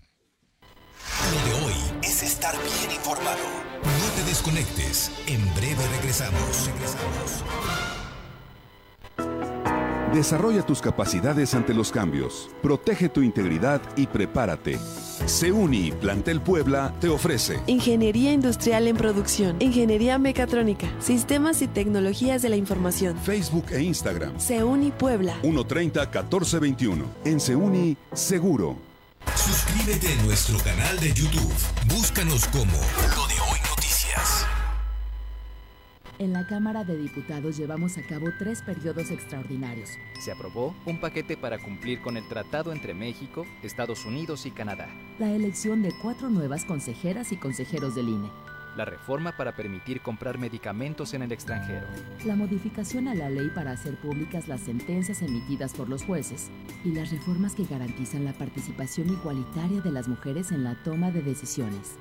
Lo 1.32 1.50
de 1.50 1.66
hoy 1.66 1.74
es 2.04 2.24
estar 2.24 2.56
bien 2.56 2.92
informado. 2.92 3.44
No 3.84 4.16
te 4.16 4.24
desconectes. 4.30 5.12
En 5.28 5.44
breve 5.56 5.88
regresamos. 5.98 6.68
Regresamos. 6.68 7.97
Desarrolla 10.14 10.66
tus 10.66 10.82
capacidades 10.82 11.54
ante 11.54 11.74
los 11.74 11.92
cambios. 11.92 12.50
Protege 12.62 13.10
tu 13.10 13.22
integridad 13.22 13.82
y 13.96 14.08
prepárate. 14.08 14.80
SEUNI 15.26 15.92
Plantel 15.92 16.42
Puebla 16.42 16.94
te 17.02 17.10
ofrece 17.10 17.60
Ingeniería 17.68 18.32
Industrial 18.32 18.88
en 18.88 18.96
Producción, 18.96 19.58
Ingeniería 19.60 20.18
Mecatrónica, 20.18 20.88
Sistemas 21.00 21.62
y 21.62 21.68
Tecnologías 21.68 22.42
de 22.42 22.50
la 22.50 22.56
Información. 22.56 23.18
Facebook 23.18 23.66
e 23.72 23.82
Instagram. 23.82 24.40
SEUNI 24.40 24.92
Puebla. 24.92 25.36
130-1421. 25.42 27.04
En 27.26 27.40
SEUNI, 27.40 27.98
seguro. 28.14 28.78
Suscríbete 29.36 30.08
a 30.08 30.24
nuestro 30.24 30.58
canal 30.60 31.00
de 31.00 31.14
YouTube. 31.14 31.54
Búscanos 31.88 32.48
como 32.48 32.78
En 36.20 36.34
la 36.34 36.48
Cámara 36.48 36.84
de 36.84 36.98
Diputados 36.98 37.58
llevamos 37.58 37.96
a 38.00 38.02
cabo 38.02 38.30
tres 38.40 38.64
periodos 38.64 39.12
extraordinarios. 39.12 39.92
Se 40.20 40.32
aprobó 40.32 40.74
un 40.88 41.00
paquete 41.00 41.38
para 41.38 41.60
cumplir 41.60 42.02
con 42.02 42.18
el 42.18 42.28
tratado 42.28 42.72
entre 42.72 42.96
México, 42.96 43.46
Estados 43.62 44.04
Unidos 44.04 44.48
y 44.48 44.52
Canadá. 44.52 44.88
La 45.20 45.30
elección 45.30 45.84
de 45.84 45.94
cuatro 46.02 46.32
nuevas 46.32 46.66
consejeras 46.66 47.32
y 47.32 47.38
consejeros 47.38 47.94
del 47.94 48.10
INE. 48.10 48.32
La 48.76 48.86
reforma 48.86 49.38
para 49.38 49.56
permitir 49.56 50.02
comprar 50.02 50.40
medicamentos 50.40 51.14
en 51.14 51.22
el 51.22 51.32
extranjero. 51.32 51.86
La 52.26 52.36
modificación 52.36 53.08
a 53.08 53.14
la 53.14 53.30
ley 53.30 53.52
para 53.54 53.72
hacer 53.72 53.96
públicas 53.98 54.48
las 54.48 54.62
sentencias 54.62 55.22
emitidas 55.22 55.74
por 55.74 55.88
los 55.88 56.04
jueces. 56.04 56.50
Y 56.84 56.94
las 56.94 57.12
reformas 57.12 57.54
que 57.54 57.66
garantizan 57.66 58.26
la 58.26 58.34
participación 58.34 59.10
igualitaria 59.10 59.82
de 59.82 59.92
las 59.92 60.08
mujeres 60.08 60.52
en 60.52 60.64
la 60.64 60.74
toma 60.84 61.12
de 61.12 61.22
decisiones. 61.22 61.96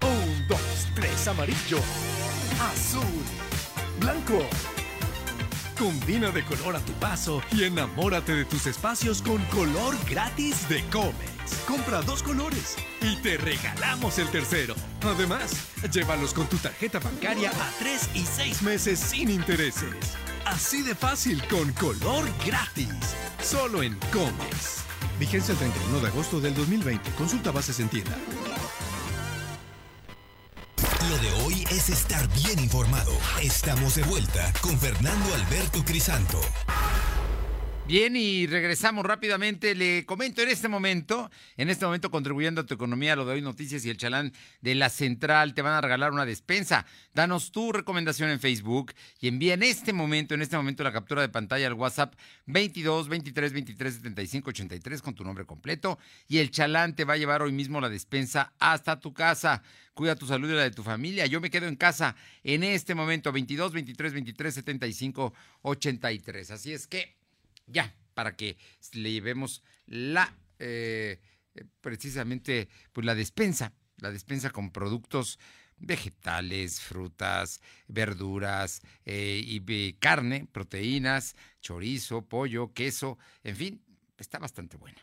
Un, 0.02 0.48
dos, 0.48 0.88
tres, 0.96 1.28
amarillo, 1.28 1.80
azul, 2.74 3.04
blanco. 4.00 4.46
Combina 5.78 6.30
de 6.30 6.44
color 6.46 6.76
a 6.76 6.80
tu 6.80 6.94
paso 6.94 7.42
y 7.52 7.64
enamórate 7.64 8.36
de 8.36 8.46
tus 8.46 8.68
espacios 8.68 9.22
con 9.22 9.44
color 9.46 9.96
gratis 10.08 10.70
de 10.70 10.84
Comex. 10.90 11.56
Compra 11.68 12.02
dos 12.04 12.22
colores 12.22 12.76
y 13.02 13.16
te 13.18 13.38
regalamos 13.38 14.20
el 14.20 14.30
tercero. 14.30 14.76
Además, 15.04 15.54
llévalos 15.92 16.34
con 16.34 16.48
tu 16.48 16.58
tarjeta 16.58 17.00
bancaria 17.00 17.50
a 17.50 17.80
tres 17.80 18.10
y 18.14 18.26
seis 18.26 18.62
meses 18.62 19.00
sin 19.00 19.32
intereses. 19.32 19.96
Así 20.46 20.84
de 20.84 20.94
fácil 20.94 21.42
con 21.48 21.72
color 21.74 22.26
gratis. 22.46 23.16
Solo 23.42 23.82
en 23.82 23.96
Comex. 24.12 24.91
Vigencia 25.20 25.52
el 25.54 25.58
31 25.58 26.00
de 26.00 26.08
agosto 26.08 26.40
del 26.40 26.56
2020. 26.56 27.12
Consulta 27.12 27.52
bases 27.52 27.80
en 27.80 27.90
tienda. 27.90 28.18
Lo 31.10 31.18
de 31.18 31.32
hoy 31.44 31.66
es 31.72 31.90
estar 31.90 32.28
bien 32.34 32.60
informado. 32.60 33.12
Estamos 33.42 33.96
de 33.96 34.04
vuelta 34.04 34.54
con 34.62 34.78
Fernando 34.80 35.34
Alberto 35.34 35.84
Crisanto. 35.84 36.40
Bien, 37.88 38.16
y 38.16 38.48
regresamos 38.48 39.06
rápidamente. 39.06 39.76
Le 39.76 40.06
comento 40.06 40.42
en 40.42 40.50
este 40.50 40.70
momento, 40.70 41.30
en 41.58 41.70
este 41.70 41.84
momento 41.86 42.10
contribuyendo 42.10 42.62
a 42.62 42.66
tu 42.66 42.76
economía, 42.76 43.16
lo 43.16 43.26
de 43.26 43.34
hoy 43.34 43.42
noticias 43.42 43.84
y 43.84 43.90
el 43.90 43.98
chalán 43.98 44.32
de 44.62 44.76
la 44.76 44.90
central 44.90 45.54
te 45.54 45.62
van 45.62 45.74
a 45.74 45.82
regalar 45.82 46.12
una 46.12 46.26
despensa. 46.26 46.86
Danos 47.14 47.52
tu 47.52 47.74
recomendación 47.74 48.30
en 48.30 48.40
Facebook 48.40 48.94
y 49.20 49.28
envía 49.28 49.56
en 49.56 49.64
este 49.64 49.94
momento, 49.94 50.36
en 50.36 50.42
este 50.42 50.56
momento 50.56 50.84
la 50.84 50.94
captura 50.94 51.22
de 51.22 51.30
pantalla 51.30 51.68
al 51.68 51.74
WhatsApp 51.74 52.14
22 52.46 53.10
23 53.10 53.52
23 53.52 53.94
75 53.96 54.50
83 54.52 55.02
con 55.02 55.16
tu 55.16 55.26
nombre 55.26 55.46
completo 55.46 56.00
y 56.30 56.38
el 56.38 56.52
chalán 56.52 56.96
te 56.96 57.04
va 57.04 57.16
a 57.16 57.18
llevar 57.18 57.42
hoy 57.42 57.52
mismo 57.52 57.82
la 57.82 57.90
despensa 57.90 58.54
hasta 58.60 59.00
tu 59.00 59.14
casa. 59.14 59.64
Cuida 59.96 60.16
tu 60.16 60.28
salud 60.28 60.50
y 60.50 60.54
la 60.54 60.64
de 60.64 60.72
tu 60.72 60.84
familia. 60.84 61.26
Yo 61.26 61.42
me 61.42 61.50
quedo 61.50 61.68
en 61.68 61.76
casa 61.76 62.16
en 62.44 62.64
este 62.64 62.96
momento 62.96 63.34
22 63.34 63.74
23 63.74 64.14
23 64.14 64.54
75 64.54 65.34
83. 65.64 66.52
Así 66.52 66.72
es 66.72 66.88
que 66.88 67.21
ya, 67.72 67.96
para 68.14 68.36
que 68.36 68.58
le 68.94 69.12
llevemos 69.12 69.64
la, 69.86 70.34
eh, 70.60 71.20
precisamente, 71.82 72.70
pues 72.94 73.06
la 73.06 73.16
despensa, 73.16 73.74
la 73.98 74.12
despensa 74.12 74.50
con 74.50 74.72
productos 74.72 75.40
vegetales, 75.78 76.80
frutas, 76.80 77.62
verduras 77.88 78.82
eh, 79.06 79.42
y 79.44 79.94
carne, 79.94 80.48
proteínas, 80.52 81.36
chorizo, 81.60 82.24
pollo, 82.28 82.74
queso, 82.74 83.18
en 83.44 83.56
fin, 83.56 83.82
está 84.18 84.40
bastante 84.40 84.78
buena. 84.78 84.98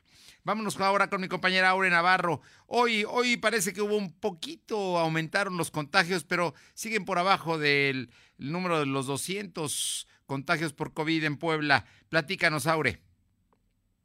Vámonos 0.44 0.80
ahora 0.80 1.10
con 1.10 1.20
mi 1.20 1.28
compañera 1.28 1.70
Aure 1.70 1.90
Navarro. 1.90 2.40
Hoy, 2.66 3.04
hoy 3.06 3.36
parece 3.36 3.72
que 3.72 3.82
hubo 3.82 3.96
un 3.96 4.12
poquito, 4.12 4.96
aumentaron 4.98 5.58
los 5.58 5.70
contagios, 5.70 6.24
pero 6.24 6.54
siguen 6.74 7.04
por 7.04 7.18
abajo 7.18 7.58
del 7.58 8.10
número 8.38 8.78
de 8.78 8.86
los 8.86 9.06
200 9.06 10.06
contagios 10.28 10.74
por 10.74 10.92
COVID 10.92 11.24
en 11.24 11.38
Puebla. 11.38 11.86
Platícanos, 12.10 12.68
Aure. 12.68 13.00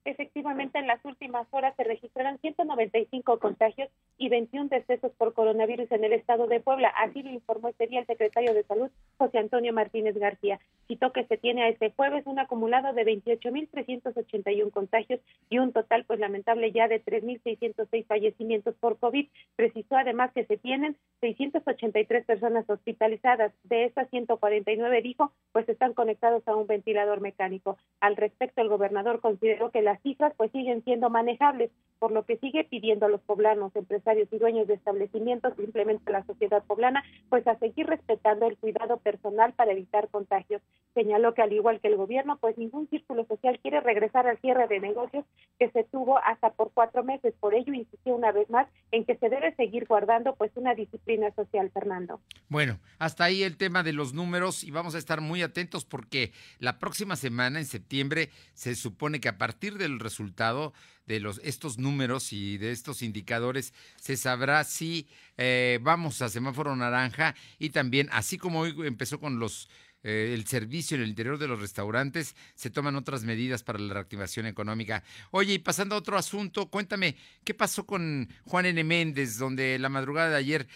Efectivamente, 0.06 0.80
en 0.80 0.88
las 0.88 1.04
últimas 1.06 1.48
horas 1.52 1.74
se 1.78 1.84
registraron 1.86 2.38
195 2.40 3.40
contagios 3.40 3.90
y 4.18 4.28
21 4.28 4.68
decesos 4.68 5.14
por 5.14 5.34
coronavirus 5.34 5.90
en 5.92 6.04
el 6.04 6.12
estado 6.12 6.48
de 6.48 6.60
Puebla. 6.60 6.90
Así 6.90 7.24
lo 7.24 7.30
informó 7.30 7.70
este 7.70 7.88
día 7.88 8.02
el 8.02 8.06
secretario 8.06 8.54
de 8.54 8.64
Salud, 8.64 8.90
José 9.18 9.38
Antonio 9.38 9.72
Martínez 9.72 10.18
García. 10.18 10.60
Citó 10.88 11.14
que 11.14 11.26
se 11.26 11.38
tiene 11.38 11.64
a 11.64 11.70
este 11.70 11.92
jueves 11.92 12.28
un 12.28 12.38
acumulado 12.38 12.92
de 12.94 13.06
28.381 13.06 14.72
contagios 14.72 15.22
y 15.50 15.60
un 15.60 15.72
total, 15.72 16.04
pues 16.04 16.20
lamentable, 16.20 16.74
ya 16.74 16.90
de 16.90 17.02
3.606 17.04 18.06
fallecimientos 18.06 18.76
por 18.76 18.98
COVID. 18.98 19.30
Precisó 19.56 19.96
además 19.96 20.34
que 20.34 20.46
se 20.46 20.58
tienen 20.58 20.98
683 21.22 22.26
personas 22.26 22.70
hospitalizadas. 22.70 23.54
De 23.64 23.86
estas 23.86 24.10
149, 24.10 25.02
dijo, 25.02 25.32
pues 25.54 25.68
están 25.70 25.94
conectados 25.94 26.46
a 26.48 26.56
un 26.56 26.68
ventilador 26.68 27.22
mecánico. 27.22 27.78
Al 28.02 28.18
respecto, 28.18 28.62
el 28.62 28.68
gobernador 28.68 29.22
consideró 29.22 29.72
que 29.72 29.82
las 29.94 30.02
cifras 30.02 30.34
pues 30.36 30.52
siguen 30.52 30.84
siendo 30.84 31.12
manejables, 31.12 31.70
por 32.00 32.12
lo 32.12 32.26
que 32.26 32.38
sigue 32.38 32.64
pidiendo 32.64 33.06
a 33.06 33.10
los 33.10 33.22
poblanos, 33.22 33.76
empresarios 33.76 34.28
y 34.32 34.40
dueños 34.40 34.68
de 34.68 34.74
establecimientos, 34.74 35.54
simplemente 35.56 36.12
la 36.12 36.26
sociedad 36.26 36.64
poblana, 36.66 37.04
pues 37.30 37.48
a 37.48 37.58
seguir 37.60 37.86
respetando 37.86 38.48
el 38.48 38.58
cuidado 38.58 38.98
personal 38.98 39.54
para 39.54 39.72
evitar 39.72 40.10
contagios. 40.10 40.64
Señaló 40.96 41.36
que 41.36 41.44
al 41.44 41.54
igual 41.54 41.80
que 41.80 41.90
el 41.90 41.96
gobierno, 41.96 42.38
pues 42.42 42.58
ningún 42.58 42.90
círculo 42.90 43.24
social 43.26 43.60
quiere 43.60 43.82
regresar 43.82 44.28
al 44.28 44.40
cierre 44.40 44.68
de 44.68 44.80
negocios 44.80 45.26
que 45.60 45.70
se 45.70 45.84
tuvo 45.84 46.18
hasta 46.18 46.50
por 46.50 46.72
cuatro 46.74 47.04
meses. 47.04 47.36
Por 47.40 47.54
ello 47.54 47.74
insistió 47.74 48.16
una 48.16 48.32
vez 48.32 48.50
más 48.50 48.68
en 48.92 49.06
que 49.06 49.16
se 49.16 49.30
debe 49.30 49.56
seguir 49.56 49.86
guardando 49.86 50.36
pues 50.36 50.52
una 50.56 50.74
disciplina 50.74 51.32
social, 51.36 51.70
Fernando. 51.70 52.20
Bueno, 52.50 52.80
hasta 53.04 53.26
ahí 53.26 53.44
el 53.44 53.58
tema 53.58 53.84
de 53.84 53.92
los 53.92 54.14
números 54.14 54.64
y 54.64 54.72
vamos 54.72 54.96
a 54.96 54.98
estar 54.98 55.20
muy 55.20 55.42
atentos 55.42 55.84
porque 55.84 56.32
la 56.60 56.80
próxima 56.80 57.18
semana, 57.18 57.60
en 57.60 57.66
septiembre, 57.66 58.30
se 58.54 58.76
supone 58.76 59.20
que 59.20 59.28
a 59.28 59.38
partir 59.38 59.78
del 59.78 60.00
resultado 60.00 60.74
de 61.06 61.20
los, 61.20 61.42
estos 61.44 61.78
números 61.78 62.32
y 62.32 62.58
de 62.58 62.72
estos 62.72 63.02
indicadores 63.02 63.74
se 63.98 64.16
sabrá 64.16 64.64
si 64.64 65.10
eh, 65.36 65.80
vamos 65.82 66.22
a 66.22 66.30
semáforo 66.30 66.78
naranja 66.78 67.36
y 67.60 67.72
también, 67.72 68.08
así 68.14 68.38
como 68.38 68.62
hoy 68.62 68.74
empezó 68.86 69.20
con 69.20 69.38
los 69.38 69.70
eh, 70.04 70.32
el 70.34 70.46
servicio 70.46 70.96
en 70.96 71.04
el 71.04 71.10
interior 71.10 71.38
de 71.38 71.48
los 71.48 71.60
restaurantes, 71.60 72.36
se 72.56 72.70
toman 72.70 72.96
otras 72.96 73.24
medidas 73.24 73.64
para 73.64 73.80
la 73.80 73.94
reactivación 73.94 74.46
económica. 74.46 75.04
Oye, 75.32 75.54
y 75.54 75.60
pasando 75.60 75.96
a 75.96 76.00
otro 76.00 76.18
asunto, 76.18 76.70
cuéntame, 76.70 77.16
¿qué 77.44 77.54
pasó 77.54 77.86
con 77.86 78.30
Juan 78.46 78.66
N. 78.66 78.84
Méndez, 78.84 79.38
donde 79.38 79.80
la 79.80 79.90
madrugada 79.90 80.30
de 80.30 80.38
ayer 80.38 80.68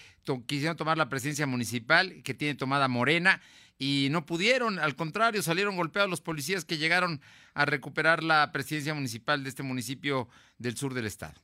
quisieron 0.45 0.77
tomar 0.77 0.97
la 0.97 1.09
presidencia 1.09 1.47
municipal, 1.47 2.21
que 2.23 2.33
tiene 2.33 2.55
tomada 2.55 2.87
Morena, 2.87 3.41
y 3.79 4.07
no 4.11 4.25
pudieron, 4.25 4.79
al 4.79 4.95
contrario, 4.95 5.41
salieron 5.43 5.75
golpeados 5.75 6.09
los 6.09 6.21
policías 6.21 6.65
que 6.65 6.77
llegaron 6.77 7.21
a 7.53 7.65
recuperar 7.65 8.23
la 8.23 8.51
presidencia 8.51 8.93
municipal 8.93 9.43
de 9.43 9.49
este 9.49 9.63
municipio 9.63 10.27
del 10.57 10.75
sur 10.75 10.93
del 10.93 11.05
estado. 11.05 11.39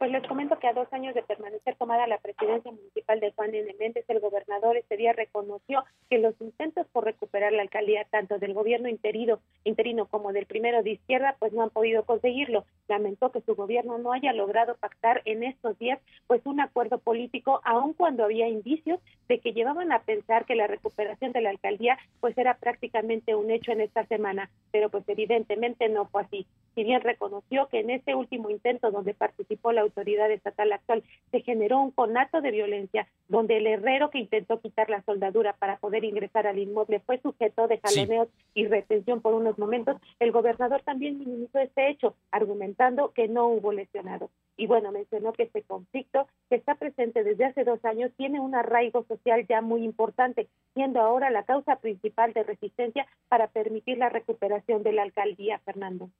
Pues 0.00 0.12
les 0.12 0.26
comento 0.26 0.58
que 0.58 0.66
a 0.66 0.72
dos 0.72 0.90
años 0.94 1.14
de 1.14 1.22
permanecer 1.22 1.76
tomada 1.76 2.06
la 2.06 2.16
presidencia 2.16 2.72
municipal 2.72 3.20
de 3.20 3.32
Juan 3.32 3.54
N. 3.54 3.76
Méndez, 3.78 4.06
el 4.08 4.18
gobernador 4.18 4.78
este 4.78 4.96
día 4.96 5.12
reconoció 5.12 5.84
que 6.08 6.16
los 6.16 6.34
intentos 6.40 6.86
por 6.86 7.04
recuperar 7.04 7.52
la 7.52 7.60
alcaldía 7.60 8.06
tanto 8.10 8.38
del 8.38 8.54
gobierno 8.54 8.88
interino, 8.88 9.40
interino 9.62 10.06
como 10.06 10.32
del 10.32 10.46
primero 10.46 10.82
de 10.82 10.92
izquierda 10.92 11.36
pues 11.38 11.52
no 11.52 11.62
han 11.62 11.68
podido 11.68 12.06
conseguirlo. 12.06 12.64
Lamentó 12.88 13.30
que 13.30 13.42
su 13.42 13.54
gobierno 13.54 13.98
no 13.98 14.14
haya 14.14 14.32
logrado 14.32 14.74
pactar 14.76 15.20
en 15.26 15.42
estos 15.42 15.78
días 15.78 16.00
pues 16.26 16.40
un 16.46 16.60
acuerdo 16.60 16.96
político 16.96 17.60
aun 17.62 17.92
cuando 17.92 18.24
había 18.24 18.48
indicios 18.48 19.00
de 19.28 19.38
que 19.38 19.52
llevaban 19.52 19.92
a 19.92 20.00
pensar 20.00 20.46
que 20.46 20.54
la 20.54 20.66
recuperación 20.66 21.32
de 21.32 21.42
la 21.42 21.50
alcaldía 21.50 21.98
pues 22.20 22.38
era 22.38 22.54
prácticamente 22.54 23.34
un 23.34 23.50
hecho 23.50 23.72
en 23.72 23.82
esta 23.82 24.06
semana, 24.06 24.48
pero 24.72 24.88
pues 24.88 25.06
evidentemente 25.10 25.90
no 25.90 26.06
fue 26.06 26.22
así. 26.22 26.46
Si 26.74 26.84
bien 26.84 27.02
reconoció 27.02 27.68
que 27.68 27.80
en 27.80 27.90
este 27.90 28.14
último 28.14 28.48
intento 28.48 28.90
donde 28.90 29.12
participó 29.12 29.72
la 29.72 29.89
autoridad 29.90 30.30
estatal 30.30 30.72
actual 30.72 31.02
se 31.30 31.40
generó 31.42 31.80
un 31.80 31.90
conato 31.90 32.40
de 32.40 32.50
violencia 32.50 33.06
donde 33.28 33.58
el 33.58 33.66
herrero 33.66 34.10
que 34.10 34.18
intentó 34.18 34.60
quitar 34.60 34.90
la 34.90 35.02
soldadura 35.02 35.52
para 35.52 35.76
poder 35.76 36.04
ingresar 36.04 36.46
al 36.46 36.58
inmueble 36.58 37.00
fue 37.00 37.20
sujeto 37.20 37.68
de 37.68 37.78
jaloneos 37.78 38.28
y 38.54 38.66
retención 38.66 39.20
por 39.20 39.34
unos 39.34 39.58
momentos, 39.58 40.00
el 40.18 40.32
gobernador 40.32 40.82
también 40.82 41.18
minimizó 41.18 41.58
este 41.58 41.90
hecho, 41.90 42.14
argumentando 42.30 43.12
que 43.12 43.28
no 43.28 43.46
hubo 43.46 43.72
lesionados. 43.72 44.30
Y 44.56 44.66
bueno, 44.66 44.92
mencionó 44.92 45.32
que 45.32 45.44
este 45.44 45.62
conflicto, 45.62 46.26
que 46.48 46.56
está 46.56 46.74
presente 46.74 47.24
desde 47.24 47.46
hace 47.46 47.64
dos 47.64 47.84
años, 47.84 48.10
tiene 48.16 48.40
un 48.40 48.54
arraigo 48.54 49.04
social 49.04 49.46
ya 49.48 49.60
muy 49.60 49.84
importante, 49.84 50.48
siendo 50.74 51.00
ahora 51.00 51.30
la 51.30 51.44
causa 51.44 51.76
principal 51.76 52.32
de 52.32 52.42
resistencia 52.42 53.06
para 53.28 53.48
permitir 53.48 53.98
la 53.98 54.08
recuperación 54.08 54.82
de 54.82 54.92
la 54.92 55.02
alcaldía, 55.02 55.58
Fernando. 55.60 56.10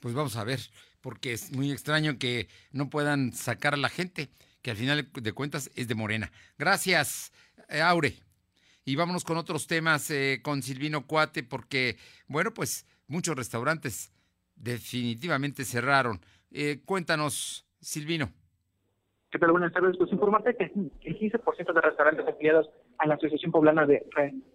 Pues 0.00 0.14
vamos 0.14 0.36
a 0.36 0.44
ver, 0.44 0.60
porque 1.00 1.32
es 1.32 1.54
muy 1.54 1.70
extraño 1.70 2.18
que 2.18 2.48
no 2.72 2.88
puedan 2.88 3.32
sacar 3.32 3.74
a 3.74 3.76
la 3.76 3.90
gente, 3.90 4.30
que 4.62 4.70
al 4.70 4.76
final 4.76 5.08
de 5.12 5.32
cuentas 5.32 5.70
es 5.76 5.88
de 5.88 5.94
Morena. 5.94 6.32
Gracias, 6.58 7.32
eh, 7.68 7.80
Aure. 7.80 8.14
Y 8.84 8.96
vámonos 8.96 9.24
con 9.24 9.36
otros 9.36 9.66
temas 9.66 10.10
eh, 10.10 10.40
con 10.42 10.62
Silvino 10.62 11.06
Cuate, 11.06 11.42
porque, 11.42 11.96
bueno, 12.26 12.52
pues 12.52 12.86
muchos 13.06 13.36
restaurantes 13.36 14.12
definitivamente 14.56 15.64
cerraron. 15.64 16.20
Eh, 16.50 16.80
cuéntanos, 16.84 17.66
Silvino. 17.80 18.30
¿Qué 19.30 19.38
tal? 19.38 19.52
Buenas 19.52 19.72
tardes. 19.72 19.96
Pues 19.96 20.10
informarte 20.12 20.56
que 20.56 20.64
el 20.64 21.18
15% 21.18 21.72
de 21.72 21.80
restaurantes 21.80 22.26
afiliados 22.26 22.68
a 23.00 23.06
la 23.06 23.14
Asociación 23.14 23.50
Poblana 23.50 23.86
de 23.86 24.04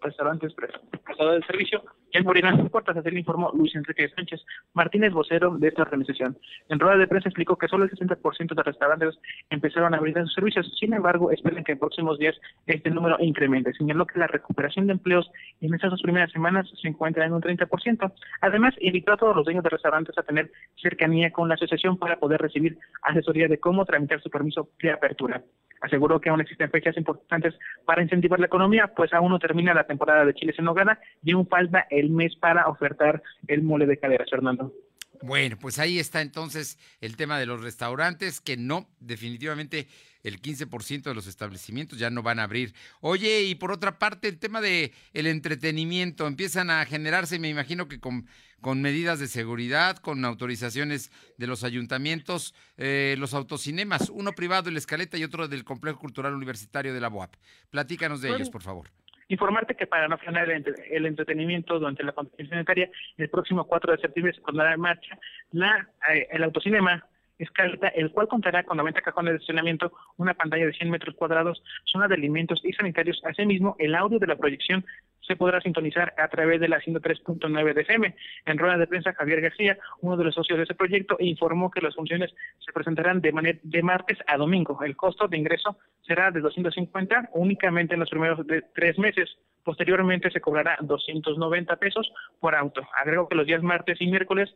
Restaurantes 0.01 0.53
Prestadores 0.53 1.41
de 1.41 1.47
Servicio 1.47 1.83
y 2.11 2.17
en 2.17 2.23
Morena 2.23 2.55
Puertas, 2.69 2.95
así 2.95 3.09
le 3.09 3.19
informó 3.19 3.51
Luis 3.53 3.75
Enrique 3.75 4.07
Sánchez 4.15 4.45
Martínez, 4.73 5.11
vocero 5.11 5.57
de 5.57 5.67
esta 5.67 5.81
organización. 5.81 6.37
En 6.69 6.79
rueda 6.79 6.97
de 6.97 7.07
prensa 7.07 7.29
explicó 7.29 7.57
que 7.57 7.67
solo 7.67 7.83
el 7.85 7.91
60% 7.91 8.53
de 8.55 8.63
restaurantes 8.63 9.19
empezaron 9.49 9.93
a 9.93 9.97
abrir 9.97 10.15
sus 10.19 10.33
servicios, 10.33 10.71
sin 10.79 10.93
embargo, 10.93 11.31
esperan 11.31 11.63
que 11.63 11.73
en 11.73 11.79
próximos 11.79 12.19
días 12.19 12.35
este 12.67 12.91
número 12.91 13.17
incremente. 13.19 13.73
Señaló 13.73 14.05
que 14.05 14.19
la 14.19 14.27
recuperación 14.27 14.87
de 14.87 14.93
empleos 14.93 15.29
en 15.61 15.73
estas 15.73 15.91
dos 15.91 16.01
primeras 16.01 16.31
semanas 16.31 16.69
se 16.79 16.87
encuentra 16.87 17.25
en 17.25 17.33
un 17.33 17.41
30%. 17.41 18.13
Además, 18.41 18.75
invitó 18.79 19.13
a 19.13 19.17
todos 19.17 19.35
los 19.35 19.45
dueños 19.45 19.63
de 19.63 19.69
restaurantes 19.71 20.17
a 20.17 20.23
tener 20.23 20.51
cercanía 20.81 21.31
con 21.31 21.49
la 21.49 21.55
asociación 21.55 21.97
para 21.97 22.19
poder 22.19 22.41
recibir 22.41 22.77
asesoría 23.01 23.47
de 23.47 23.59
cómo 23.59 23.85
tramitar 23.85 24.21
su 24.21 24.29
permiso 24.29 24.69
de 24.79 24.91
apertura. 24.91 25.41
Aseguró 25.81 26.19
que 26.19 26.29
aún 26.29 26.41
existen 26.41 26.71
fechas 26.71 26.97
importantes 26.97 27.53
para 27.85 28.01
incentivar 28.01 28.34
la 28.39 28.47
economía, 28.47 28.91
pues 28.95 29.13
aún 29.13 29.31
no 29.31 29.39
termina 29.39 29.73
la 29.73 29.85
temporada 29.85 30.25
de 30.25 30.33
chiles 30.33 30.57
en 30.59 30.65
nogada 30.65 30.99
y 31.23 31.31
aún 31.31 31.47
falta 31.47 31.87
el 31.89 32.09
mes 32.09 32.35
para 32.35 32.67
ofertar 32.67 33.21
el 33.47 33.63
mole 33.63 33.85
de 33.85 33.97
caderas, 33.97 34.29
Fernando. 34.29 34.73
Bueno, 35.21 35.57
pues 35.59 35.79
ahí 35.79 35.97
está 35.99 36.21
entonces 36.21 36.77
el 37.01 37.15
tema 37.15 37.39
de 37.39 37.45
los 37.45 37.63
restaurantes, 37.63 38.41
que 38.41 38.57
no, 38.57 38.87
definitivamente 38.99 39.87
el 40.25 40.41
15% 40.41 41.03
de 41.03 41.13
los 41.13 41.27
establecimientos 41.27 41.99
ya 41.99 42.09
no 42.09 42.23
van 42.23 42.39
a 42.39 42.43
abrir. 42.43 42.73
Oye, 42.99 43.43
y 43.43 43.55
por 43.55 43.71
otra 43.71 43.99
parte, 43.99 44.27
el 44.27 44.39
tema 44.39 44.59
de 44.59 44.91
el 45.13 45.27
entretenimiento, 45.27 46.25
empiezan 46.25 46.71
a 46.71 46.83
generarse, 46.85 47.37
me 47.37 47.47
imagino 47.47 47.87
que 47.87 47.99
con, 47.99 48.25
con 48.59 48.81
medidas 48.81 49.19
de 49.19 49.27
seguridad, 49.27 49.97
con 49.97 50.25
autorizaciones 50.25 51.11
de 51.37 51.45
los 51.45 51.63
ayuntamientos, 51.63 52.55
eh, 52.77 53.15
los 53.19 53.35
autocinemas, 53.35 54.09
uno 54.09 54.31
privado, 54.31 54.69
el 54.69 54.77
Escaleta, 54.77 55.17
y 55.17 55.23
otro 55.23 55.47
del 55.47 55.63
Complejo 55.63 55.99
Cultural 55.99 56.33
Universitario 56.33 56.91
de 56.91 56.99
la 56.99 57.09
UAP. 57.09 57.35
Platícanos 57.69 58.21
de 58.21 58.29
ellos, 58.29 58.49
por 58.49 58.63
favor. 58.63 58.89
Informarte 59.27 59.75
que 59.75 59.87
para 59.87 60.07
no 60.07 60.17
frenar 60.17 60.49
el, 60.49 61.05
entretenimiento 61.05 61.79
durante 61.79 62.03
la 62.03 62.13
contingencia 62.13 62.55
sanitaria, 62.55 62.89
el 63.17 63.29
próximo 63.29 63.65
4 63.65 63.93
de 63.93 64.01
septiembre 64.01 64.33
se 64.33 64.41
pondrá 64.41 64.73
en 64.73 64.79
marcha 64.79 65.17
la, 65.51 65.87
eh, 66.11 66.27
el 66.31 66.43
autocinema 66.43 67.07
Escaleta, 67.37 67.89
el 67.89 68.11
cual 68.11 68.27
contará 68.27 68.63
con 68.63 68.77
90 68.77 69.01
cajones 69.01 69.33
de 69.33 69.35
estacionamiento, 69.37 69.91
una 70.17 70.33
pantalla 70.33 70.65
de 70.65 70.73
100 70.73 70.89
metros 70.89 71.15
cuadrados, 71.15 71.61
zona 71.85 72.07
de 72.07 72.15
alimentos 72.15 72.61
y 72.63 72.73
sanitarios. 72.73 73.21
Asimismo, 73.25 73.75
el 73.79 73.95
audio 73.95 74.19
de 74.19 74.27
la 74.27 74.35
proyección 74.35 74.85
se 75.27 75.35
podrá 75.35 75.59
sintonizar 75.61 76.13
a 76.17 76.27
través 76.27 76.59
de 76.59 76.67
la 76.67 76.79
103.9 76.79 77.73
de 77.73 77.81
FM. 77.81 78.15
En 78.45 78.57
rueda 78.57 78.77
de 78.77 78.87
prensa, 78.87 79.13
Javier 79.13 79.41
García, 79.41 79.77
uno 80.01 80.17
de 80.17 80.23
los 80.23 80.35
socios 80.35 80.57
de 80.57 80.63
ese 80.63 80.75
proyecto, 80.75 81.17
informó 81.19 81.71
que 81.71 81.81
las 81.81 81.95
funciones 81.95 82.31
se 82.59 82.71
presentarán 82.71 83.21
de, 83.21 83.31
manera, 83.31 83.59
de 83.63 83.83
martes 83.83 84.17
a 84.27 84.37
domingo. 84.37 84.79
El 84.83 84.95
costo 84.95 85.27
de 85.27 85.37
ingreso 85.37 85.77
será 86.05 86.31
de 86.31 86.41
250 86.41 87.31
únicamente 87.33 87.95
en 87.95 88.01
los 88.01 88.09
primeros 88.09 88.45
de 88.45 88.61
tres 88.73 88.97
meses. 88.99 89.37
Posteriormente 89.63 90.29
se 90.29 90.41
cobrará 90.41 90.77
290 90.81 91.75
pesos 91.77 92.11
por 92.39 92.55
auto. 92.55 92.81
Agrego 92.95 93.27
que 93.27 93.35
los 93.35 93.47
días 93.47 93.63
martes 93.63 93.99
y 93.99 94.07
miércoles 94.07 94.53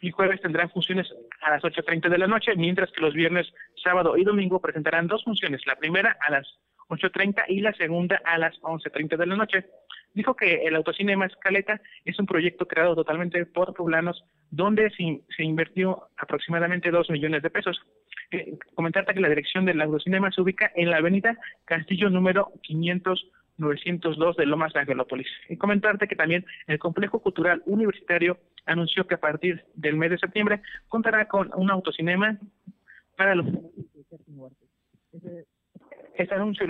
y 0.00 0.10
jueves 0.10 0.40
tendrán 0.40 0.70
funciones 0.70 1.12
a 1.42 1.50
las 1.50 1.62
8.30 1.62 2.08
de 2.08 2.18
la 2.18 2.26
noche, 2.26 2.54
mientras 2.56 2.90
que 2.92 3.00
los 3.00 3.14
viernes, 3.14 3.52
sábado 3.82 4.16
y 4.16 4.24
domingo 4.24 4.60
presentarán 4.60 5.06
dos 5.06 5.24
funciones, 5.24 5.66
la 5.66 5.76
primera 5.76 6.16
a 6.20 6.30
las 6.30 6.46
8.30 6.88 7.44
y 7.48 7.60
la 7.60 7.72
segunda 7.74 8.20
a 8.24 8.38
las 8.38 8.58
11.30 8.60 9.16
de 9.16 9.26
la 9.26 9.36
noche. 9.36 9.66
Dijo 10.14 10.34
que 10.34 10.66
el 10.66 10.74
Autocinema 10.74 11.26
Escaleta 11.26 11.80
es 12.04 12.18
un 12.18 12.26
proyecto 12.26 12.66
creado 12.66 12.94
totalmente 12.94 13.44
por 13.46 13.74
poblanos 13.74 14.24
donde 14.50 14.90
se, 14.90 15.42
invirtió 15.42 16.08
aproximadamente 16.16 16.90
2 16.90 17.10
millones 17.10 17.42
de 17.42 17.50
pesos. 17.50 17.80
Eh, 18.30 18.58
comentarte 18.74 19.14
que 19.14 19.20
la 19.20 19.28
dirección 19.28 19.64
del 19.64 19.80
Autocinema 19.80 20.30
se 20.32 20.40
ubica 20.40 20.72
en 20.74 20.90
la 20.90 20.96
avenida 20.98 21.38
Castillo 21.64 22.10
número 22.10 22.52
500 22.62 23.26
902 23.58 24.36
de 24.36 24.46
Lomas 24.46 24.72
de 24.72 24.80
Angelópolis. 24.80 25.28
Y 25.48 25.56
comentarte 25.56 26.08
que 26.08 26.16
también 26.16 26.46
el 26.66 26.78
Complejo 26.78 27.20
Cultural 27.20 27.62
Universitario 27.66 28.38
anunció 28.66 29.06
que 29.06 29.14
a 29.14 29.20
partir 29.20 29.64
del 29.74 29.96
mes 29.96 30.10
de 30.10 30.18
septiembre 30.18 30.62
contará 30.88 31.28
con 31.28 31.50
un 31.54 31.70
autocinema 31.70 32.38
para 33.16 33.34
los... 33.34 33.46
Este 36.16 36.34
anuncio 36.34 36.66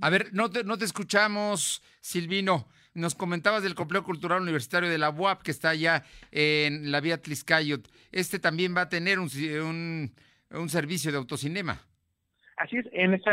A 0.00 0.10
ver, 0.10 0.32
no 0.32 0.50
te, 0.50 0.64
no 0.64 0.76
te 0.76 0.84
escuchamos, 0.84 1.82
Silvino. 2.00 2.66
Nos 2.94 3.14
comentabas 3.14 3.62
del 3.62 3.74
Complejo 3.74 4.04
Cultural 4.04 4.42
Universitario 4.42 4.88
de 4.88 4.98
la 4.98 5.10
UAP, 5.10 5.42
que 5.42 5.50
está 5.50 5.70
allá 5.70 6.04
en 6.32 6.90
la 6.90 7.00
vía 7.00 7.20
Tliscayot. 7.20 7.88
Este 8.10 8.38
también 8.38 8.74
va 8.76 8.82
a 8.82 8.88
tener 8.88 9.18
un, 9.18 9.28
un, 9.62 10.12
un 10.50 10.68
servicio 10.68 11.12
de 11.12 11.18
autocinema. 11.18 11.80
Así 12.56 12.78
es, 12.78 12.86
en 12.92 13.14
esta, 13.14 13.32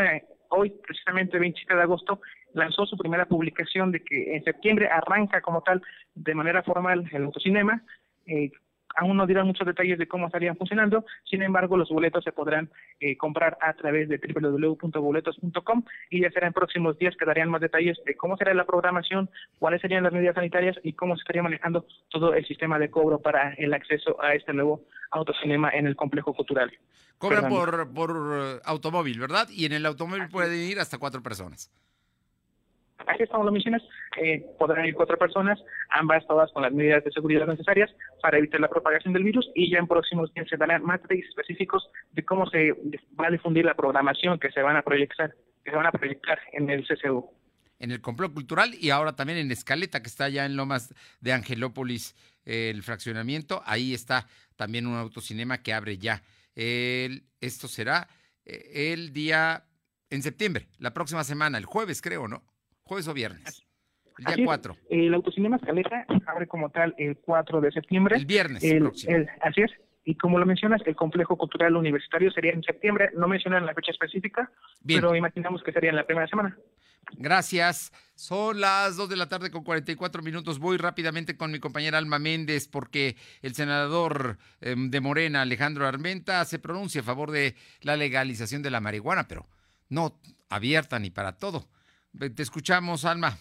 hoy, 0.50 0.70
precisamente 0.86 1.38
27 1.38 1.74
de 1.74 1.82
agosto, 1.82 2.20
lanzó 2.54 2.86
su 2.86 2.96
primera 2.96 3.26
publicación 3.26 3.92
de 3.92 4.00
que 4.00 4.36
en 4.36 4.44
septiembre 4.44 4.88
arranca 4.88 5.40
como 5.40 5.62
tal 5.62 5.82
de 6.14 6.34
manera 6.34 6.62
formal 6.62 7.08
el 7.12 7.24
autocinema. 7.24 7.82
Eh, 8.26 8.50
aún 8.96 9.16
no 9.16 9.26
dirán 9.26 9.46
muchos 9.46 9.66
detalles 9.66 9.98
de 9.98 10.08
cómo 10.08 10.26
estarían 10.26 10.56
funcionando, 10.56 11.04
sin 11.24 11.42
embargo 11.42 11.76
los 11.76 11.88
boletos 11.88 12.24
se 12.24 12.32
podrán 12.32 12.70
eh, 13.00 13.16
comprar 13.16 13.56
a 13.60 13.72
través 13.74 14.08
de 14.08 14.18
www.boletos.com 14.18 15.82
y 16.10 16.22
ya 16.22 16.30
será 16.30 16.46
en 16.46 16.52
próximos 16.52 16.98
días 16.98 17.16
que 17.16 17.24
darían 17.24 17.50
más 17.50 17.60
detalles 17.60 17.98
de 18.04 18.16
cómo 18.16 18.36
será 18.36 18.54
la 18.54 18.64
programación, 18.64 19.30
cuáles 19.58 19.80
serían 19.80 20.04
las 20.04 20.12
medidas 20.12 20.34
sanitarias 20.34 20.76
y 20.82 20.92
cómo 20.92 21.16
se 21.16 21.22
estaría 21.22 21.42
manejando 21.42 21.86
todo 22.10 22.34
el 22.34 22.46
sistema 22.46 22.78
de 22.78 22.90
cobro 22.90 23.20
para 23.20 23.54
el 23.54 23.72
acceso 23.74 24.22
a 24.22 24.34
este 24.34 24.52
nuevo 24.52 24.84
autocinema 25.10 25.70
en 25.70 25.86
el 25.86 25.96
complejo 25.96 26.34
cultural. 26.34 26.72
Cobra 27.18 27.48
por, 27.48 27.92
por 27.92 28.10
eh, 28.10 28.60
automóvil, 28.64 29.20
¿verdad? 29.20 29.48
Y 29.50 29.66
en 29.66 29.72
el 29.72 29.86
automóvil 29.86 30.28
pueden 30.28 30.58
ir 30.58 30.80
hasta 30.80 30.98
cuatro 30.98 31.22
personas. 31.22 31.70
Así 33.06 33.22
es 33.24 33.30
como 33.30 33.44
lo 33.44 33.52
mencionas, 33.52 33.82
eh, 34.20 34.44
podrán 34.58 34.86
ir 34.86 34.94
cuatro 34.94 35.16
personas, 35.18 35.58
ambas 35.90 36.26
todas 36.26 36.50
con 36.52 36.62
las 36.62 36.72
medidas 36.72 37.04
de 37.04 37.10
seguridad 37.10 37.46
necesarias 37.46 37.90
para 38.20 38.38
evitar 38.38 38.60
la 38.60 38.68
propagación 38.68 39.12
del 39.12 39.24
virus 39.24 39.50
y 39.54 39.70
ya 39.70 39.78
en 39.78 39.86
próximos 39.86 40.32
días 40.34 40.48
se 40.48 40.56
darán 40.56 40.84
más 40.84 41.02
detalles 41.02 41.26
específicos 41.28 41.88
de 42.12 42.24
cómo 42.24 42.46
se 42.46 42.72
va 43.20 43.26
a 43.26 43.30
difundir 43.30 43.64
la 43.64 43.74
programación 43.74 44.38
que 44.38 44.50
se 44.52 44.62
van 44.62 44.76
a 44.76 44.82
proyectar, 44.82 45.34
que 45.64 45.70
se 45.70 45.76
van 45.76 45.86
a 45.86 45.92
proyectar 45.92 46.38
en 46.52 46.70
el 46.70 46.86
CCU. 46.86 47.30
En 47.78 47.90
el 47.90 48.00
complot 48.00 48.32
cultural 48.32 48.74
y 48.78 48.90
ahora 48.90 49.16
también 49.16 49.38
en 49.38 49.50
Escaleta, 49.50 50.00
que 50.02 50.08
está 50.08 50.24
allá 50.24 50.46
en 50.46 50.56
Lomas 50.56 50.94
de 51.20 51.32
Angelópolis, 51.32 52.14
el 52.44 52.82
fraccionamiento. 52.82 53.62
Ahí 53.66 53.92
está 53.92 54.28
también 54.56 54.86
un 54.86 54.94
autocinema 54.94 55.62
que 55.62 55.72
abre 55.72 55.98
ya. 55.98 56.22
Esto 56.54 57.66
será 57.66 58.08
eh, 58.44 58.92
el 58.92 59.12
día 59.12 59.64
en 60.10 60.22
septiembre, 60.22 60.68
la 60.78 60.92
próxima 60.92 61.24
semana, 61.24 61.58
el 61.58 61.64
jueves 61.64 62.02
creo, 62.02 62.28
¿no? 62.28 62.42
Jueves 62.92 63.08
o 63.08 63.14
viernes. 63.14 63.64
El 64.18 64.34
día 64.34 64.44
4. 64.44 64.76
El 64.90 65.14
autocinema 65.14 65.56
Escaleta 65.56 66.04
abre 66.26 66.46
como 66.46 66.68
tal 66.68 66.94
el 66.98 67.16
4 67.16 67.62
de 67.62 67.72
septiembre. 67.72 68.16
El 68.16 68.26
viernes. 68.26 68.62
próximo. 68.62 69.14
así 69.40 69.62
es. 69.62 69.70
y 70.04 70.14
como 70.16 70.38
lo 70.38 70.44
mencionas, 70.44 70.82
el 70.84 70.94
complejo 70.94 71.38
cultural 71.38 71.74
universitario 71.74 72.30
sería 72.30 72.52
en 72.52 72.62
septiembre, 72.62 73.08
no 73.14 73.28
mencionan 73.28 73.64
la 73.64 73.72
fecha 73.72 73.92
específica, 73.92 74.52
pero 74.86 75.16
imaginamos 75.16 75.62
que 75.62 75.72
sería 75.72 75.88
en 75.88 75.96
la 75.96 76.04
primera 76.04 76.28
semana. 76.28 76.54
Gracias. 77.12 77.92
Son 78.14 78.60
las 78.60 78.96
2 78.96 79.08
de 79.08 79.16
la 79.16 79.30
tarde 79.30 79.50
con 79.50 79.64
44 79.64 80.20
minutos. 80.20 80.58
Voy 80.58 80.76
rápidamente 80.76 81.38
con 81.38 81.50
mi 81.50 81.60
compañera 81.60 81.96
Alma 81.96 82.18
Méndez 82.18 82.68
porque 82.68 83.16
el 83.40 83.54
senador 83.54 84.36
em, 84.60 84.90
de 84.90 85.00
Morena, 85.00 85.40
Alejandro 85.40 85.86
Armenta, 85.86 86.44
se 86.44 86.58
pronuncia 86.58 87.00
a 87.00 87.04
favor 87.04 87.30
de 87.30 87.56
la 87.80 87.96
legalización 87.96 88.60
de 88.60 88.70
la 88.70 88.80
marihuana, 88.80 89.26
pero 89.28 89.46
no 89.88 90.20
abierta 90.50 90.98
ni 90.98 91.08
para 91.08 91.38
todo. 91.38 91.70
Te 92.18 92.42
escuchamos, 92.42 93.04
Alma. 93.04 93.38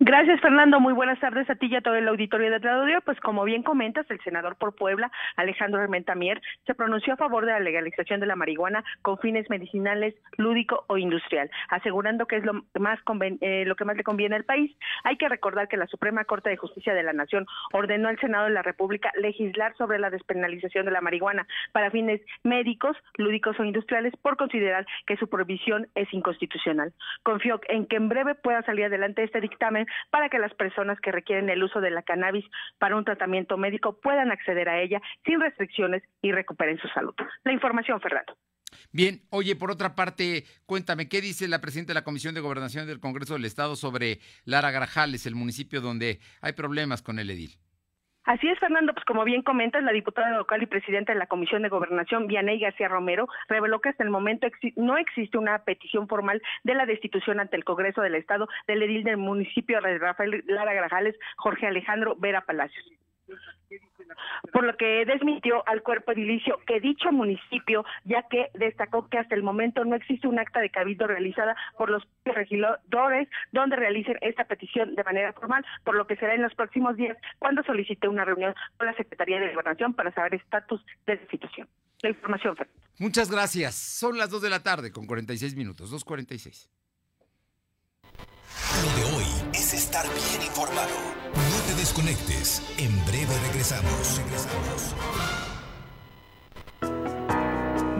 Gracias, 0.00 0.40
Fernando. 0.40 0.80
Muy 0.80 0.92
buenas 0.92 1.20
tardes 1.20 1.48
a 1.48 1.54
ti 1.54 1.66
y 1.66 1.76
a 1.76 1.80
todo 1.80 1.94
el 1.94 2.08
auditorio 2.08 2.50
de 2.50 2.58
Radio. 2.58 3.00
Pues 3.02 3.18
como 3.20 3.44
bien 3.44 3.62
comentas, 3.62 4.04
el 4.10 4.20
senador 4.22 4.56
por 4.56 4.74
Puebla, 4.74 5.10
Alejandro 5.36 5.80
Armenta 5.80 6.16
Mier, 6.16 6.42
se 6.66 6.74
pronunció 6.74 7.14
a 7.14 7.16
favor 7.16 7.46
de 7.46 7.52
la 7.52 7.60
legalización 7.60 8.18
de 8.18 8.26
la 8.26 8.34
marihuana 8.34 8.82
con 9.02 9.18
fines 9.18 9.48
medicinales, 9.48 10.16
lúdico 10.36 10.84
o 10.88 10.98
industrial, 10.98 11.48
asegurando 11.68 12.26
que 12.26 12.36
es 12.36 12.44
lo, 12.44 12.64
más 12.80 12.98
eh, 13.40 13.64
lo 13.66 13.76
que 13.76 13.84
más 13.84 13.96
le 13.96 14.02
conviene 14.02 14.34
al 14.34 14.44
país. 14.44 14.76
Hay 15.04 15.16
que 15.16 15.28
recordar 15.28 15.68
que 15.68 15.76
la 15.76 15.86
Suprema 15.86 16.24
Corte 16.24 16.50
de 16.50 16.56
Justicia 16.56 16.92
de 16.92 17.04
la 17.04 17.12
Nación 17.12 17.46
ordenó 17.72 18.08
al 18.08 18.18
Senado 18.18 18.46
de 18.46 18.50
la 18.50 18.62
República 18.62 19.12
legislar 19.14 19.76
sobre 19.76 20.00
la 20.00 20.10
despenalización 20.10 20.86
de 20.86 20.90
la 20.90 21.02
marihuana 21.02 21.46
para 21.70 21.92
fines 21.92 22.20
médicos, 22.42 22.96
lúdicos 23.16 23.58
o 23.60 23.64
industriales 23.64 24.12
por 24.20 24.36
considerar 24.36 24.86
que 25.06 25.16
su 25.16 25.28
prohibición 25.28 25.86
es 25.94 26.12
inconstitucional. 26.12 26.92
Confío 27.22 27.60
en 27.68 27.86
que 27.86 27.94
en 27.94 28.08
breve 28.08 28.34
pueda 28.34 28.62
salir 28.62 28.86
adelante 28.86 29.22
este 29.22 29.40
dictamen 29.40 29.86
para 30.10 30.28
que 30.28 30.38
las 30.38 30.54
personas 30.54 30.98
que 31.00 31.12
requieren 31.12 31.48
el 31.50 31.62
uso 31.62 31.80
de 31.80 31.90
la 31.90 32.02
cannabis 32.02 32.44
para 32.78 32.96
un 32.96 33.04
tratamiento 33.04 33.56
médico 33.56 34.00
puedan 34.00 34.30
acceder 34.30 34.68
a 34.68 34.80
ella 34.80 35.00
sin 35.24 35.40
restricciones 35.40 36.02
y 36.22 36.32
recuperen 36.32 36.78
su 36.78 36.88
salud. 36.88 37.14
La 37.44 37.52
información, 37.52 38.00
Fernando. 38.00 38.36
Bien, 38.92 39.22
oye, 39.30 39.56
por 39.56 39.70
otra 39.70 39.94
parte, 39.94 40.44
cuéntame, 40.66 41.08
¿qué 41.08 41.20
dice 41.20 41.48
la 41.48 41.60
presidenta 41.60 41.90
de 41.90 41.94
la 41.94 42.04
Comisión 42.04 42.34
de 42.34 42.40
Gobernación 42.40 42.86
del 42.86 43.00
Congreso 43.00 43.34
del 43.34 43.44
Estado 43.44 43.76
sobre 43.76 44.20
Lara 44.44 44.70
Grajales, 44.70 45.26
el 45.26 45.34
municipio 45.34 45.80
donde 45.80 46.20
hay 46.40 46.52
problemas 46.52 47.02
con 47.02 47.18
el 47.18 47.30
edil? 47.30 47.56
Así 48.24 48.48
es, 48.48 48.58
Fernando, 48.58 48.94
pues 48.94 49.04
como 49.04 49.22
bien 49.24 49.42
comentas, 49.42 49.82
la 49.82 49.92
diputada 49.92 50.30
local 50.30 50.62
y 50.62 50.66
presidenta 50.66 51.12
de 51.12 51.18
la 51.18 51.26
Comisión 51.26 51.60
de 51.60 51.68
Gobernación, 51.68 52.26
Vianey 52.26 52.58
García 52.58 52.88
Romero, 52.88 53.28
reveló 53.48 53.80
que 53.80 53.90
hasta 53.90 54.02
el 54.02 54.08
momento 54.08 54.46
no 54.76 54.96
existe 54.96 55.36
una 55.36 55.58
petición 55.58 56.08
formal 56.08 56.40
de 56.62 56.74
la 56.74 56.86
destitución 56.86 57.38
ante 57.38 57.56
el 57.56 57.64
Congreso 57.64 58.00
del 58.00 58.14
Estado 58.14 58.48
del 58.66 58.82
edil 58.82 59.04
del 59.04 59.18
municipio 59.18 59.78
de 59.82 59.98
Rafael 59.98 60.42
Lara 60.46 60.72
Grajales, 60.72 61.16
Jorge 61.36 61.66
Alejandro 61.66 62.16
Vera 62.16 62.40
Palacios 62.40 62.86
por 64.52 64.64
lo 64.64 64.76
que 64.76 65.04
desmintió 65.04 65.66
al 65.66 65.82
cuerpo 65.82 66.12
edilicio 66.12 66.58
que 66.66 66.80
dicho 66.80 67.10
municipio, 67.12 67.84
ya 68.04 68.22
que 68.28 68.50
destacó 68.54 69.08
que 69.08 69.18
hasta 69.18 69.34
el 69.34 69.42
momento 69.42 69.84
no 69.84 69.96
existe 69.96 70.28
un 70.28 70.38
acta 70.38 70.60
de 70.60 70.70
cabildo 70.70 71.06
realizada 71.06 71.56
por 71.76 71.90
los 71.90 72.02
regidores 72.24 73.28
donde 73.52 73.76
realicen 73.76 74.18
esta 74.20 74.44
petición 74.44 74.94
de 74.94 75.04
manera 75.04 75.32
formal, 75.32 75.64
por 75.84 75.96
lo 75.96 76.06
que 76.06 76.16
será 76.16 76.34
en 76.34 76.42
los 76.42 76.54
próximos 76.54 76.96
días 76.96 77.16
cuando 77.38 77.62
solicite 77.62 78.08
una 78.08 78.24
reunión 78.24 78.54
con 78.76 78.86
la 78.86 78.94
Secretaría 78.94 79.40
de 79.40 79.52
Gobernación 79.52 79.94
para 79.94 80.12
saber 80.12 80.34
estatus 80.34 80.84
de 81.06 81.16
la 81.16 81.26
situación. 81.28 81.68
La 82.02 82.10
información, 82.10 82.56
Muchas 82.98 83.30
gracias. 83.30 83.74
Son 83.74 84.16
las 84.18 84.30
2 84.30 84.42
de 84.42 84.50
la 84.50 84.62
tarde 84.62 84.92
con 84.92 85.06
46 85.06 85.56
minutos, 85.56 85.92
2.46. 85.92 86.68
Lo 88.82 88.96
de 88.96 89.16
hoy 89.16 89.43
estar 89.94 90.12
bien 90.12 90.42
informado. 90.48 90.90
No 91.34 91.66
te 91.68 91.74
desconectes. 91.80 92.62
En 92.78 92.92
breve 93.06 93.32
regresamos. 93.46 94.20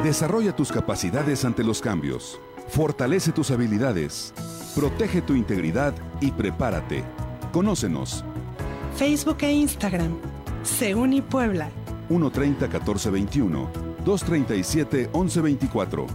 Desarrolla 0.03 0.57
tus 0.57 0.73
capacidades 0.73 1.45
ante 1.45 1.63
los 1.63 1.81
cambios. 1.81 2.41
Fortalece 2.69 3.31
tus 3.31 3.53
habilidades. 3.53 4.35
Protege 4.75 5.23
tu 5.23 5.35
integridad 5.35 5.95
y 6.21 6.33
prepárate. 6.33 7.05
Conócenos. 7.53 8.25
Facebook 8.97 9.39
e 9.43 9.53
Instagram. 9.53 10.19
Seuni 10.65 11.23
Puebla. 11.23 11.71
130 12.09 12.67
1421 12.67 13.71
237 14.05 15.11
1124. 15.15 16.07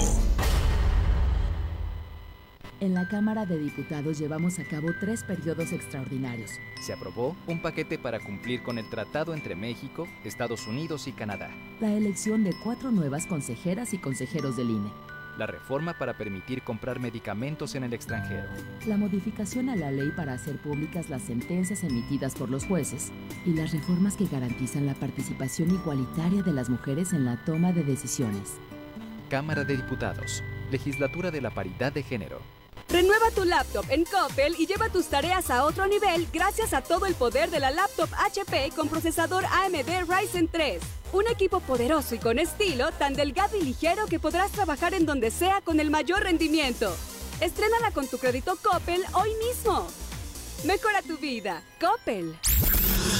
En 2.80 2.92
la 2.92 3.06
Cámara 3.08 3.46
de 3.46 3.58
Diputados 3.58 4.18
llevamos 4.18 4.58
a 4.58 4.64
cabo 4.64 4.88
tres 5.00 5.22
periodos 5.22 5.72
extraordinarios. 5.72 6.50
Se 6.80 6.92
aprobó 6.92 7.36
un 7.46 7.62
paquete 7.62 7.98
para 7.98 8.18
cumplir 8.18 8.62
con 8.62 8.78
el 8.78 8.88
tratado 8.90 9.32
entre 9.32 9.54
México, 9.54 10.08
Estados 10.24 10.66
Unidos 10.66 11.06
y 11.06 11.12
Canadá. 11.12 11.50
La 11.80 11.92
elección 11.92 12.42
de 12.42 12.52
cuatro 12.64 12.90
nuevas 12.90 13.26
consejeras 13.26 13.94
y 13.94 13.98
consejeros 13.98 14.56
del 14.56 14.70
INE. 14.70 14.90
La 15.38 15.46
reforma 15.46 15.98
para 15.98 16.16
permitir 16.16 16.62
comprar 16.62 17.00
medicamentos 17.00 17.74
en 17.74 17.84
el 17.84 17.92
extranjero. 17.92 18.48
La 18.86 18.96
modificación 18.96 19.68
a 19.68 19.76
la 19.76 19.90
ley 19.90 20.10
para 20.16 20.34
hacer 20.34 20.56
públicas 20.58 21.08
las 21.08 21.22
sentencias 21.22 21.82
emitidas 21.84 22.34
por 22.34 22.50
los 22.50 22.66
jueces. 22.66 23.12
Y 23.46 23.54
las 23.54 23.72
reformas 23.72 24.16
que 24.16 24.26
garantizan 24.26 24.86
la 24.86 24.94
participación 24.94 25.70
igualitaria 25.70 26.42
de 26.42 26.52
las 26.52 26.68
mujeres 26.68 27.12
en 27.12 27.24
la 27.24 27.36
toma 27.44 27.72
de 27.72 27.82
decisiones. 27.82 28.58
Cámara 29.28 29.64
de 29.64 29.76
Diputados. 29.76 30.42
Legislatura 30.70 31.30
de 31.30 31.40
la 31.40 31.50
Paridad 31.50 31.92
de 31.92 32.02
Género. 32.02 32.53
Renueva 32.88 33.30
tu 33.34 33.44
laptop 33.44 33.84
en 33.88 34.04
Coppel 34.04 34.54
y 34.58 34.66
lleva 34.66 34.88
tus 34.88 35.06
tareas 35.06 35.50
a 35.50 35.64
otro 35.64 35.86
nivel 35.86 36.28
gracias 36.32 36.72
a 36.72 36.82
todo 36.82 37.06
el 37.06 37.14
poder 37.14 37.50
de 37.50 37.60
la 37.60 37.70
laptop 37.70 38.08
HP 38.18 38.70
con 38.76 38.88
procesador 38.88 39.44
AMD 39.46 40.08
Ryzen 40.08 40.48
3. 40.48 40.82
Un 41.12 41.26
equipo 41.28 41.60
poderoso 41.60 42.14
y 42.14 42.18
con 42.18 42.38
estilo, 42.38 42.92
tan 42.92 43.14
delgado 43.14 43.56
y 43.56 43.62
ligero 43.62 44.06
que 44.06 44.20
podrás 44.20 44.50
trabajar 44.52 44.94
en 44.94 45.06
donde 45.06 45.30
sea 45.30 45.60
con 45.60 45.80
el 45.80 45.90
mayor 45.90 46.22
rendimiento. 46.22 46.94
Estrénala 47.40 47.90
con 47.90 48.06
tu 48.06 48.18
crédito 48.18 48.56
Coppel 48.62 49.02
hoy 49.14 49.30
mismo. 49.46 49.86
Mejora 50.64 51.02
tu 51.02 51.16
vida. 51.18 51.62
Coppel. 51.80 52.36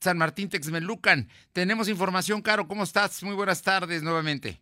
San 0.00 0.16
Martín 0.16 0.48
Texmelucan. 0.48 1.28
Tenemos 1.52 1.88
información, 1.88 2.40
Caro, 2.40 2.66
¿cómo 2.66 2.84
estás? 2.84 3.22
Muy 3.22 3.34
buenas 3.34 3.62
tardes 3.62 4.02
nuevamente. 4.02 4.58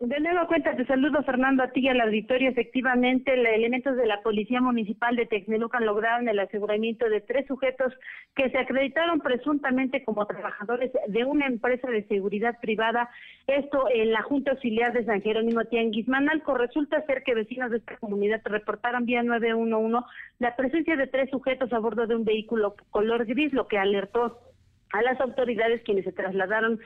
De 0.00 0.18
nuevo 0.18 0.48
cuenta, 0.48 0.74
te 0.74 0.84
saludo 0.86 1.22
Fernando 1.22 1.62
a 1.62 1.68
ti 1.68 1.82
y 1.82 1.88
al 1.88 2.00
auditorio. 2.00 2.50
Efectivamente, 2.50 3.34
elementos 3.34 3.96
de 3.96 4.04
la 4.04 4.20
Policía 4.22 4.60
Municipal 4.60 5.14
de 5.14 5.26
Texmelucan 5.26 5.86
lograron 5.86 6.28
el 6.28 6.40
aseguramiento 6.40 7.08
de 7.08 7.20
tres 7.20 7.46
sujetos 7.46 7.92
que 8.34 8.50
se 8.50 8.58
acreditaron 8.58 9.20
presuntamente 9.20 10.02
como 10.02 10.26
trabajadores 10.26 10.90
de 11.06 11.24
una 11.24 11.46
empresa 11.46 11.88
de 11.88 12.04
seguridad 12.08 12.58
privada, 12.60 13.08
esto 13.46 13.84
en 13.94 14.10
la 14.10 14.22
Junta 14.22 14.50
Auxiliar 14.50 14.92
de 14.92 15.04
San 15.04 15.22
Jerónimo 15.22 15.64
Tianguis. 15.66 16.08
Manalco, 16.08 16.54
resulta 16.54 17.06
ser 17.06 17.22
que 17.22 17.36
vecinos 17.36 17.70
de 17.70 17.76
esta 17.76 17.96
comunidad 17.98 18.40
reportaron 18.46 19.06
vía 19.06 19.22
911 19.22 20.04
la 20.40 20.56
presencia 20.56 20.96
de 20.96 21.06
tres 21.06 21.30
sujetos 21.30 21.72
a 21.72 21.78
bordo 21.78 22.08
de 22.08 22.16
un 22.16 22.24
vehículo 22.24 22.74
color 22.90 23.24
gris, 23.26 23.52
lo 23.52 23.68
que 23.68 23.78
alertó 23.78 24.51
a 24.92 25.02
las 25.02 25.20
autoridades 25.20 25.82
quienes 25.84 26.04
se 26.04 26.12
trasladaron 26.12 26.80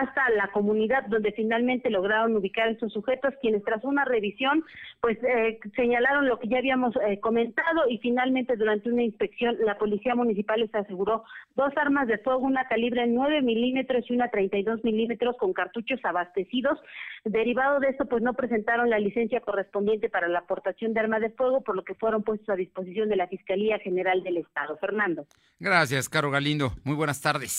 hasta 0.00 0.28
la 0.30 0.48
comunidad 0.48 1.04
donde 1.06 1.32
finalmente 1.32 1.90
lograron 1.90 2.36
ubicar 2.36 2.68
a 2.68 2.72
estos 2.72 2.92
sujetos 2.92 3.34
quienes 3.40 3.64
tras 3.64 3.82
una 3.84 4.04
revisión 4.04 4.64
pues 5.00 5.18
eh, 5.22 5.58
señalaron 5.76 6.28
lo 6.28 6.38
que 6.38 6.48
ya 6.48 6.58
habíamos 6.58 6.94
eh, 7.06 7.20
comentado 7.20 7.88
y 7.88 7.98
finalmente 7.98 8.56
durante 8.56 8.90
una 8.90 9.02
inspección 9.02 9.56
la 9.64 9.78
policía 9.78 10.14
municipal 10.14 10.60
les 10.60 10.74
aseguró 10.74 11.24
dos 11.54 11.72
armas 11.76 12.08
de 12.08 12.18
fuego, 12.18 12.40
una 12.40 12.66
calibre 12.68 13.06
9 13.06 13.42
milímetros 13.42 14.04
y 14.08 14.14
una 14.14 14.28
32 14.28 14.84
milímetros 14.84 15.36
con 15.38 15.52
cartuchos 15.52 16.00
abastecidos. 16.04 16.78
Derivado 17.24 17.80
de 17.80 17.88
esto 17.88 18.06
pues 18.06 18.22
no 18.22 18.34
presentaron 18.34 18.90
la 18.90 18.98
licencia 18.98 19.40
correspondiente 19.40 20.08
para 20.08 20.28
la 20.28 20.40
aportación 20.40 20.94
de 20.94 21.00
armas 21.00 21.20
de 21.20 21.30
fuego 21.30 21.62
por 21.62 21.76
lo 21.76 21.84
que 21.84 21.94
fueron 21.94 22.22
puestos 22.22 22.48
a 22.48 22.56
disposición 22.56 23.08
de 23.08 23.16
la 23.16 23.28
Fiscalía 23.28 23.78
General 23.78 24.22
del 24.22 24.38
Estado. 24.38 24.76
Fernando. 24.78 25.26
Gracias, 25.58 26.08
Caro 26.08 26.30
Galindo. 26.30 26.72
Muy 26.84 26.96
buenas 26.96 27.20
tardes. 27.20 27.51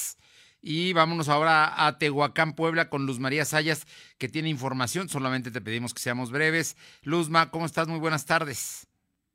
Y 0.66 0.94
vámonos 0.94 1.28
ahora 1.28 1.86
a 1.86 1.98
Tehuacán, 1.98 2.54
Puebla, 2.54 2.90
con 2.90 3.06
Luz 3.06 3.20
María 3.20 3.44
Sayas, 3.44 3.86
que 4.18 4.30
tiene 4.30 4.48
información. 4.48 5.10
Solamente 5.10 5.52
te 5.52 5.60
pedimos 5.60 5.94
que 5.94 6.00
seamos 6.00 6.32
breves. 6.32 6.78
Luzma, 7.04 7.52
¿cómo 7.52 7.66
estás? 7.66 7.90
Muy 7.90 8.00
buenas 8.00 8.26
tardes. 8.26 8.88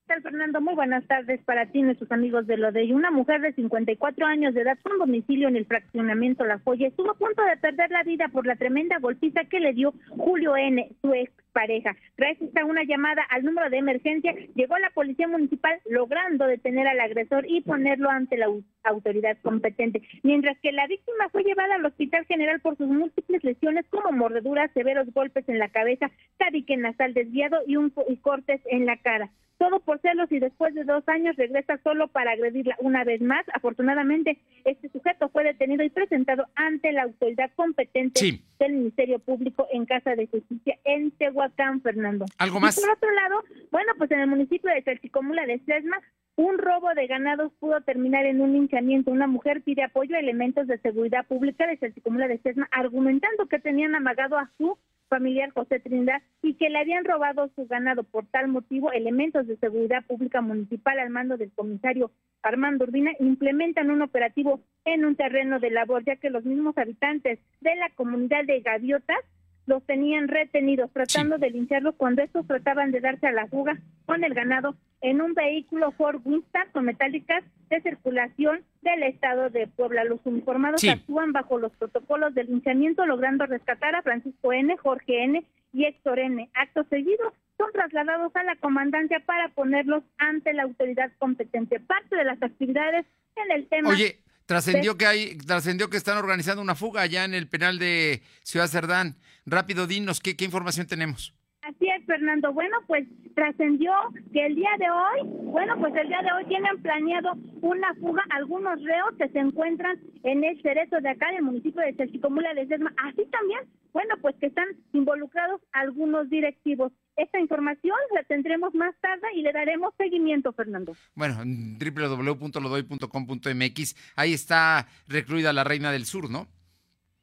tal, 0.07 0.23
Fernando? 0.23 0.63
Muy 0.63 0.75
buenas 0.75 1.07
tardes 1.07 1.39
para 1.45 1.67
ti 1.67 1.81
y 1.81 1.83
nuestros 1.83 2.11
amigos 2.13 2.47
de 2.47 2.57
lo 2.57 2.73
de 2.73 2.95
una 2.95 3.11
mujer 3.11 3.43
de 3.43 3.53
54 3.53 4.25
años 4.25 4.55
de 4.55 4.63
edad 4.63 4.79
con 4.83 4.97
domicilio 4.97 5.49
en 5.49 5.57
el 5.57 5.67
fraccionamiento 5.67 6.45
La 6.45 6.61
Joya 6.61 6.89
estuvo 6.89 7.11
a 7.11 7.19
punto 7.19 7.43
de 7.43 7.59
perder 7.59 7.91
la 7.91 8.05
vida 8.05 8.29
por 8.29 8.47
la 8.47 8.57
tremenda 8.57 8.99
golpiza 8.99 9.45
que 9.45 9.61
le 9.61 9.75
dio 9.75 9.93
Julio 10.09 10.57
N., 10.57 10.91
su 11.03 11.13
ex 11.13 11.31
pareja. 11.59 11.97
Gracias 12.17 12.55
a 12.57 12.65
una 12.65 12.85
llamada 12.85 13.23
al 13.31 13.43
número 13.43 13.69
de 13.69 13.79
emergencia, 13.79 14.33
llegó 14.55 14.79
la 14.79 14.91
policía 14.91 15.27
municipal 15.27 15.81
logrando 15.91 16.47
detener 16.47 16.87
al 16.87 17.01
agresor 17.01 17.45
y 17.49 17.63
ponerlo 17.63 18.11
ante 18.11 18.37
la 18.37 18.47
autoridad 18.85 19.37
competente. 19.43 20.03
Mientras 20.23 20.57
que 20.61 20.71
la 20.71 20.87
víctima 20.87 21.29
fue 21.31 21.43
llevada 21.43 21.75
al 21.75 21.85
Hospital 21.85 22.27
General 22.27 22.61
por 22.61 22.77
sus 22.77 22.87
múltiples 22.87 23.43
lesiones 23.43 23.87
como 23.91 24.13
mordeduras, 24.13 24.71
severos 24.73 25.13
golpes 25.13 25.49
en 25.49 25.59
la 25.59 25.69
cabeza, 25.69 26.13
tabique 26.37 26.77
nasal 26.77 27.13
desviado 27.13 27.59
y, 27.67 27.75
un, 27.75 27.93
y 28.09 28.19
cortes 28.19 28.61
en 28.67 28.87
la 28.87 28.97
cara 28.99 29.29
todo 29.59 29.81
por 29.81 30.01
celos 30.01 30.31
y 30.31 30.39
después 30.39 30.75
de 30.75 30.85
dos 30.85 31.07
años 31.09 31.37
regresa 31.37 31.79
solo 31.83 32.09
para 32.09 32.33
agredirla 32.33 32.77
una 32.79 33.05
vez 33.05 33.21
más. 33.21 33.45
Afortunadamente, 33.53 34.39
este 34.65 34.89
sujeto 34.89 35.29
fue 35.29 35.45
detenido 35.45 35.85
y 35.85 35.91
presentado 35.91 36.47
ante 36.55 36.93
la 36.93 37.03
autoridad 37.03 37.51
competente 37.57 38.41
del 38.59 38.73
Ministerio 38.73 39.19
Público 39.19 39.67
en 39.73 39.85
Casa 39.85 40.15
de 40.15 40.29
Justicia 40.29 40.79
en 40.85 41.11
Tehuacán, 41.11 41.48
Fernando. 41.83 42.27
¿Algo 42.39 42.61
más? 42.61 42.79
Y 42.79 42.81
por 42.81 42.91
otro 42.91 43.11
lado, 43.11 43.45
bueno, 43.71 43.93
pues 43.99 44.11
en 44.11 44.21
el 44.21 44.27
municipio 44.27 44.73
de 44.73 44.83
Tercicomula 44.83 45.47
de 45.47 45.59
Sesma, 45.61 45.99
un 46.37 46.59
robo 46.59 46.95
de 46.95 47.07
ganados 47.07 47.53
pudo 47.59 47.81
terminar 47.81 48.25
en 48.25 48.41
un 48.41 48.53
linchamiento. 48.53 49.11
Una 49.11 49.27
mujer 49.27 49.63
pide 49.63 49.83
apoyo 49.83 50.15
a 50.15 50.21
elementos 50.21 50.67
de 50.67 50.79
seguridad 50.79 51.27
pública 51.27 51.67
de 51.67 51.77
Tercicomula 51.77 52.29
de 52.29 52.39
Sesma, 52.39 52.69
argumentando 52.71 53.47
que 53.47 53.59
tenían 53.59 53.95
amagado 53.95 54.39
a 54.39 54.51
su 54.57 54.79
familiar 55.09 55.51
José 55.51 55.81
Trinidad 55.81 56.23
y 56.43 56.55
que 56.55 56.69
le 56.69 56.79
habían 56.79 57.05
robado 57.05 57.51
su 57.57 57.67
ganado. 57.67 58.05
Por 58.05 58.27
tal 58.27 58.49
motivo, 58.49 58.93
elementos 58.93 59.47
de 59.47 59.57
seguridad 59.57 60.05
pública 60.07 60.41
municipal 60.41 60.99
al 60.99 61.11
mando 61.11 61.37
del 61.37 61.51
comisario 61.53 62.13
Armando 62.43 62.85
Urbina 62.85 63.11
implementan 63.19 63.91
un 63.91 64.03
operativo 64.03 64.61
en 64.85 65.05
un 65.05 65.17
terreno 65.17 65.59
de 65.59 65.71
labor, 65.71 66.05
ya 66.05 66.17
que 66.17 66.31
los 66.31 66.45
mismos 66.45 66.79
habitantes 66.79 67.41
de 67.61 67.75
la 67.75 67.91
comunidad 67.91 68.45
de 68.45 68.61
Gaviotas 68.61 69.25
los 69.69 69.85
tenían 69.85 70.29
retenidos, 70.29 70.91
tratando 70.93 71.39
de 71.39 71.51
limpiarlos 71.51 71.95
cuando 71.97 72.23
estos 72.23 72.47
trataban 72.47 72.91
de 72.91 73.01
darse 73.01 73.27
a 73.27 73.33
la 73.33 73.47
fuga 73.47 73.79
con 74.07 74.25
el 74.25 74.35
ganado 74.35 74.75
en 75.01 75.21
un 75.21 75.35
vehículo 75.35 75.93
Ford 75.93 76.21
Winston 76.25 76.63
con 76.73 76.87
metálicas 76.87 77.45
de 77.69 77.81
circulación 77.83 78.63
del 78.83 79.03
estado 79.03 79.51
de 79.51 79.67
Puebla. 79.67 80.05
Los 80.05 80.21
uniformados 80.25 80.83
actúan 80.89 81.33
bajo 81.33 81.59
los 81.59 81.73
protocolos 81.77 82.35
de 82.35 82.45
linchamiento, 82.45 83.07
logrando 83.07 83.47
rescatar 83.47 83.95
a 83.95 84.03
Francisco 84.03 84.53
N., 84.53 84.77
Jorge 84.79 85.25
N. 85.25 85.45
y 85.73 85.85
Héctor 85.85 86.19
N. 86.19 86.49
Acto 86.55 86.85
seguido, 86.85 87.33
son 87.59 87.71
trasladados 87.73 88.35
a 88.37 88.43
la 88.45 88.57
comandancia 88.57 89.21
para 89.21 89.49
ponerlos 89.51 90.03
ante 90.17 90.53
la 90.53 90.63
autoridad 90.63 91.13
competente. 91.19 91.81
Parte 91.81 92.17
de 92.17 92.25
las 92.25 92.43
actividades 92.43 93.05
en 93.37 93.53
el 93.53 93.67
tema. 93.67 93.91
Oye, 93.91 94.17
trascendió 94.49 94.97
que 94.97 95.07
hay, 95.07 95.37
trascendió 95.37 95.91
que 95.91 95.99
están 95.99 96.17
organizando 96.17 96.63
una 96.63 96.75
fuga 96.75 97.03
allá 97.03 97.25
en 97.25 97.35
el 97.35 97.49
penal 97.49 97.79
de 97.79 98.23
Ciudad 98.43 98.67
Cerdán. 98.67 99.19
Rápido, 99.45 99.87
dinos, 99.87 100.21
¿qué, 100.21 100.37
qué 100.37 100.47
información 100.47 100.87
tenemos? 100.87 101.35
Así 101.69 101.87
es, 101.87 102.03
Fernando. 102.07 102.51
Bueno, 102.55 102.79
pues 102.87 103.07
trascendió 103.35 103.93
que 104.33 104.47
el 104.47 104.55
día 104.55 104.71
de 104.79 104.89
hoy, 104.89 105.21
bueno, 105.53 105.79
pues 105.79 105.95
el 105.97 106.09
día 106.09 106.23
de 106.23 106.33
hoy 106.33 106.47
tienen 106.47 106.81
planeado 106.81 107.33
una 107.61 107.93
fuga 107.97 108.25
algunos 108.31 108.83
reos 108.83 109.13
que 109.19 109.29
se 109.29 109.39
encuentran 109.39 110.01
en 110.23 110.45
el 110.45 110.63
cerezo 110.63 110.99
de 111.03 111.11
acá 111.11 111.31
del 111.33 111.43
municipio 111.43 111.83
de 111.83 111.95
Chalchicomula 111.95 112.55
de 112.55 112.67
Sesma. 112.69 112.91
Así 112.97 113.27
también, 113.27 113.61
bueno, 113.93 114.15
pues 114.23 114.35
que 114.37 114.47
están 114.47 114.69
involucrados 114.95 115.61
algunos 115.73 116.31
directivos. 116.31 116.91
Esta 117.17 117.39
información 117.39 117.99
la 118.15 118.23
tendremos 118.23 118.75
más 118.75 118.99
tarde 119.01 119.27
y 119.35 119.43
le 119.43 119.53
daremos 119.53 119.93
seguimiento, 119.99 120.55
Fernando. 120.55 120.97
Bueno, 121.15 121.37
www.lodoy.com.mx, 121.45 123.95
ahí 124.17 124.33
está 124.33 124.89
recluida 125.07 125.53
la 125.53 125.65
Reina 125.65 125.93
del 125.93 126.07
Sur, 126.07 126.31
¿no? 126.31 126.49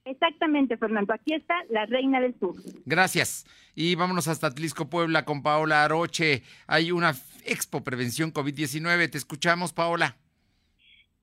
Exactamente, 0.05 0.77
Fernando. 0.77 1.13
Aquí 1.13 1.33
está 1.33 1.55
la 1.69 1.85
Reina 1.85 2.21
del 2.21 2.37
Sur. 2.39 2.55
Gracias. 2.85 3.45
Y 3.73 3.95
vámonos 3.95 4.27
hasta 4.27 4.47
Atlisco, 4.47 4.89
Puebla, 4.89 5.25
con 5.25 5.43
Paola 5.43 5.83
Aroche. 5.83 6.43
Hay 6.67 6.91
una 6.91 7.15
Expo 7.43 7.83
Prevención 7.83 8.31
COVID-19. 8.31 9.09
Te 9.09 9.17
escuchamos, 9.17 9.73
Paola. 9.73 10.15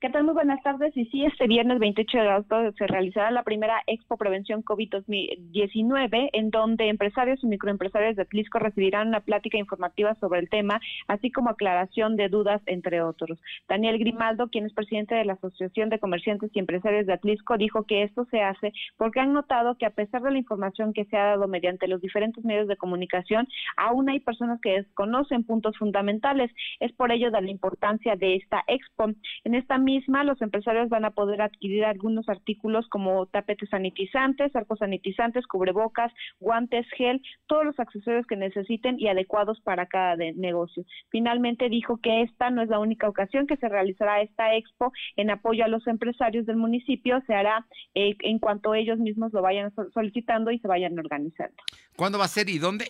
¿Qué 0.03 0.09
tal? 0.09 0.25
Muy 0.25 0.33
buenas 0.33 0.61
tardes. 0.61 0.91
Y 0.97 1.05
sí, 1.05 1.23
este 1.23 1.47
viernes 1.47 1.79
28 1.79 2.17
de 2.17 2.27
agosto 2.27 2.73
se 2.77 2.87
realizará 2.87 3.31
la 3.31 3.43
primera 3.43 3.81
Expo 3.87 4.17
Prevención 4.17 4.61
COVID-19, 4.61 6.29
en 6.33 6.49
donde 6.49 6.89
empresarios 6.89 7.41
y 7.41 7.47
microempresarios 7.47 8.17
de 8.17 8.23
Atlisco 8.23 8.59
recibirán 8.59 9.07
una 9.07 9.21
plática 9.21 9.57
informativa 9.57 10.13
sobre 10.15 10.41
el 10.41 10.49
tema, 10.49 10.81
así 11.07 11.31
como 11.31 11.51
aclaración 11.51 12.17
de 12.17 12.27
dudas, 12.27 12.61
entre 12.65 13.01
otros. 13.01 13.39
Daniel 13.69 13.97
Grimaldo, 13.97 14.49
quien 14.49 14.65
es 14.65 14.73
presidente 14.73 15.15
de 15.15 15.23
la 15.23 15.33
Asociación 15.35 15.87
de 15.87 15.99
Comerciantes 15.99 16.51
y 16.53 16.59
Empresarios 16.59 17.05
de 17.05 17.13
Atlisco, 17.13 17.57
dijo 17.57 17.83
que 17.83 18.03
esto 18.03 18.25
se 18.29 18.41
hace 18.41 18.73
porque 18.97 19.21
han 19.21 19.31
notado 19.31 19.77
que 19.77 19.85
a 19.85 19.91
pesar 19.91 20.21
de 20.21 20.31
la 20.31 20.37
información 20.37 20.91
que 20.91 21.05
se 21.05 21.15
ha 21.15 21.27
dado 21.27 21.47
mediante 21.47 21.87
los 21.87 22.01
diferentes 22.01 22.43
medios 22.43 22.67
de 22.67 22.75
comunicación, 22.75 23.47
aún 23.77 24.09
hay 24.09 24.19
personas 24.19 24.59
que 24.59 24.81
desconocen 24.81 25.45
puntos 25.45 25.77
fundamentales. 25.77 26.51
Es 26.81 26.91
por 26.91 27.13
ello 27.13 27.31
de 27.31 27.41
la 27.41 27.51
importancia 27.51 28.17
de 28.17 28.35
esta 28.35 28.65
Expo. 28.67 29.05
En 29.45 29.55
esta 29.55 29.77
misma, 29.77 29.92
los 30.23 30.41
empresarios 30.41 30.89
van 30.89 31.05
a 31.05 31.11
poder 31.11 31.41
adquirir 31.41 31.85
algunos 31.85 32.27
artículos 32.29 32.87
como 32.89 33.25
tapetes 33.27 33.69
sanitizantes, 33.69 34.55
arcos 34.55 34.79
sanitizantes, 34.79 35.47
cubrebocas, 35.47 36.11
guantes, 36.39 36.85
gel, 36.97 37.21
todos 37.47 37.65
los 37.65 37.79
accesorios 37.79 38.25
que 38.25 38.35
necesiten 38.35 38.99
y 38.99 39.07
adecuados 39.07 39.59
para 39.61 39.85
cada 39.85 40.15
negocio. 40.15 40.83
Finalmente 41.09 41.69
dijo 41.69 41.97
que 41.97 42.21
esta 42.21 42.49
no 42.49 42.61
es 42.61 42.69
la 42.69 42.79
única 42.79 43.07
ocasión 43.07 43.47
que 43.47 43.57
se 43.57 43.69
realizará 43.69 44.21
esta 44.21 44.55
expo 44.55 44.91
en 45.15 45.29
apoyo 45.29 45.65
a 45.65 45.67
los 45.67 45.85
empresarios 45.87 46.45
del 46.45 46.57
municipio, 46.57 47.21
se 47.27 47.33
hará 47.33 47.65
eh, 47.93 48.15
en 48.19 48.39
cuanto 48.39 48.73
ellos 48.73 48.99
mismos 48.99 49.33
lo 49.33 49.41
vayan 49.41 49.73
solicitando 49.93 50.51
y 50.51 50.59
se 50.59 50.67
vayan 50.67 50.97
organizando. 50.97 51.55
¿Cuándo 51.95 52.17
va 52.17 52.25
a 52.25 52.29
ser 52.29 52.49
y 52.49 52.57
dónde? 52.57 52.85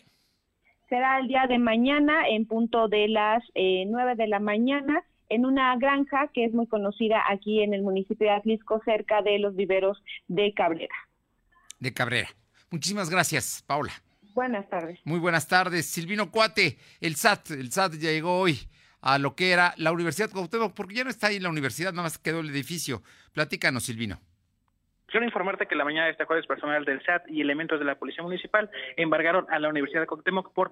Será 0.89 1.19
el 1.19 1.27
día 1.27 1.47
de 1.47 1.57
mañana 1.57 2.27
en 2.27 2.45
punto 2.45 2.87
de 2.87 3.07
las 3.07 3.43
eh, 3.55 3.85
9 3.87 4.15
de 4.15 4.27
la 4.27 4.39
mañana 4.39 5.03
en 5.29 5.45
una 5.45 5.75
granja 5.77 6.29
que 6.33 6.45
es 6.45 6.53
muy 6.53 6.67
conocida 6.67 7.23
aquí 7.29 7.61
en 7.61 7.73
el 7.73 7.81
municipio 7.81 8.27
de 8.27 8.33
Atlisco, 8.33 8.81
cerca 8.85 9.21
de 9.21 9.39
los 9.39 9.55
viveros 9.55 10.01
de 10.27 10.53
Cabrera. 10.53 10.95
De 11.79 11.93
Cabrera. 11.93 12.29
Muchísimas 12.71 13.09
gracias, 13.09 13.63
Paula. 13.67 13.91
Buenas 14.33 14.67
tardes. 14.69 14.99
Muy 15.03 15.19
buenas 15.19 15.47
tardes. 15.47 15.85
Silvino 15.85 16.31
Cuate, 16.31 16.77
el 17.01 17.15
SAT, 17.15 17.51
el 17.51 17.71
SAT 17.71 17.93
ya 17.93 18.09
llegó 18.09 18.39
hoy 18.39 18.57
a 19.01 19.19
lo 19.19 19.35
que 19.35 19.51
era 19.51 19.73
la 19.77 19.91
Universidad 19.91 20.31
Cuauhtémoc, 20.31 20.73
porque 20.73 20.95
ya 20.95 21.03
no 21.03 21.09
está 21.09 21.27
ahí 21.27 21.39
la 21.39 21.49
universidad, 21.49 21.91
nada 21.91 22.03
más 22.03 22.17
quedó 22.17 22.39
el 22.39 22.49
edificio. 22.49 23.03
Platícanos, 23.33 23.83
Silvino. 23.83 24.17
Quiero 25.07 25.27
informarte 25.27 25.67
que 25.67 25.75
la 25.75 25.83
mañana 25.83 26.05
de 26.05 26.13
este 26.13 26.25
jueves 26.25 26.47
personal 26.47 26.85
del 26.85 27.03
SAT 27.03 27.29
y 27.29 27.41
elementos 27.41 27.77
de 27.77 27.85
la 27.85 27.95
Policía 27.95 28.23
Municipal 28.23 28.71
embargaron 28.97 29.45
a 29.51 29.59
la 29.59 29.69
Universidad 29.69 30.01
de 30.01 30.07
Cuauhtémoc 30.07 30.51
por, 30.53 30.71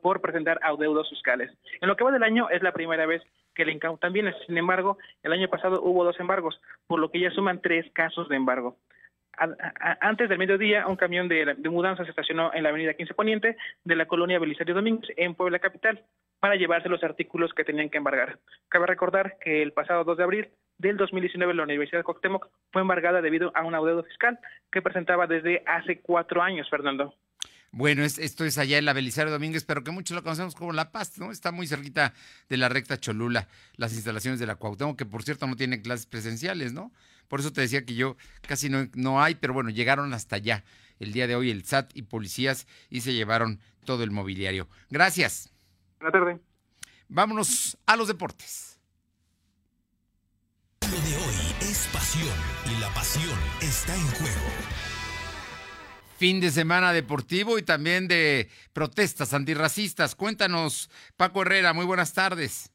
por 0.00 0.20
presentar 0.20 0.60
adeudos 0.62 1.10
fiscales. 1.10 1.50
En 1.80 1.88
lo 1.88 1.96
que 1.96 2.04
va 2.04 2.12
del 2.12 2.22
año 2.22 2.48
es 2.50 2.62
la 2.62 2.70
primera 2.70 3.06
vez 3.06 3.22
que 3.54 3.64
le 3.64 3.72
incautan 3.72 4.12
bienes. 4.12 4.34
Sin 4.46 4.58
embargo, 4.58 4.98
el 5.22 5.32
año 5.32 5.48
pasado 5.48 5.82
hubo 5.82 6.04
dos 6.04 6.18
embargos, 6.20 6.60
por 6.86 7.00
lo 7.00 7.10
que 7.10 7.20
ya 7.20 7.30
suman 7.30 7.60
tres 7.60 7.90
casos 7.92 8.28
de 8.28 8.36
embargo. 8.36 8.76
antes 10.00 10.28
del 10.28 10.38
mediodía, 10.38 10.86
un 10.86 10.96
camión 10.96 11.28
de, 11.28 11.54
mudanza 11.70 12.04
se 12.04 12.10
estacionó 12.10 12.52
en 12.54 12.62
la 12.62 12.68
avenida 12.68 12.94
15 12.94 13.14
Poniente 13.14 13.56
de 13.84 13.96
la 13.96 14.06
colonia 14.06 14.38
Belisario 14.38 14.74
Domínguez, 14.74 15.10
en 15.16 15.34
Puebla 15.34 15.58
Capital, 15.58 16.04
para 16.38 16.56
llevarse 16.56 16.88
los 16.88 17.02
artículos 17.02 17.54
que 17.54 17.64
tenían 17.64 17.88
que 17.88 17.98
embargar. 17.98 18.38
Cabe 18.68 18.86
recordar 18.86 19.38
que 19.40 19.62
el 19.62 19.72
pasado 19.72 20.04
2 20.04 20.16
de 20.16 20.24
abril 20.24 20.48
del 20.78 20.96
2019 20.96 21.54
la 21.54 21.62
Universidad 21.62 22.00
de 22.00 22.04
Cuauhtémoc 22.04 22.48
fue 22.72 22.82
embargada 22.82 23.22
debido 23.22 23.52
a 23.54 23.62
un 23.62 23.74
adeudo 23.74 24.02
fiscal 24.02 24.38
que 24.70 24.82
presentaba 24.82 25.26
desde 25.26 25.62
hace 25.66 26.00
cuatro 26.00 26.42
años, 26.42 26.68
Fernando. 26.68 27.14
Bueno, 27.74 28.04
esto 28.04 28.44
es 28.44 28.58
allá 28.58 28.76
en 28.76 28.84
la 28.84 28.92
Belisario 28.92 29.32
Domínguez, 29.32 29.64
pero 29.64 29.82
que 29.82 29.90
muchos 29.90 30.14
lo 30.14 30.22
conocemos 30.22 30.54
como 30.54 30.72
La 30.72 30.92
Paz, 30.92 31.16
¿no? 31.16 31.32
Está 31.32 31.52
muy 31.52 31.66
cerquita 31.66 32.12
de 32.50 32.58
la 32.58 32.68
recta 32.68 33.00
Cholula, 33.00 33.48
las 33.76 33.94
instalaciones 33.94 34.38
de 34.38 34.46
la 34.46 34.56
Cuauhtémoc, 34.56 34.98
que 34.98 35.06
por 35.06 35.22
cierto 35.22 35.46
no 35.46 35.56
tienen 35.56 35.80
clases 35.80 36.04
presenciales, 36.04 36.74
¿no? 36.74 36.92
Por 37.28 37.40
eso 37.40 37.50
te 37.50 37.62
decía 37.62 37.86
que 37.86 37.94
yo 37.94 38.18
casi 38.46 38.68
no, 38.68 38.88
no 38.92 39.22
hay, 39.22 39.36
pero 39.36 39.54
bueno, 39.54 39.70
llegaron 39.70 40.12
hasta 40.12 40.36
allá 40.36 40.64
el 40.98 41.14
día 41.14 41.26
de 41.26 41.34
hoy 41.34 41.50
el 41.50 41.64
SAT 41.64 41.96
y 41.96 42.02
policías 42.02 42.66
y 42.90 43.00
se 43.00 43.14
llevaron 43.14 43.58
todo 43.86 44.04
el 44.04 44.10
mobiliario. 44.10 44.68
Gracias. 44.90 45.50
Buenas 45.98 46.12
tardes. 46.12 46.40
Vámonos 47.08 47.78
a 47.86 47.96
los 47.96 48.06
deportes. 48.06 48.78
Lo 50.82 51.00
de 51.00 51.16
hoy 51.16 51.70
es 51.70 51.88
pasión 51.90 52.36
y 52.70 52.80
la 52.80 52.92
pasión 52.92 53.38
está 53.62 53.94
en 53.96 54.06
juego. 54.08 55.01
Fin 56.22 56.40
de 56.40 56.50
semana 56.50 56.92
deportivo 56.92 57.58
y 57.58 57.64
también 57.64 58.06
de 58.06 58.46
protestas 58.72 59.34
antirracistas. 59.34 60.14
Cuéntanos, 60.14 60.88
Paco 61.16 61.42
Herrera, 61.42 61.72
muy 61.72 61.84
buenas 61.84 62.14
tardes. 62.14 62.70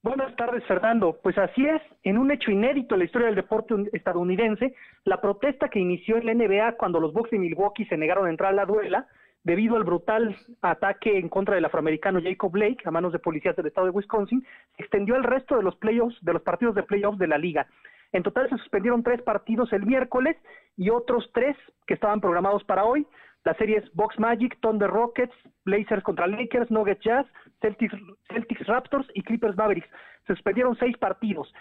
Buenas 0.00 0.36
tardes, 0.36 0.62
Fernando. 0.68 1.18
Pues 1.20 1.36
así 1.36 1.66
es, 1.66 1.82
en 2.04 2.16
un 2.16 2.30
hecho 2.30 2.52
inédito 2.52 2.94
en 2.94 3.00
la 3.00 3.06
historia 3.06 3.26
del 3.26 3.34
deporte 3.34 3.74
estadounidense, 3.92 4.76
la 5.04 5.20
protesta 5.20 5.68
que 5.68 5.80
inició 5.80 6.16
en 6.16 6.26
la 6.26 6.34
NBA 6.34 6.76
cuando 6.76 7.00
los 7.00 7.12
Bucks 7.12 7.32
de 7.32 7.38
Milwaukee 7.40 7.84
se 7.86 7.96
negaron 7.96 8.28
a 8.28 8.30
entrar 8.30 8.52
a 8.52 8.54
la 8.54 8.64
duela, 8.64 9.08
debido 9.42 9.74
al 9.74 9.82
brutal 9.82 10.36
ataque 10.62 11.18
en 11.18 11.28
contra 11.28 11.56
del 11.56 11.64
afroamericano 11.64 12.22
Jacob 12.22 12.52
Blake 12.52 12.82
a 12.84 12.92
manos 12.92 13.12
de 13.12 13.18
policías 13.18 13.56
del 13.56 13.66
estado 13.66 13.88
de 13.88 13.92
Wisconsin, 13.92 14.46
se 14.76 14.82
extendió 14.84 15.16
al 15.16 15.24
resto 15.24 15.56
de 15.56 15.64
los 15.64 15.74
playoffs, 15.74 16.16
de 16.20 16.32
los 16.32 16.42
partidos 16.42 16.76
de 16.76 16.84
playoffs 16.84 17.18
de 17.18 17.26
la 17.26 17.38
liga. 17.38 17.66
En 18.14 18.22
total 18.22 18.48
se 18.48 18.56
suspendieron 18.58 19.02
tres 19.02 19.20
partidos 19.22 19.72
el 19.72 19.84
miércoles 19.84 20.36
y 20.76 20.88
otros 20.88 21.28
tres 21.34 21.56
que 21.84 21.94
estaban 21.94 22.20
programados 22.20 22.62
para 22.62 22.84
hoy. 22.84 23.04
Las 23.44 23.56
series 23.56 23.84
Box 23.92 24.20
Magic, 24.20 24.56
Thunder 24.60 24.88
Rockets, 24.88 25.34
Blazers 25.64 26.04
contra 26.04 26.28
Lakers, 26.28 26.70
Nuggets 26.70 27.02
Jazz, 27.02 27.26
Celtics, 27.60 27.92
Celtics 28.28 28.66
Raptors 28.68 29.06
y 29.14 29.22
Clippers 29.22 29.56
Mavericks. 29.56 29.88
Se 30.28 30.34
suspendieron 30.34 30.76
seis 30.76 30.96
partidos 30.96 31.52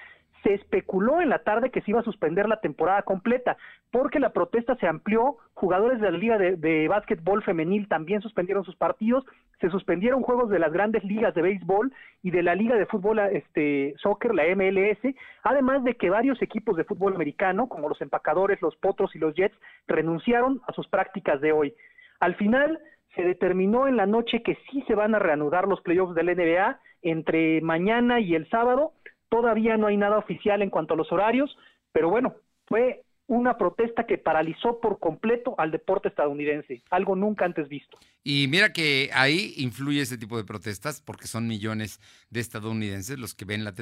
se 0.44 0.54
especuló 0.54 1.22
en 1.22 1.30
la 1.30 1.40
tarde 1.40 1.72
que 1.72 1.82
se 1.82 1.92
iba 1.92 2.02
a 2.02 2.04
suspender 2.04 2.48
la 2.48 2.60
temporada 2.60 3.02
completa, 3.04 3.58
porque 3.92 4.20
la 4.20 4.34
protesta 4.34 4.76
se 4.76 4.88
amplió, 4.88 5.38
jugadores 5.54 6.00
de 6.02 6.12
la 6.12 6.18
Liga 6.18 6.38
de, 6.38 6.88
Básquetbol 6.88 7.44
Femenil 7.44 7.88
también 7.88 8.22
suspendieron 8.22 8.64
sus 8.66 8.76
partidos, 8.76 9.26
se 9.62 9.70
suspendieron 9.70 10.22
juegos 10.22 10.50
de 10.50 10.60
las 10.60 10.74
grandes 10.74 11.04
ligas 11.04 11.34
de 11.34 11.42
béisbol 11.42 11.94
y 12.22 12.32
de 12.32 12.44
la 12.44 12.56
Liga 12.56 12.76
de 12.76 12.86
Fútbol 12.86 13.20
este, 13.20 13.94
Soccer, 13.98 14.36
la 14.36 14.44
MLS, 14.56 15.16
además 15.44 15.84
de 15.84 15.96
que 15.96 16.10
varios 16.10 16.42
equipos 16.42 16.76
de 16.76 16.84
fútbol 16.84 17.16
americano, 17.16 17.70
como 17.70 17.88
los 17.88 18.02
empacadores, 18.02 18.62
los 18.62 18.76
potros 18.76 19.16
y 19.16 19.20
los 19.20 19.34
Jets, 19.36 19.58
renunciaron 19.88 20.62
a 20.68 20.74
sus 20.74 20.88
prácticas 20.88 21.40
de 21.40 21.54
hoy. 21.54 21.74
Al 22.20 22.36
final, 22.36 22.80
se 23.16 23.24
determinó 23.24 23.88
en 23.88 23.96
la 23.96 24.06
noche 24.06 24.42
que 24.42 24.58
sí 24.70 24.84
se 24.88 24.96
van 24.96 25.16
a 25.16 25.20
reanudar 25.20 25.68
los 25.68 25.82
playoffs 25.82 26.16
del 26.16 26.36
NBA 26.36 26.80
entre 27.04 27.62
mañana 27.62 28.20
y 28.20 28.36
el 28.36 28.50
sábado, 28.50 28.94
Todavía 29.34 29.78
no 29.78 29.88
hay 29.88 29.98
nada 29.98 30.20
oficial 30.20 30.62
en 30.62 30.70
cuanto 30.70 30.94
a 30.94 30.98
los 30.98 31.12
horarios, 31.12 31.58
pero 31.92 32.08
bueno, 32.08 32.36
fue 32.68 33.02
una 33.34 33.58
protesta 33.58 34.06
que 34.06 34.18
paralizó 34.18 34.80
por 34.80 35.00
completo 35.00 35.56
al 35.58 35.72
deporte 35.72 36.10
estadounidense, 36.10 36.84
algo 36.90 37.16
nunca 37.16 37.46
antes 37.46 37.68
visto. 37.68 37.98
Y 38.24 38.48
mira 38.48 38.72
que 38.72 39.10
ahí 39.14 39.54
influye 39.58 40.02
ese 40.02 40.18
tipo 40.18 40.38
de 40.38 40.44
protestas 40.44 41.02
porque 41.02 41.28
son 41.28 41.48
millones 41.48 42.00
de 42.30 42.40
estadounidenses 42.40 43.20
los 43.20 43.34
que 43.34 43.46
ven 43.46 43.64
la, 43.64 43.74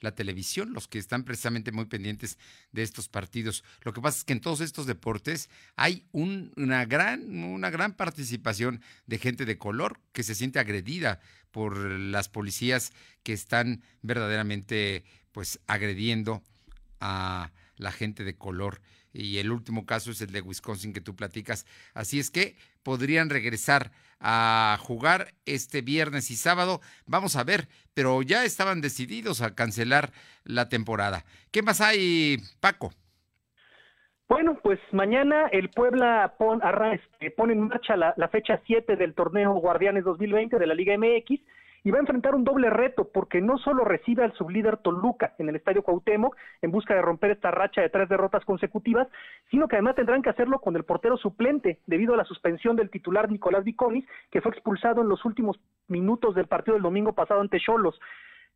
la 0.00 0.14
televisión, 0.14 0.72
los 0.72 0.86
que 0.86 0.98
están 0.98 1.24
precisamente 1.24 1.72
muy 1.72 1.86
pendientes 1.86 2.38
de 2.72 2.82
estos 2.82 3.08
partidos. 3.08 3.64
Lo 3.82 3.92
que 3.92 4.00
pasa 4.00 4.18
es 4.18 4.24
que 4.24 4.34
en 4.34 4.40
todos 4.40 4.60
estos 4.60 4.86
deportes 4.86 5.50
hay 5.74 6.04
una, 6.12 6.84
gran, 6.84 7.42
una 7.42 7.70
gran 7.70 7.94
participación 7.94 8.82
de 9.06 9.18
gente 9.18 9.44
de 9.46 9.58
color 9.58 10.00
que 10.12 10.22
se 10.22 10.34
siente 10.34 10.58
agredida 10.58 11.20
por 11.50 11.76
las 11.78 12.28
policías 12.28 12.92
que 13.22 13.32
están 13.32 13.82
verdaderamente 14.02 15.04
pues 15.32 15.60
agrediendo 15.66 16.42
a 17.00 17.52
la 17.76 17.92
gente 17.92 18.24
de 18.24 18.36
color. 18.36 18.80
Y 19.18 19.38
el 19.38 19.50
último 19.50 19.84
caso 19.84 20.12
es 20.12 20.20
el 20.20 20.30
de 20.30 20.40
Wisconsin 20.40 20.92
que 20.92 21.00
tú 21.00 21.16
platicas. 21.16 21.66
Así 21.92 22.20
es 22.20 22.30
que 22.30 22.54
podrían 22.84 23.30
regresar 23.30 23.90
a 24.20 24.78
jugar 24.80 25.34
este 25.44 25.82
viernes 25.82 26.30
y 26.30 26.36
sábado. 26.36 26.80
Vamos 27.04 27.34
a 27.34 27.42
ver, 27.42 27.66
pero 27.94 28.22
ya 28.22 28.44
estaban 28.44 28.80
decididos 28.80 29.42
a 29.42 29.56
cancelar 29.56 30.12
la 30.44 30.68
temporada. 30.68 31.24
¿Qué 31.50 31.62
más 31.62 31.80
hay, 31.80 32.38
Paco? 32.60 32.92
Bueno, 34.28 34.56
pues 34.62 34.78
mañana 34.92 35.48
el 35.50 35.70
Puebla 35.70 36.34
este, 36.92 37.32
pone 37.32 37.54
en 37.54 37.66
marcha 37.66 37.96
la, 37.96 38.14
la 38.16 38.28
fecha 38.28 38.60
7 38.66 38.94
del 38.94 39.14
torneo 39.14 39.54
Guardianes 39.54 40.04
2020 40.04 40.58
de 40.58 40.66
la 40.66 40.74
Liga 40.74 40.96
MX 40.96 41.40
y 41.84 41.90
va 41.90 41.98
a 41.98 42.00
enfrentar 42.00 42.34
un 42.34 42.44
doble 42.44 42.70
reto 42.70 43.08
porque 43.12 43.40
no 43.40 43.58
solo 43.58 43.84
recibe 43.84 44.24
al 44.24 44.32
sublíder 44.34 44.78
Toluca 44.78 45.34
en 45.38 45.48
el 45.48 45.56
Estadio 45.56 45.82
Cuauhtémoc 45.82 46.36
en 46.62 46.70
busca 46.70 46.94
de 46.94 47.02
romper 47.02 47.30
esta 47.30 47.50
racha 47.50 47.80
de 47.80 47.88
tres 47.90 48.08
derrotas 48.08 48.44
consecutivas, 48.44 49.08
sino 49.50 49.68
que 49.68 49.76
además 49.76 49.96
tendrán 49.96 50.22
que 50.22 50.30
hacerlo 50.30 50.60
con 50.60 50.76
el 50.76 50.84
portero 50.84 51.16
suplente 51.16 51.80
debido 51.86 52.14
a 52.14 52.16
la 52.16 52.24
suspensión 52.24 52.76
del 52.76 52.90
titular 52.90 53.30
Nicolás 53.30 53.64
Viconis, 53.64 54.04
que 54.30 54.40
fue 54.40 54.52
expulsado 54.52 55.02
en 55.02 55.08
los 55.08 55.24
últimos 55.24 55.58
minutos 55.88 56.34
del 56.34 56.46
partido 56.46 56.74
del 56.74 56.82
domingo 56.82 57.12
pasado 57.12 57.40
ante 57.40 57.60
Cholos. 57.60 57.98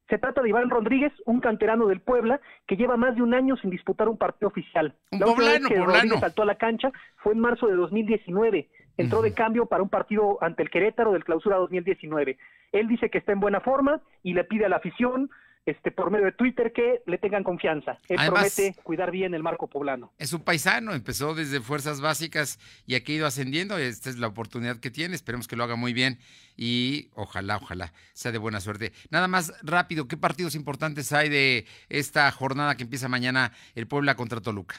Se 0.08 0.18
trata 0.18 0.42
de 0.42 0.48
Iván 0.48 0.68
Rodríguez, 0.68 1.12
un 1.24 1.40
canterano 1.40 1.86
del 1.86 2.00
Puebla, 2.00 2.40
que 2.66 2.76
lleva 2.76 2.96
más 2.96 3.14
de 3.14 3.22
un 3.22 3.34
año 3.34 3.56
sin 3.56 3.70
disputar 3.70 4.08
un 4.08 4.18
partido 4.18 4.48
oficial. 4.48 4.94
Un 5.10 5.20
la 5.20 5.26
última 5.26 5.52
vez 5.52 5.66
que 5.66 5.78
Rodríguez 5.78 6.20
saltó 6.20 6.42
a 6.42 6.46
la 6.46 6.56
cancha 6.56 6.90
fue 7.16 7.32
en 7.32 7.40
marzo 7.40 7.66
de 7.66 7.76
2019. 7.76 8.68
Entró 8.98 9.22
de 9.22 9.32
cambio 9.32 9.66
para 9.66 9.82
un 9.82 9.88
partido 9.88 10.36
ante 10.42 10.62
el 10.62 10.70
Querétaro 10.70 11.12
del 11.12 11.24
Clausura 11.24 11.56
2019. 11.56 12.36
Él 12.72 12.88
dice 12.88 13.10
que 13.10 13.18
está 13.18 13.32
en 13.32 13.40
buena 13.40 13.60
forma 13.60 14.00
y 14.22 14.34
le 14.34 14.44
pide 14.44 14.66
a 14.66 14.68
la 14.68 14.76
afición 14.76 15.30
este, 15.64 15.92
por 15.92 16.10
medio 16.10 16.26
de 16.26 16.32
Twitter 16.32 16.72
que 16.72 17.02
le 17.06 17.18
tengan 17.18 17.44
confianza. 17.44 17.98
Él 18.08 18.18
promete 18.26 18.74
cuidar 18.82 19.10
bien 19.10 19.32
el 19.34 19.42
marco 19.42 19.68
poblano. 19.68 20.12
Es 20.18 20.32
un 20.32 20.42
paisano, 20.42 20.92
empezó 20.92 21.34
desde 21.34 21.60
fuerzas 21.60 22.00
básicas 22.00 22.58
y 22.84 22.96
aquí 22.96 23.12
ha 23.12 23.16
ido 23.16 23.26
ascendiendo. 23.26 23.78
Esta 23.78 24.10
es 24.10 24.18
la 24.18 24.26
oportunidad 24.26 24.78
que 24.78 24.90
tiene, 24.90 25.14
esperemos 25.14 25.46
que 25.46 25.56
lo 25.56 25.62
haga 25.62 25.76
muy 25.76 25.92
bien 25.92 26.18
y 26.56 27.10
ojalá, 27.14 27.58
ojalá 27.58 27.92
sea 28.12 28.32
de 28.32 28.38
buena 28.38 28.60
suerte. 28.60 28.92
Nada 29.10 29.28
más 29.28 29.54
rápido, 29.62 30.08
¿qué 30.08 30.16
partidos 30.16 30.54
importantes 30.54 31.12
hay 31.12 31.28
de 31.28 31.66
esta 31.88 32.30
jornada 32.32 32.76
que 32.76 32.82
empieza 32.82 33.08
mañana 33.08 33.52
el 33.74 33.86
Puebla 33.86 34.16
contra 34.16 34.40
Toluca? 34.40 34.76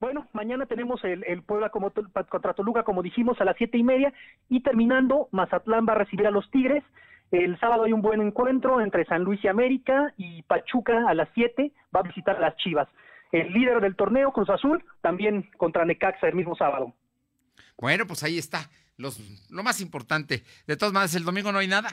Bueno, 0.00 0.28
mañana 0.32 0.66
tenemos 0.66 1.02
el, 1.04 1.24
el 1.24 1.42
Puebla 1.42 1.70
como, 1.70 1.92
contra 2.28 2.54
Toluca, 2.54 2.84
como 2.84 3.02
dijimos, 3.02 3.40
a 3.40 3.44
las 3.44 3.56
siete 3.56 3.78
y 3.78 3.82
media, 3.82 4.12
y 4.48 4.60
terminando, 4.60 5.28
Mazatlán 5.32 5.86
va 5.88 5.92
a 5.92 5.96
recibir 5.96 6.26
a 6.26 6.30
los 6.30 6.48
Tigres, 6.50 6.84
el 7.30 7.58
sábado 7.60 7.84
hay 7.84 7.92
un 7.92 8.00
buen 8.00 8.22
encuentro 8.22 8.80
entre 8.80 9.04
San 9.04 9.22
Luis 9.22 9.42
y 9.44 9.48
América 9.48 10.14
y 10.16 10.42
Pachuca 10.42 11.08
a 11.08 11.14
las 11.14 11.28
7 11.34 11.72
va 11.94 12.00
a 12.00 12.04
visitar 12.04 12.36
a 12.36 12.40
las 12.40 12.56
Chivas. 12.56 12.88
El 13.32 13.52
líder 13.52 13.80
del 13.80 13.96
torneo, 13.96 14.32
Cruz 14.32 14.48
Azul, 14.48 14.82
también 15.02 15.50
contra 15.58 15.84
Necaxa 15.84 16.28
el 16.28 16.34
mismo 16.34 16.56
sábado. 16.56 16.94
Bueno, 17.76 18.06
pues 18.06 18.22
ahí 18.22 18.38
está. 18.38 18.70
Los, 18.96 19.20
lo 19.50 19.62
más 19.62 19.82
importante. 19.82 20.42
De 20.66 20.76
todas 20.76 20.94
maneras, 20.94 21.14
el 21.14 21.24
domingo 21.24 21.52
no 21.52 21.58
hay 21.58 21.68
nada. 21.68 21.90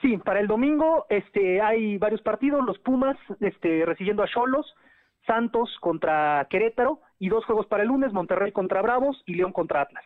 Sí, 0.00 0.16
para 0.18 0.40
el 0.40 0.46
domingo 0.46 1.06
este, 1.10 1.60
hay 1.60 1.98
varios 1.98 2.22
partidos. 2.22 2.64
Los 2.64 2.78
Pumas 2.78 3.16
este, 3.40 3.84
recibiendo 3.84 4.22
a 4.22 4.28
Cholos, 4.28 4.74
Santos 5.26 5.70
contra 5.80 6.46
Querétaro 6.50 7.00
y 7.18 7.28
dos 7.28 7.44
juegos 7.44 7.66
para 7.66 7.82
el 7.82 7.88
lunes, 7.88 8.12
Monterrey 8.12 8.52
contra 8.52 8.82
Bravos 8.82 9.22
y 9.26 9.34
León 9.34 9.52
contra 9.52 9.82
Atlas. 9.82 10.04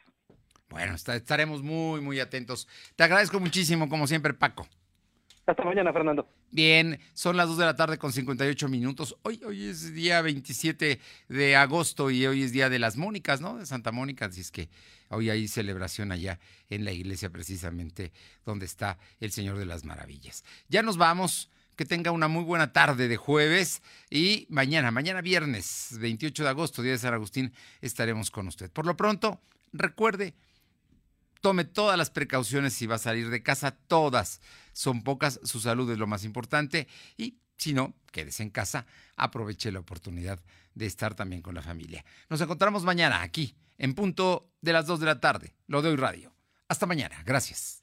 Bueno, 0.69 0.95
estaremos 0.95 1.63
muy, 1.63 2.01
muy 2.01 2.21
atentos. 2.21 2.69
Te 2.97 3.05
agradezco 3.05 3.41
muchísimo, 3.41 3.89
como 3.89 4.07
siempre, 4.07 4.35
Paco. 4.35 4.67
Hasta 5.47 5.63
mañana, 5.63 5.93
Fernando. 5.93 6.29
Bien, 6.51 6.99
son 7.13 7.37
las 7.37 7.49
2 7.49 7.59
de 7.59 7.65
la 7.65 7.77
tarde 7.77 7.99
con 7.99 8.13
58 8.13 8.69
minutos. 8.69 9.17
Hoy, 9.23 9.41
hoy 9.47 9.67
es 9.67 9.95
día 9.95 10.21
27 10.21 11.01
de 11.29 11.57
agosto 11.57 12.11
y 12.11 12.27
hoy 12.27 12.43
es 12.43 12.53
día 12.53 12.69
de 12.69 12.81
las 12.81 12.97
Mónicas, 12.97 13.41
¿no? 13.41 13.57
De 13.57 13.65
Santa 13.65 13.93
Mónica, 13.93 14.27
así 14.27 14.41
es 14.41 14.51
que 14.51 14.69
hoy 15.09 15.31
hay 15.31 15.47
celebración 15.47 16.11
allá 16.11 16.41
en 16.69 16.85
la 16.85 16.91
iglesia 16.91 17.31
precisamente 17.31 18.13
donde 18.45 18.67
está 18.67 18.99
el 19.21 19.31
Señor 19.31 19.57
de 19.59 19.67
las 19.67 19.85
Maravillas. 19.85 20.45
Ya 20.69 20.83
nos 20.83 20.97
vamos. 20.97 21.49
Que 21.77 21.85
tenga 21.85 22.11
una 22.11 22.27
muy 22.29 22.43
buena 22.43 22.73
tarde 22.73 23.07
de 23.07 23.17
jueves 23.17 23.83
y 24.11 24.47
mañana, 24.49 24.91
mañana 24.91 25.21
viernes 25.21 25.97
28 26.01 26.43
de 26.43 26.49
agosto, 26.49 26.83
día 26.83 26.93
de 26.93 26.99
San 26.99 27.15
Agustín, 27.15 27.53
estaremos 27.81 28.31
con 28.31 28.49
usted. 28.49 28.71
Por 28.71 28.87
lo 28.87 28.97
pronto, 28.97 29.41
recuerde 29.73 30.35
tome 31.41 31.65
todas 31.65 31.97
las 31.97 32.11
precauciones 32.11 32.73
si 32.73 32.87
va 32.87 32.97
a 32.97 32.99
salir 32.99 33.31
de 33.31 33.43
casa, 33.43 33.71
todas. 33.71 34.41
Son 34.73 35.03
pocas, 35.03 35.39
su 35.45 35.61
salud 35.61 35.89
es 35.93 35.99
lo 35.99 36.07
más 36.07 36.25
importante 36.25 36.89
y 37.17 37.37
si 37.57 37.73
no, 37.73 37.95
quédese 38.11 38.43
en 38.43 38.51
casa, 38.51 38.87
aproveche 39.17 39.71
la 39.73 39.81
oportunidad 39.81 40.41
de 40.75 40.87
estar 40.87 41.15
también 41.15 41.43
con 41.43 41.55
la 41.55 41.63
familia. 41.63 42.05
Nos 42.29 42.41
encontramos 42.41 42.85
mañana 42.85 43.23
aquí, 43.23 43.57
en 43.79 43.95
punto 43.95 44.51
de 44.61 44.73
las 44.73 44.87
2 44.87 45.01
de 45.01 45.07
la 45.07 45.21
tarde. 45.21 45.55
Lo 45.67 45.83
de 45.83 45.91
hoy 45.91 45.97
radio. 45.97 46.35
Hasta 46.69 46.87
mañana. 46.87 47.23
Gracias. 47.25 47.83